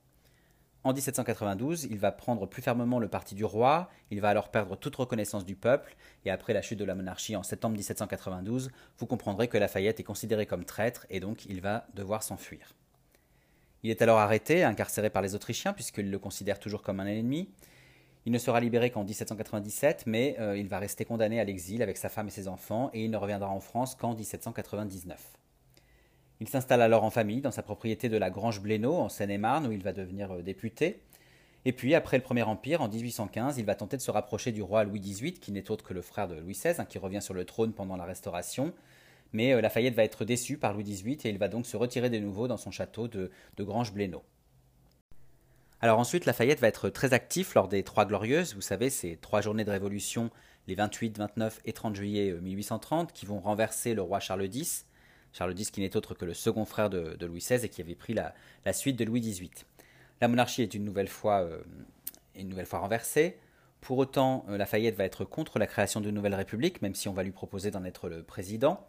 En 0.83 0.93
1792, 0.93 1.85
il 1.85 1.97
va 1.97 2.11
prendre 2.11 2.45
plus 2.45 2.61
fermement 2.61 2.99
le 2.99 3.07
parti 3.07 3.33
du 3.33 3.43
roi, 3.43 3.89
il 4.11 4.21
va 4.21 4.29
alors 4.29 4.49
perdre 4.49 4.77
toute 4.77 4.95
reconnaissance 4.95 5.45
du 5.45 5.55
peuple, 5.55 5.95
et 6.25 6.31
après 6.31 6.53
la 6.53 6.61
chute 6.61 6.77
de 6.77 6.85
la 6.85 6.93
monarchie 6.93 7.35
en 7.35 7.41
septembre 7.41 7.75
1792, 7.75 8.69
vous 8.99 9.05
comprendrez 9.07 9.47
que 9.47 9.57
Lafayette 9.57 9.99
est 9.99 10.03
considéré 10.03 10.45
comme 10.45 10.63
traître, 10.63 11.07
et 11.09 11.19
donc 11.19 11.45
il 11.47 11.59
va 11.59 11.87
devoir 11.95 12.21
s'enfuir. 12.21 12.75
Il 13.81 13.89
est 13.89 14.03
alors 14.03 14.19
arrêté, 14.19 14.63
incarcéré 14.63 15.09
par 15.09 15.23
les 15.23 15.33
Autrichiens, 15.33 15.73
puisqu'ils 15.73 16.11
le 16.11 16.19
considèrent 16.19 16.59
toujours 16.59 16.83
comme 16.83 16.99
un 16.99 17.07
ennemi. 17.07 17.49
Il 18.27 18.31
ne 18.31 18.37
sera 18.37 18.59
libéré 18.59 18.91
qu'en 18.91 19.03
1797, 19.03 20.03
mais 20.05 20.35
euh, 20.39 20.55
il 20.55 20.67
va 20.67 20.77
rester 20.77 21.03
condamné 21.03 21.39
à 21.39 21.43
l'exil 21.45 21.81
avec 21.81 21.97
sa 21.97 22.09
femme 22.09 22.27
et 22.27 22.31
ses 22.31 22.47
enfants, 22.47 22.91
et 22.93 23.03
il 23.03 23.09
ne 23.09 23.17
reviendra 23.17 23.49
en 23.49 23.59
France 23.59 23.95
qu'en 23.95 24.13
1799. 24.13 25.39
Il 26.41 26.47
s'installe 26.47 26.81
alors 26.81 27.03
en 27.03 27.09
famille 27.09 27.41
dans 27.41 27.51
sa 27.51 27.63
propriété 27.63 28.07
de 28.07 28.17
la 28.17 28.29
Grange 28.29 28.61
Blénaud 28.61 28.95
en 28.95 29.09
Seine-et-Marne 29.09 29.67
où 29.67 29.71
il 29.73 29.83
va 29.83 29.91
devenir 29.91 30.31
euh, 30.31 30.41
député. 30.41 31.01
Et 31.65 31.73
puis, 31.73 31.93
après 31.93 32.17
le 32.17 32.23
Premier 32.23 32.43
Empire, 32.43 32.81
en 32.81 32.87
1815, 32.87 33.57
il 33.57 33.65
va 33.65 33.75
tenter 33.75 33.97
de 33.97 34.01
se 34.01 34.11
rapprocher 34.11 34.53
du 34.53 34.61
roi 34.61 34.85
Louis 34.85 35.01
XVIII, 35.01 35.33
qui 35.33 35.51
n'est 35.51 35.69
autre 35.69 35.83
que 35.83 35.93
le 35.93 36.01
frère 36.01 36.29
de 36.29 36.35
Louis 36.35 36.53
XVI, 36.53 36.75
hein, 36.77 36.85
qui 36.85 36.97
revient 36.97 37.21
sur 37.21 37.33
le 37.33 37.43
trône 37.43 37.73
pendant 37.73 37.97
la 37.97 38.05
Restauration. 38.05 38.73
Mais 39.33 39.53
euh, 39.53 39.59
Lafayette 39.59 39.95
va 39.95 40.05
être 40.05 40.23
déçu 40.23 40.57
par 40.57 40.73
Louis 40.73 40.85
XVIII 40.85 41.19
et 41.25 41.29
il 41.29 41.37
va 41.37 41.49
donc 41.49 41.65
se 41.65 41.75
retirer 41.75 42.09
de 42.09 42.17
nouveau 42.17 42.47
dans 42.47 42.57
son 42.57 42.71
château 42.71 43.09
de, 43.09 43.29
de 43.57 43.63
Grange 43.63 43.93
Blénaud. 43.93 44.23
Alors 45.81 45.99
ensuite, 45.99 46.25
Lafayette 46.25 46.59
va 46.59 46.67
être 46.67 46.89
très 46.89 47.13
actif 47.13 47.53
lors 47.53 47.67
des 47.67 47.83
Trois 47.83 48.05
Glorieuses, 48.05 48.55
vous 48.55 48.61
savez, 48.61 48.89
ces 48.89 49.15
trois 49.17 49.41
journées 49.41 49.63
de 49.63 49.71
révolution, 49.71 50.29
les 50.67 50.75
28, 50.75 51.17
29 51.17 51.61
et 51.65 51.73
30 51.73 51.95
juillet 51.95 52.33
1830, 52.41 53.09
euh, 53.09 53.13
qui 53.13 53.25
vont 53.25 53.39
renverser 53.39 53.93
le 53.93 54.01
roi 54.01 54.19
Charles 54.19 54.49
X. 54.53 54.85
Charles 55.33 55.57
X 55.57 55.71
qui 55.71 55.81
n'est 55.81 55.95
autre 55.95 56.13
que 56.13 56.25
le 56.25 56.33
second 56.33 56.65
frère 56.65 56.89
de, 56.89 57.25
Louis 57.25 57.39
XVI 57.39 57.65
et 57.65 57.69
qui 57.69 57.81
avait 57.81 57.95
pris 57.95 58.13
la, 58.13 58.33
suite 58.73 58.97
de 58.97 59.05
Louis 59.05 59.21
XVIII. 59.21 59.51
La 60.21 60.27
monarchie 60.27 60.61
est 60.61 60.73
une 60.73 60.83
nouvelle 60.83 61.07
fois, 61.07 61.41
euh, 61.41 61.61
renversée. 62.71 63.37
Pour 63.81 63.97
autant, 63.97 64.45
euh, 64.49 64.57
Lafayette 64.57 64.95
va 64.95 65.05
être 65.05 65.23
contre 65.23 65.59
la 65.59 65.67
création 65.67 66.01
d'une 66.01 66.15
nouvelle 66.15 66.35
république, 66.35 66.81
même 66.81 66.95
si 66.95 67.07
on 67.07 67.13
va 67.13 67.23
lui 67.23 67.31
proposer 67.31 67.71
d'en 67.71 67.85
être 67.85 68.09
le 68.09 68.23
président. 68.23 68.85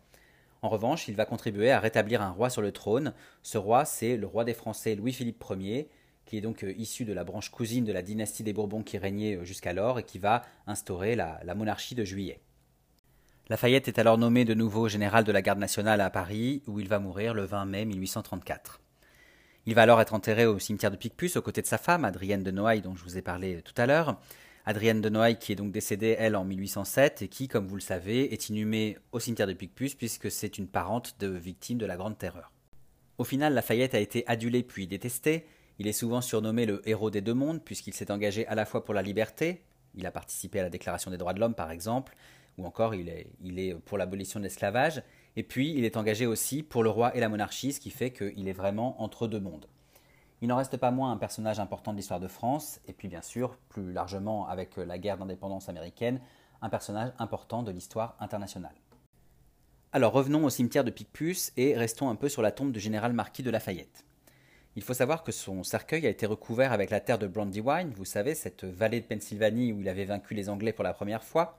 En 0.62 0.68
revanche, 0.68 1.08
il 1.08 1.14
va 1.14 1.24
contribuer 1.24 1.70
à 1.70 1.80
rétablir 1.80 2.20
un 2.20 2.30
roi 2.30 2.50
sur 2.50 2.62
le 2.62 2.72
trône. 2.72 3.14
Ce 3.42 3.56
roi, 3.56 3.84
c'est 3.84 4.16
le 4.16 4.26
roi 4.26 4.44
des 4.44 4.54
Français 4.54 4.94
Louis-Philippe 4.94 5.42
Ier, 5.58 5.88
qui 6.26 6.36
est 6.36 6.40
donc 6.40 6.64
euh, 6.64 6.72
issu 6.76 7.04
de 7.04 7.12
la 7.12 7.24
branche 7.24 7.50
cousine 7.50 7.84
de 7.84 7.92
la 7.92 8.02
dynastie 8.02 8.42
des 8.42 8.52
Bourbons 8.52 8.82
qui 8.82 8.98
régnait 8.98 9.44
jusqu'alors 9.44 9.98
et 9.98 10.02
qui 10.02 10.18
va 10.18 10.42
instaurer 10.66 11.14
la 11.14 11.54
monarchie 11.54 11.94
de 11.94 12.04
juillet. 12.04 12.40
Lafayette 13.50 13.88
est 13.88 13.98
alors 13.98 14.16
nommé 14.16 14.44
de 14.44 14.54
nouveau 14.54 14.86
général 14.86 15.24
de 15.24 15.32
la 15.32 15.42
garde 15.42 15.58
nationale 15.58 16.00
à 16.00 16.08
Paris, 16.08 16.62
où 16.68 16.78
il 16.78 16.86
va 16.86 17.00
mourir 17.00 17.34
le 17.34 17.42
20 17.42 17.64
mai 17.64 17.84
1834. 17.84 18.80
Il 19.66 19.74
va 19.74 19.82
alors 19.82 20.00
être 20.00 20.14
enterré 20.14 20.46
au 20.46 20.60
cimetière 20.60 20.92
de 20.92 20.96
Picpus 20.96 21.34
aux 21.34 21.42
côtés 21.42 21.60
de 21.60 21.66
sa 21.66 21.76
femme, 21.76 22.04
Adrienne 22.04 22.44
de 22.44 22.52
Noailles, 22.52 22.80
dont 22.80 22.94
je 22.94 23.02
vous 23.02 23.18
ai 23.18 23.22
parlé 23.22 23.60
tout 23.62 23.74
à 23.76 23.86
l'heure. 23.86 24.20
Adrienne 24.66 25.00
de 25.00 25.08
Noailles 25.08 25.40
qui 25.40 25.50
est 25.50 25.56
donc 25.56 25.72
décédée, 25.72 26.14
elle, 26.16 26.36
en 26.36 26.44
1807, 26.44 27.22
et 27.22 27.28
qui, 27.28 27.48
comme 27.48 27.66
vous 27.66 27.74
le 27.74 27.80
savez, 27.80 28.32
est 28.32 28.50
inhumée 28.50 28.98
au 29.10 29.18
cimetière 29.18 29.48
de 29.48 29.52
Picpus, 29.52 29.96
puisque 29.96 30.30
c'est 30.30 30.56
une 30.56 30.68
parente 30.68 31.16
de 31.18 31.26
victime 31.26 31.78
de 31.78 31.86
la 31.86 31.96
Grande 31.96 32.18
Terreur. 32.18 32.52
Au 33.18 33.24
final, 33.24 33.52
Lafayette 33.54 33.96
a 33.96 33.98
été 33.98 34.22
adulé 34.28 34.62
puis 34.62 34.86
détesté. 34.86 35.44
Il 35.80 35.88
est 35.88 35.92
souvent 35.92 36.20
surnommé 36.20 36.66
le 36.66 36.88
héros 36.88 37.10
des 37.10 37.20
deux 37.20 37.34
mondes 37.34 37.64
puisqu'il 37.64 37.94
s'est 37.94 38.12
engagé 38.12 38.46
à 38.46 38.54
la 38.54 38.64
fois 38.64 38.84
pour 38.84 38.94
la 38.94 39.02
liberté, 39.02 39.64
il 39.94 40.06
a 40.06 40.12
participé 40.12 40.60
à 40.60 40.62
la 40.62 40.70
Déclaration 40.70 41.10
des 41.10 41.16
droits 41.16 41.32
de 41.32 41.40
l'homme 41.40 41.54
par 41.54 41.70
exemple, 41.70 42.14
ou 42.58 42.66
encore 42.66 42.94
il 42.94 43.08
est, 43.08 43.74
pour 43.84 43.98
l'abolition 43.98 44.40
de 44.40 44.44
l'esclavage, 44.44 45.02
et 45.36 45.42
puis 45.42 45.72
il 45.72 45.84
est 45.84 45.96
engagé 45.96 46.26
aussi 46.26 46.62
pour 46.62 46.82
le 46.82 46.90
roi 46.90 47.16
et 47.16 47.20
la 47.20 47.28
monarchie, 47.28 47.72
ce 47.72 47.80
qui 47.80 47.90
fait 47.90 48.10
qu'il 48.10 48.48
est 48.48 48.52
vraiment 48.52 49.00
entre 49.02 49.26
deux 49.26 49.40
mondes. 49.40 49.66
Il 50.42 50.48
n'en 50.48 50.56
reste 50.56 50.76
pas 50.76 50.90
moins 50.90 51.12
un 51.12 51.16
personnage 51.16 51.60
important 51.60 51.92
de 51.92 51.98
l'histoire 51.98 52.20
de 52.20 52.28
France, 52.28 52.80
et 52.86 52.92
puis 52.92 53.08
bien 53.08 53.22
sûr, 53.22 53.56
plus 53.68 53.92
largement 53.92 54.48
avec 54.48 54.76
la 54.76 54.98
guerre 54.98 55.18
d'indépendance 55.18 55.68
américaine, 55.68 56.20
un 56.62 56.68
personnage 56.68 57.12
important 57.18 57.62
de 57.62 57.70
l'histoire 57.70 58.16
internationale. 58.20 58.74
Alors 59.92 60.12
revenons 60.12 60.44
au 60.44 60.50
cimetière 60.50 60.84
de 60.84 60.90
Picpus 60.90 61.52
et 61.56 61.76
restons 61.76 62.10
un 62.10 62.14
peu 62.14 62.28
sur 62.28 62.42
la 62.42 62.52
tombe 62.52 62.70
du 62.70 62.78
général 62.78 63.12
Marquis 63.12 63.42
de 63.42 63.50
Lafayette. 63.50 64.04
Il 64.76 64.82
faut 64.82 64.94
savoir 64.94 65.24
que 65.24 65.32
son 65.32 65.64
cercueil 65.64 66.06
a 66.06 66.10
été 66.10 66.26
recouvert 66.26 66.72
avec 66.72 66.90
la 66.90 67.00
terre 67.00 67.18
de 67.18 67.26
Brandywine, 67.26 67.92
vous 67.96 68.04
savez, 68.04 68.36
cette 68.36 68.64
vallée 68.64 69.00
de 69.00 69.06
Pennsylvanie 69.06 69.72
où 69.72 69.80
il 69.80 69.88
avait 69.88 70.04
vaincu 70.04 70.34
les 70.34 70.48
Anglais 70.48 70.72
pour 70.72 70.84
la 70.84 70.94
première 70.94 71.24
fois. 71.24 71.58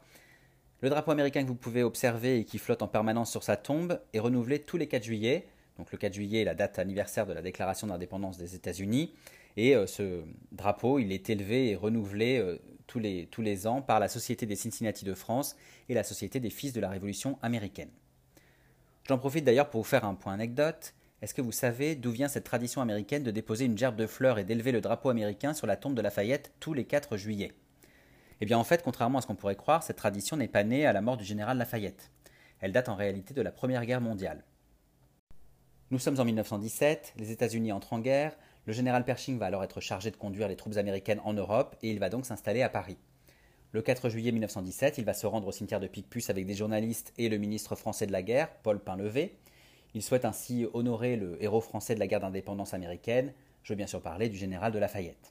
Le 0.82 0.90
drapeau 0.90 1.12
américain 1.12 1.44
que 1.44 1.48
vous 1.48 1.56
pouvez 1.56 1.84
observer 1.84 2.40
et 2.40 2.44
qui 2.44 2.58
flotte 2.58 2.82
en 2.82 2.88
permanence 2.88 3.30
sur 3.30 3.44
sa 3.44 3.56
tombe 3.56 4.02
est 4.14 4.20
renouvelé 4.20 4.60
tous 4.60 4.78
les 4.78 4.88
4 4.88 5.04
juillet. 5.04 5.46
Donc 5.78 5.92
le 5.92 5.98
4 6.00 6.12
juillet 6.12 6.42
est 6.42 6.46
la 6.46 6.56
date 6.56 6.80
anniversaire 6.80 7.28
de 7.28 7.34
la 7.34 7.44
déclaration 7.44 7.86
d'indépendance 7.86 8.40
des 8.40 8.56
États-Unis. 8.56 9.14
Et 9.58 9.76
euh, 9.76 9.86
ce 9.86 10.24
drapeau, 10.52 10.98
il 10.98 11.12
est 11.12 11.30
élevé 11.30 11.70
et 11.70 11.76
renouvelé 11.76 12.40
euh, 12.40 12.58
tous, 12.88 12.98
les, 12.98 13.28
tous 13.28 13.44
les 13.44 13.68
ans 13.68 13.84
par 13.84 14.00
la 14.00 14.08
Société 14.08 14.48
des 14.48 14.56
Cincinnati 14.56 15.06
de 15.06 15.14
France 15.14 15.56
et 15.88 15.94
la 15.94 16.04
Société 16.04 16.40
des 16.40 16.50
Fils 16.50 16.74
de 16.74 16.82
la 16.82 16.90
Révolution 16.90 17.38
américaine. 17.44 17.90
J'en 19.08 19.20
profite 19.20 19.46
d'ailleurs 19.46 19.70
pour 19.70 19.82
vous 19.82 19.88
faire 19.88 20.06
un 20.06 20.16
point 20.16 20.34
anecdote. 20.34 20.96
Est-ce 21.22 21.36
que 21.36 21.44
vous 21.44 21.52
savez 21.52 21.94
d'où 21.94 22.10
vient 22.10 22.28
cette 22.28 22.46
tradition 22.46 22.82
américaine 22.82 23.22
de 23.22 23.30
déposer 23.30 23.66
une 23.66 23.78
gerbe 23.78 23.98
de 23.98 24.08
fleurs 24.08 24.40
et 24.40 24.44
d'élever 24.44 24.72
le 24.72 24.82
drapeau 24.82 25.10
américain 25.10 25.54
sur 25.54 25.68
la 25.68 25.78
tombe 25.78 25.94
de 25.94 26.02
Lafayette 26.02 26.54
tous 26.60 26.74
les 26.74 26.86
4 26.86 27.18
juillet? 27.18 27.52
Eh 28.42 28.46
bien 28.46 28.58
en 28.58 28.64
fait, 28.64 28.82
contrairement 28.82 29.20
à 29.20 29.22
ce 29.22 29.28
qu'on 29.28 29.36
pourrait 29.36 29.56
croire, 29.56 29.84
cette 29.84 29.98
tradition 29.98 30.36
n'est 30.36 30.48
pas 30.48 30.64
née 30.64 30.88
à 30.88 30.94
la 30.94 31.02
mort 31.02 31.16
du 31.16 31.24
général 31.24 31.60
Lafayette. 31.60 32.12
Elle 32.60 32.72
date 32.72 32.90
en 32.90 32.96
réalité 32.96 33.36
de 33.36 33.42
la 33.42 33.52
Première 33.52 33.86
Guerre 33.86 34.02
mondiale. 34.02 34.44
Nous 35.92 36.00
sommes 36.00 36.20
en 36.20 36.26
1917, 36.26 37.14
les 37.18 37.32
États-Unis 37.32 37.72
entrent 37.72 37.94
en 37.94 38.00
guerre, 38.00 38.36
le 38.66 38.74
général 38.74 39.06
Pershing 39.06 39.38
va 39.38 39.46
alors 39.46 39.64
être 39.64 39.80
chargé 39.80 40.10
de 40.10 40.16
conduire 40.16 40.48
les 40.48 40.56
troupes 40.56 40.78
américaines 40.78 41.22
en 41.24 41.34
Europe 41.34 41.76
et 41.84 41.92
il 41.92 42.00
va 42.00 42.10
donc 42.10 42.26
s'installer 42.26 42.64
à 42.64 42.70
Paris. 42.70 42.98
Le 43.74 43.82
4 43.84 44.10
juillet 44.10 44.32
1917, 44.32 44.98
il 44.98 45.06
va 45.06 45.14
se 45.14 45.28
rendre 45.28 45.48
au 45.48 45.52
cimetière 45.52 45.80
de 45.80 45.88
Picpus 45.88 46.30
avec 46.32 46.48
des 46.48 46.56
journalistes 46.56 47.14
et 47.20 47.30
le 47.30 47.38
ministre 47.38 47.76
français 47.76 48.08
de 48.08 48.12
la 48.12 48.24
guerre, 48.24 48.52
Paul 48.64 48.80
Pinlevé, 48.80 49.38
il 49.94 50.02
souhaite 50.02 50.26
ainsi 50.26 50.66
honorer 50.74 51.16
le 51.16 51.42
héros 51.44 51.62
français 51.62 51.94
de 51.94 52.00
la 52.00 52.08
guerre 52.08 52.22
d'indépendance 52.22 52.74
américaine, 52.74 53.34
je 53.62 53.74
veux 53.74 53.78
bien 53.78 53.88
sûr 53.88 54.02
parler 54.02 54.30
du 54.30 54.38
général 54.38 54.72
de 54.72 54.80
Lafayette. 54.80 55.31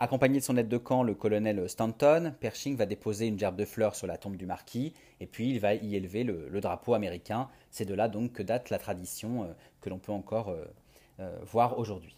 Accompagné 0.00 0.40
de 0.40 0.44
son 0.44 0.56
aide 0.56 0.68
de 0.68 0.78
camp, 0.78 1.04
le 1.04 1.14
colonel 1.14 1.68
Stanton, 1.68 2.34
Pershing 2.40 2.76
va 2.76 2.86
déposer 2.86 3.26
une 3.28 3.38
gerbe 3.38 3.56
de 3.56 3.64
fleurs 3.64 3.94
sur 3.94 4.08
la 4.08 4.18
tombe 4.18 4.36
du 4.36 4.46
marquis, 4.46 4.94
et 5.20 5.26
puis 5.26 5.50
il 5.50 5.60
va 5.60 5.74
y 5.74 5.94
élever 5.94 6.24
le, 6.24 6.60
drapeau 6.60 6.94
américain. 6.94 7.48
C'est 7.70 7.84
de 7.84 7.94
là 7.94 8.08
donc 8.08 8.32
que 8.32 8.42
date 8.42 8.70
la 8.70 8.78
tradition 8.78 9.44
euh, 9.44 9.52
que 9.80 9.90
l'on 9.90 10.00
peut 10.00 10.10
encore 10.10 10.48
euh, 10.48 10.64
euh, 11.20 11.38
voir 11.44 11.78
aujourd'hui. 11.78 12.16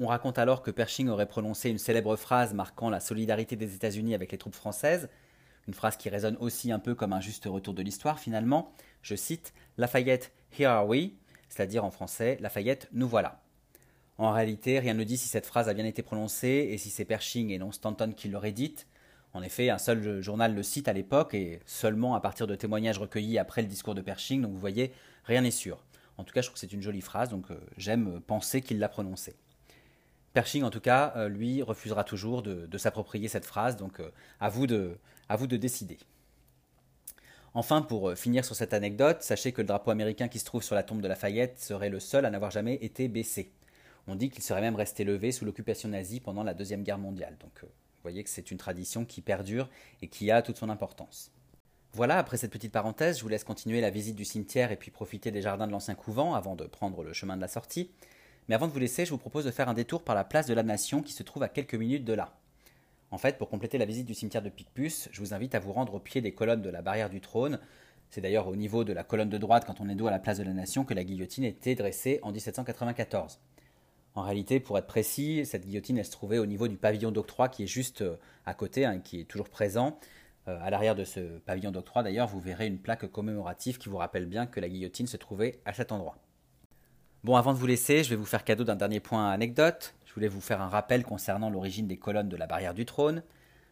On 0.00 0.06
raconte 0.06 0.38
alors 0.38 0.62
que 0.62 0.70
Pershing 0.70 1.08
aurait 1.08 1.26
prononcé 1.26 1.68
une 1.68 1.78
célèbre 1.78 2.16
phrase 2.16 2.54
marquant 2.54 2.88
la 2.88 3.00
solidarité 3.00 3.56
des 3.56 3.74
États-Unis 3.74 4.14
avec 4.14 4.32
les 4.32 4.38
troupes 4.38 4.54
françaises, 4.54 5.10
une 5.66 5.74
phrase 5.74 5.96
qui 5.96 6.08
résonne 6.08 6.36
aussi 6.40 6.72
un 6.72 6.78
peu 6.78 6.94
comme 6.94 7.12
un 7.12 7.20
juste 7.20 7.44
retour 7.46 7.74
de 7.74 7.82
l'histoire 7.82 8.18
finalement. 8.18 8.72
Je 9.02 9.16
cite 9.16 9.52
Lafayette, 9.76 10.32
here 10.58 10.70
are 10.70 10.86
we, 10.86 11.10
c'est-à-dire 11.48 11.84
en 11.84 11.90
français 11.90 12.38
Lafayette, 12.40 12.88
nous 12.92 13.08
voilà. 13.08 13.42
En 14.18 14.32
réalité, 14.32 14.78
rien 14.80 14.94
ne 14.94 15.04
dit 15.04 15.16
si 15.16 15.28
cette 15.28 15.46
phrase 15.46 15.68
a 15.68 15.74
bien 15.74 15.84
été 15.84 16.02
prononcée 16.02 16.68
et 16.70 16.78
si 16.78 16.90
c'est 16.90 17.04
Pershing 17.04 17.50
et 17.50 17.58
non 17.58 17.72
Stanton 17.72 18.12
qui 18.16 18.28
l'aurait 18.28 18.52
dite. 18.52 18.86
En 19.32 19.42
effet, 19.42 19.70
un 19.70 19.78
seul 19.78 20.20
journal 20.20 20.54
le 20.54 20.62
cite 20.62 20.88
à 20.88 20.92
l'époque 20.92 21.34
et 21.34 21.60
seulement 21.66 22.14
à 22.14 22.20
partir 22.20 22.46
de 22.46 22.54
témoignages 22.56 22.98
recueillis 22.98 23.38
après 23.38 23.62
le 23.62 23.68
discours 23.68 23.94
de 23.94 24.00
Pershing, 24.00 24.42
donc 24.42 24.52
vous 24.52 24.58
voyez, 24.58 24.92
rien 25.24 25.42
n'est 25.42 25.50
sûr. 25.50 25.84
En 26.16 26.24
tout 26.24 26.34
cas, 26.34 26.40
je 26.40 26.48
trouve 26.48 26.54
que 26.54 26.60
c'est 26.60 26.72
une 26.72 26.82
jolie 26.82 27.00
phrase, 27.00 27.28
donc 27.28 27.50
euh, 27.50 27.60
j'aime 27.76 28.20
penser 28.20 28.60
qu'il 28.60 28.78
l'a 28.80 28.88
prononcée. 28.88 29.36
Pershing, 30.32 30.62
en 30.62 30.70
tout 30.70 30.80
cas, 30.80 31.12
euh, 31.16 31.28
lui, 31.28 31.62
refusera 31.62 32.04
toujours 32.04 32.42
de, 32.42 32.78
s'approprier 32.78 33.28
cette 33.28 33.44
phrase, 33.44 33.76
donc 33.76 34.00
euh, 34.00 34.10
à, 34.40 34.48
vous 34.48 34.66
de, 34.66 34.98
à 35.28 35.36
vous 35.36 35.46
de 35.46 35.56
décider. 35.56 35.98
Enfin, 37.54 37.82
pour 37.82 38.10
euh, 38.10 38.14
finir 38.14 38.44
sur 38.44 38.54
cette 38.54 38.74
anecdote, 38.74 39.22
sachez 39.22 39.52
que 39.52 39.62
le 39.62 39.66
drapeau 39.66 39.90
américain 39.90 40.28
qui 40.28 40.38
se 40.38 40.44
trouve 40.44 40.62
sur 40.62 40.74
la 40.74 40.82
tombe 40.82 41.00
de 41.00 41.08
Lafayette 41.08 41.58
serait 41.60 41.88
le 41.88 41.98
seul 41.98 42.24
à 42.24 42.30
n'avoir 42.30 42.50
jamais 42.50 42.74
été 42.74 43.08
baissé. 43.08 43.50
On 44.10 44.14
dit 44.14 44.30
qu'il 44.30 44.42
serait 44.42 44.62
même 44.62 44.74
resté 44.74 45.04
levé 45.04 45.32
sous 45.32 45.44
l'occupation 45.44 45.90
nazie 45.90 46.20
pendant 46.20 46.42
la 46.42 46.54
Deuxième 46.54 46.82
Guerre 46.82 46.98
mondiale. 46.98 47.36
Donc 47.40 47.60
vous 47.62 47.68
voyez 48.02 48.24
que 48.24 48.30
c'est 48.30 48.50
une 48.50 48.56
tradition 48.56 49.04
qui 49.04 49.20
perdure 49.20 49.68
et 50.00 50.08
qui 50.08 50.30
a 50.30 50.40
toute 50.40 50.56
son 50.56 50.70
importance. 50.70 51.30
Voilà, 51.92 52.16
après 52.16 52.38
cette 52.38 52.50
petite 52.50 52.72
parenthèse, 52.72 53.18
je 53.18 53.22
vous 53.22 53.28
laisse 53.28 53.44
continuer 53.44 53.82
la 53.82 53.90
visite 53.90 54.16
du 54.16 54.24
cimetière 54.24 54.72
et 54.72 54.76
puis 54.76 54.90
profiter 54.90 55.30
des 55.30 55.42
jardins 55.42 55.66
de 55.66 55.72
l'ancien 55.72 55.94
couvent 55.94 56.34
avant 56.34 56.56
de 56.56 56.64
prendre 56.64 57.04
le 57.04 57.12
chemin 57.12 57.36
de 57.36 57.42
la 57.42 57.48
sortie. 57.48 57.90
Mais 58.48 58.54
avant 58.54 58.66
de 58.66 58.72
vous 58.72 58.78
laisser, 58.78 59.04
je 59.04 59.10
vous 59.10 59.18
propose 59.18 59.44
de 59.44 59.50
faire 59.50 59.68
un 59.68 59.74
détour 59.74 60.02
par 60.02 60.14
la 60.14 60.24
place 60.24 60.46
de 60.46 60.54
la 60.54 60.62
Nation 60.62 61.02
qui 61.02 61.12
se 61.12 61.22
trouve 61.22 61.42
à 61.42 61.48
quelques 61.48 61.74
minutes 61.74 62.06
de 62.06 62.14
là. 62.14 62.34
En 63.10 63.18
fait, 63.18 63.36
pour 63.36 63.50
compléter 63.50 63.76
la 63.76 63.84
visite 63.84 64.06
du 64.06 64.14
cimetière 64.14 64.42
de 64.42 64.48
Picpus, 64.48 65.10
je 65.12 65.20
vous 65.20 65.34
invite 65.34 65.54
à 65.54 65.58
vous 65.58 65.72
rendre 65.72 65.94
au 65.94 66.00
pied 66.00 66.22
des 66.22 66.32
colonnes 66.32 66.62
de 66.62 66.70
la 66.70 66.80
barrière 66.80 67.10
du 67.10 67.20
trône. 67.20 67.58
C'est 68.08 68.22
d'ailleurs 68.22 68.48
au 68.48 68.56
niveau 68.56 68.84
de 68.84 68.94
la 68.94 69.04
colonne 69.04 69.28
de 69.28 69.38
droite, 69.38 69.64
quand 69.66 69.80
on 69.80 69.88
est 69.90 69.94
dos 69.94 70.06
à 70.06 70.10
la 70.10 70.18
place 70.18 70.38
de 70.38 70.44
la 70.44 70.54
Nation, 70.54 70.84
que 70.84 70.94
la 70.94 71.04
guillotine 71.04 71.44
était 71.44 71.74
dressée 71.74 72.20
en 72.22 72.32
1794. 72.32 73.38
En 74.14 74.22
réalité, 74.22 74.58
pour 74.60 74.78
être 74.78 74.86
précis, 74.86 75.46
cette 75.46 75.64
guillotine, 75.64 75.98
elle 75.98 76.04
se 76.04 76.10
trouvait 76.10 76.38
au 76.38 76.46
niveau 76.46 76.66
du 76.66 76.76
pavillon 76.76 77.12
d'octroi 77.12 77.48
qui 77.48 77.62
est 77.62 77.68
juste 77.68 78.02
euh, 78.02 78.16
à 78.46 78.54
côté, 78.54 78.84
hein, 78.84 78.98
qui 78.98 79.20
est 79.20 79.24
toujours 79.24 79.48
présent. 79.48 79.98
Euh, 80.48 80.58
à 80.60 80.70
l'arrière 80.70 80.94
de 80.94 81.04
ce 81.04 81.20
pavillon 81.40 81.70
d'octroi, 81.70 82.02
d'ailleurs, 82.02 82.26
vous 82.26 82.40
verrez 82.40 82.66
une 82.66 82.78
plaque 82.78 83.06
commémorative 83.10 83.78
qui 83.78 83.88
vous 83.88 83.98
rappelle 83.98 84.26
bien 84.26 84.46
que 84.46 84.60
la 84.60 84.68
guillotine 84.68 85.06
se 85.06 85.16
trouvait 85.16 85.60
à 85.64 85.72
cet 85.72 85.92
endroit. 85.92 86.16
Bon, 87.24 87.36
avant 87.36 87.52
de 87.52 87.58
vous 87.58 87.66
laisser, 87.66 88.04
je 88.04 88.10
vais 88.10 88.16
vous 88.16 88.24
faire 88.24 88.44
cadeau 88.44 88.64
d'un 88.64 88.76
dernier 88.76 89.00
point 89.00 89.30
anecdote. 89.30 89.94
Je 90.06 90.14
voulais 90.14 90.28
vous 90.28 90.40
faire 90.40 90.62
un 90.62 90.68
rappel 90.68 91.04
concernant 91.04 91.50
l'origine 91.50 91.86
des 91.86 91.96
colonnes 91.96 92.28
de 92.28 92.36
la 92.36 92.46
barrière 92.46 92.74
du 92.74 92.86
trône. 92.86 93.22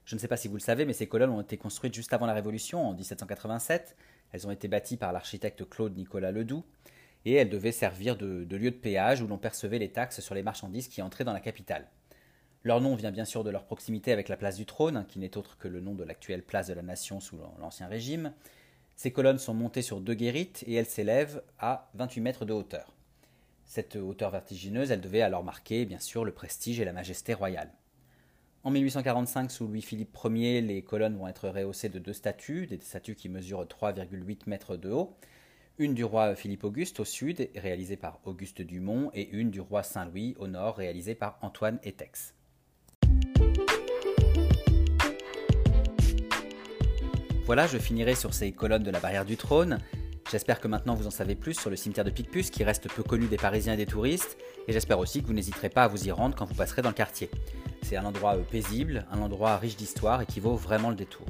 Je 0.05 0.15
ne 0.15 0.21
sais 0.21 0.29
pas 0.29 0.37
si 0.37 0.49
vous 0.49 0.55
le 0.55 0.61
savez, 0.61 0.85
mais 0.85 0.93
ces 0.93 1.07
colonnes 1.07 1.31
ont 1.31 1.41
été 1.41 1.57
construites 1.57 1.95
juste 1.95 2.13
avant 2.13 2.27
la 2.27 2.35
Révolution, 2.35 2.87
en 2.87 2.93
1787. 2.93 3.97
Elles 4.33 4.47
ont 4.47 4.51
été 4.51 4.69
bâties 4.69 4.97
par 4.97 5.13
l'architecte 5.13 5.69
Claude 5.69 5.97
Nicolas 5.97 6.31
Ledoux, 6.31 6.65
et 7.27 7.35
elles 7.35 7.51
devaient 7.51 7.73
servir 7.73 8.17
de, 8.17 8.45
de 8.45 8.57
lieu 8.57 8.71
de 8.71 8.77
péage 8.77 9.21
où 9.21 9.27
l'on 9.27 9.37
percevait 9.37 9.81
les 9.81 9.91
taxes 9.91 10.21
sur 10.21 10.35
les 10.35 10.45
marchandises 10.45 10.89
qui 10.89 11.03
entraient 11.03 11.25
dans 11.25 11.35
la 11.35 11.41
capitale. 11.41 11.87
Leur 12.63 12.81
nom 12.81 12.95
vient 12.95 13.11
bien 13.11 13.25
sûr 13.25 13.45
de 13.45 13.51
leur 13.51 13.65
proximité 13.65 14.13
avec 14.13 14.29
la 14.29 14.37
place 14.37 14.57
du 14.57 14.65
trône, 14.65 15.05
qui 15.09 15.19
n'est 15.19 15.37
autre 15.37 15.59
que 15.59 15.69
le 15.69 15.81
nom 15.81 15.95
de 15.95 16.05
l'actuelle 16.05 16.43
place 16.43 16.69
de 16.69 16.75
la 16.75 16.83
Nation 16.83 17.21
sous 17.21 17.37
l'Ancien 17.61 17.89
Régime. 17.89 18.33
Ces 18.95 19.11
colonnes 19.11 19.39
sont 19.39 19.55
montées 19.55 19.83
sur 19.83 20.01
deux 20.01 20.15
guérites 20.15 20.65
et 20.67 20.75
elles 20.75 20.87
s'élèvent 20.87 21.43
à 21.59 21.91
28 21.95 22.21
mètres 22.21 22.45
de 22.45 22.53
hauteur. 22.53 22.95
Cette 23.65 23.97
hauteur 23.97 24.31
vertigineuse, 24.31 24.93
elle 24.93 25.01
devait 25.01 25.21
alors 25.21 25.43
marquer, 25.43 25.85
bien 25.85 25.99
sûr, 25.99 26.25
le 26.25 26.33
prestige 26.33 26.79
et 26.81 26.85
la 26.85 26.93
majesté 26.93 27.35
royale. 27.35 27.73
En 28.63 28.71
1845, 28.71 29.51
sous 29.51 29.67
Louis-Philippe 29.67 30.17
Ier, 30.25 30.61
les 30.61 30.83
colonnes 30.83 31.17
vont 31.17 31.29
être 31.29 31.49
rehaussées 31.49 31.89
de 31.89 31.99
deux 31.99 32.13
statues, 32.13 32.67
des 32.67 32.81
statues 32.81 33.17
qui 33.17 33.29
mesurent 33.29 33.65
3,8 33.65 34.43
mètres 34.47 34.77
de 34.77 34.91
haut. 34.91 35.17
Une 35.79 35.93
du 35.93 36.05
roi 36.05 36.35
Philippe 36.35 36.65
Auguste 36.65 37.01
au 37.01 37.05
sud, 37.05 37.51
réalisée 37.55 37.99
par 37.99 38.19
Auguste 38.25 38.63
Dumont, 38.63 39.11
et 39.13 39.29
une 39.29 39.51
du 39.51 39.61
roi 39.61 39.83
Saint-Louis 39.83 40.35
au 40.39 40.47
nord, 40.47 40.77
réalisée 40.77 41.15
par 41.15 41.39
Antoine 41.43 41.79
Etex. 41.85 42.33
Voilà, 47.45 47.67
je 47.67 47.77
finirai 47.77 48.15
sur 48.15 48.33
ces 48.33 48.53
colonnes 48.53 48.85
de 48.85 48.91
la 48.91 49.01
barrière 49.01 49.27
du 49.27 49.37
trône. 49.37 49.79
J'espère 50.31 50.61
que 50.61 50.67
maintenant 50.67 50.95
vous 50.95 51.09
en 51.09 51.11
savez 51.11 51.35
plus 51.35 51.61
sur 51.61 51.69
le 51.69 51.77
cimetière 51.77 52.07
de 52.07 52.11
Picpus 52.11 52.49
qui 52.49 52.65
reste 52.65 52.91
peu 52.91 53.03
connu 53.03 53.27
des 53.27 53.37
Parisiens 53.37 53.75
et 53.75 53.77
des 53.77 53.85
touristes, 53.85 54.39
et 54.69 54.73
j'espère 54.73 54.99
aussi 54.99 55.21
que 55.21 55.27
vous 55.27 55.35
n'hésiterez 55.35 55.69
pas 55.69 55.85
à 55.85 55.89
vous 55.89 56.09
y 56.09 56.11
rendre 56.11 56.35
quand 56.35 56.47
vous 56.47 56.55
passerez 56.55 56.81
dans 56.81 56.89
le 56.89 56.95
quartier. 56.95 57.29
C'est 57.83 57.99
un 57.99 58.07
endroit 58.07 58.37
euh, 58.37 58.43
paisible, 58.51 59.05
un 59.13 59.21
endroit 59.21 59.59
riche 59.59 59.77
d'histoire 59.77 60.23
et 60.23 60.27
qui 60.27 60.41
vaut 60.41 60.57
vraiment 60.57 60.89
le 60.89 60.97
détour. 60.97 61.27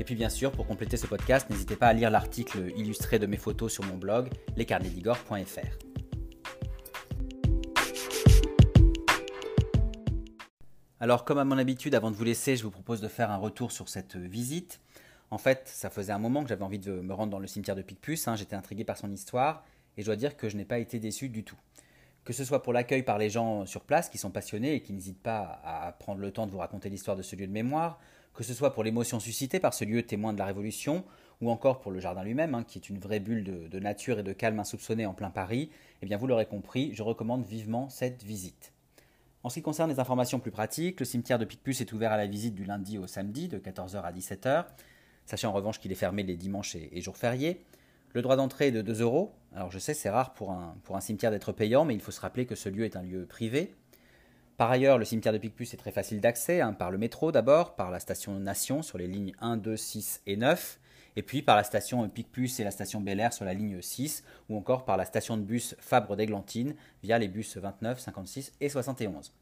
Et 0.00 0.04
puis 0.04 0.16
bien 0.16 0.28
sûr, 0.28 0.50
pour 0.50 0.66
compléter 0.66 0.96
ce 0.96 1.06
podcast, 1.06 1.48
n'hésitez 1.50 1.76
pas 1.76 1.86
à 1.86 1.92
lire 1.92 2.10
l'article 2.10 2.72
illustré 2.76 3.20
de 3.20 3.26
mes 3.26 3.36
photos 3.36 3.72
sur 3.72 3.84
mon 3.84 3.96
blog, 3.96 4.28
lescarnedigore.fr. 4.56 5.78
Alors 10.98 11.24
comme 11.24 11.38
à 11.38 11.44
mon 11.44 11.58
habitude, 11.58 11.94
avant 11.94 12.10
de 12.10 12.16
vous 12.16 12.24
laisser, 12.24 12.56
je 12.56 12.64
vous 12.64 12.72
propose 12.72 13.00
de 13.00 13.08
faire 13.08 13.30
un 13.30 13.36
retour 13.36 13.70
sur 13.70 13.88
cette 13.88 14.16
visite. 14.16 14.80
En 15.30 15.38
fait, 15.38 15.62
ça 15.66 15.90
faisait 15.90 16.12
un 16.12 16.18
moment 16.18 16.42
que 16.42 16.48
j'avais 16.48 16.64
envie 16.64 16.78
de 16.78 16.92
me 16.92 17.14
rendre 17.14 17.30
dans 17.30 17.38
le 17.38 17.46
cimetière 17.46 17.76
de 17.76 17.82
Picpus, 17.82 18.26
hein, 18.26 18.34
j'étais 18.36 18.56
intrigué 18.56 18.84
par 18.84 18.96
son 18.96 19.12
histoire, 19.12 19.64
et 19.96 20.02
je 20.02 20.06
dois 20.06 20.16
dire 20.16 20.36
que 20.36 20.48
je 20.48 20.56
n'ai 20.56 20.64
pas 20.64 20.78
été 20.78 20.98
déçu 20.98 21.28
du 21.28 21.44
tout. 21.44 21.58
Que 22.24 22.32
ce 22.32 22.44
soit 22.44 22.62
pour 22.62 22.72
l'accueil 22.72 23.02
par 23.02 23.18
les 23.18 23.30
gens 23.30 23.66
sur 23.66 23.82
place 23.82 24.08
qui 24.08 24.18
sont 24.18 24.30
passionnés 24.30 24.74
et 24.74 24.80
qui 24.80 24.92
n'hésitent 24.92 25.22
pas 25.22 25.60
à 25.62 25.92
prendre 25.92 26.20
le 26.20 26.32
temps 26.32 26.46
de 26.46 26.50
vous 26.50 26.58
raconter 26.58 26.88
l'histoire 26.88 27.16
de 27.16 27.22
ce 27.22 27.36
lieu 27.36 27.46
de 27.46 27.52
mémoire, 27.52 28.00
que 28.34 28.42
ce 28.44 28.52
soit 28.52 28.72
pour 28.72 28.84
l'émotion 28.84 29.20
suscitée 29.20 29.60
par 29.60 29.72
ce 29.72 29.84
lieu 29.84 30.02
témoin 30.02 30.32
de 30.32 30.38
la 30.38 30.46
Révolution, 30.46 31.04
ou 31.40 31.50
encore 31.50 31.80
pour 31.80 31.92
le 31.92 32.00
jardin 32.00 32.24
lui-même, 32.24 32.54
hein, 32.54 32.64
qui 32.64 32.78
est 32.78 32.88
une 32.88 32.98
vraie 32.98 33.20
bulle 33.20 33.44
de, 33.44 33.78
nature 33.78 34.18
et 34.18 34.22
de 34.22 34.32
calme 34.32 34.58
insoupçonnée 34.58 35.06
en 35.06 35.14
plein 35.14 35.30
Paris, 35.30 35.70
eh 36.02 36.06
bien 36.06 36.16
vous 36.16 36.26
l'aurez 36.26 36.46
compris, 36.46 36.90
je 36.94 37.02
recommande 37.02 37.44
vivement 37.44 37.88
cette 37.88 38.22
visite. 38.22 38.72
En 39.42 39.50
ce 39.50 39.56
qui 39.56 39.62
concerne 39.62 39.90
les 39.90 40.00
informations 40.00 40.40
plus 40.40 40.50
pratiques, 40.50 41.00
le 41.00 41.06
cimetière 41.06 41.38
de 41.38 41.44
Picpus 41.44 41.80
est 41.80 41.92
ouvert 41.92 42.12
à 42.12 42.16
la 42.16 42.26
visite 42.26 42.54
du 42.54 42.64
lundi 42.64 42.98
au 42.98 43.06
samedi 43.06 43.48
de 43.48 43.58
14h 43.58 44.00
à 44.00 44.12
17h. 44.12 44.64
Sachez 45.26 45.46
en 45.46 45.52
revanche 45.52 45.78
qu'il 45.80 45.92
est 45.92 45.96
fermé 45.96 46.22
les 46.22 46.36
dimanches 46.36 46.76
et, 46.76 47.00
jours 47.00 47.16
fériés. 47.16 47.62
Le 48.14 48.22
droit 48.22 48.36
d'entrée 48.36 48.68
est 48.68 48.72
de 48.72 48.80
2 48.80 49.02
euros. 49.02 49.34
Alors 49.54 49.70
je 49.70 49.78
sais, 49.78 49.92
c'est 49.92 50.08
rare 50.08 50.32
pour 50.32 50.50
un 50.50 51.00
cimetière 51.00 51.30
d'être 51.30 51.52
payant, 51.52 51.84
mais 51.84 51.94
il 51.94 52.00
faut 52.00 52.10
se 52.10 52.20
rappeler 52.20 52.46
que 52.46 52.54
ce 52.54 52.70
lieu 52.70 52.84
est 52.84 52.96
un 52.96 53.02
lieu 53.02 53.26
privé. 53.26 53.74
Par 54.56 54.70
ailleurs, 54.70 54.98
le 54.98 55.04
cimetière 55.04 55.32
de 55.32 55.38
Picpus 55.38 55.74
est 55.74 55.78
très 55.78 55.90
facile 55.90 56.20
d'accès, 56.20 56.60
hein, 56.60 56.72
par 56.72 56.92
le 56.92 56.98
métro 56.98 57.32
d'abord, 57.32 57.74
par 57.74 57.90
la 57.90 57.98
station 57.98 58.38
Nation 58.38 58.82
sur 58.82 58.98
les 58.98 59.08
lignes 59.08 59.32
1, 59.40 59.56
2, 59.56 59.76
6 59.76 60.22
et 60.26 60.36
9, 60.36 60.78
et 61.16 61.22
puis 61.22 61.42
par 61.42 61.56
la 61.56 61.64
station 61.64 62.08
Picpus 62.08 62.60
et 62.60 62.64
la 62.64 62.70
station 62.70 63.00
Bel 63.00 63.18
Air 63.18 63.32
sur 63.32 63.44
la 63.44 63.52
ligne 63.52 63.82
6, 63.82 64.22
ou 64.48 64.56
encore 64.56 64.84
par 64.84 64.96
la 64.96 65.06
station 65.06 65.36
de 65.36 65.42
bus 65.42 65.74
Fabre 65.80 66.14
d'Églantine 66.14 66.76
via 67.02 67.18
les 67.18 67.26
bus 67.26 67.56
29, 67.56 67.98
56 67.98 68.52
et 68.60 68.68
71. 68.68 69.32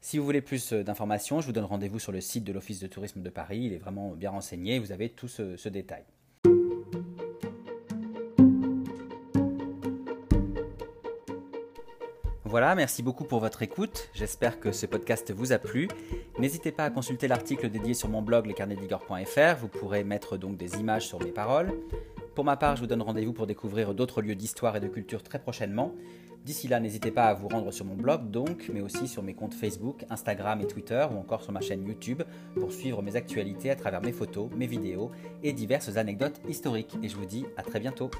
Si 0.00 0.18
vous 0.18 0.24
voulez 0.24 0.42
plus 0.42 0.72
d'informations, 0.72 1.40
je 1.40 1.46
vous 1.46 1.52
donne 1.52 1.64
rendez-vous 1.64 1.98
sur 1.98 2.12
le 2.12 2.20
site 2.20 2.44
de 2.44 2.52
l'Office 2.52 2.78
de 2.78 2.86
tourisme 2.86 3.22
de 3.22 3.30
Paris, 3.30 3.62
il 3.64 3.72
est 3.72 3.78
vraiment 3.78 4.10
bien 4.10 4.30
renseigné, 4.30 4.78
vous 4.78 4.92
avez 4.92 5.08
tout 5.08 5.28
ce 5.28 5.68
détail. 5.68 6.04
Voilà, 12.54 12.76
merci 12.76 13.02
beaucoup 13.02 13.24
pour 13.24 13.40
votre 13.40 13.62
écoute. 13.62 14.10
J'espère 14.14 14.60
que 14.60 14.70
ce 14.70 14.86
podcast 14.86 15.32
vous 15.32 15.52
a 15.52 15.58
plu. 15.58 15.88
N'hésitez 16.38 16.70
pas 16.70 16.84
à 16.84 16.90
consulter 16.90 17.26
l'article 17.26 17.68
dédié 17.68 17.94
sur 17.94 18.08
mon 18.08 18.22
blog 18.22 18.46
lescarnetsdigor.fr. 18.46 19.56
Vous 19.60 19.66
pourrez 19.66 20.04
mettre 20.04 20.36
donc 20.36 20.56
des 20.56 20.76
images 20.76 21.04
sur 21.04 21.20
mes 21.20 21.32
paroles. 21.32 21.72
Pour 22.36 22.44
ma 22.44 22.56
part, 22.56 22.76
je 22.76 22.82
vous 22.82 22.86
donne 22.86 23.02
rendez-vous 23.02 23.32
pour 23.32 23.48
découvrir 23.48 23.92
d'autres 23.92 24.22
lieux 24.22 24.36
d'histoire 24.36 24.76
et 24.76 24.80
de 24.80 24.86
culture 24.86 25.24
très 25.24 25.40
prochainement. 25.40 25.96
D'ici 26.44 26.68
là, 26.68 26.78
n'hésitez 26.78 27.10
pas 27.10 27.24
à 27.24 27.34
vous 27.34 27.48
rendre 27.48 27.72
sur 27.72 27.86
mon 27.86 27.96
blog 27.96 28.30
donc, 28.30 28.70
mais 28.72 28.82
aussi 28.82 29.08
sur 29.08 29.24
mes 29.24 29.34
comptes 29.34 29.54
Facebook, 29.54 30.04
Instagram 30.08 30.60
et 30.60 30.68
Twitter 30.68 31.04
ou 31.10 31.18
encore 31.18 31.42
sur 31.42 31.50
ma 31.50 31.60
chaîne 31.60 31.84
YouTube 31.84 32.22
pour 32.54 32.70
suivre 32.70 33.02
mes 33.02 33.16
actualités 33.16 33.70
à 33.72 33.74
travers 33.74 34.00
mes 34.00 34.12
photos, 34.12 34.48
mes 34.56 34.68
vidéos 34.68 35.10
et 35.42 35.52
diverses 35.52 35.96
anecdotes 35.96 36.40
historiques. 36.48 36.96
Et 37.02 37.08
je 37.08 37.16
vous 37.16 37.26
dis 37.26 37.46
à 37.56 37.62
très 37.64 37.80
bientôt. 37.80 38.12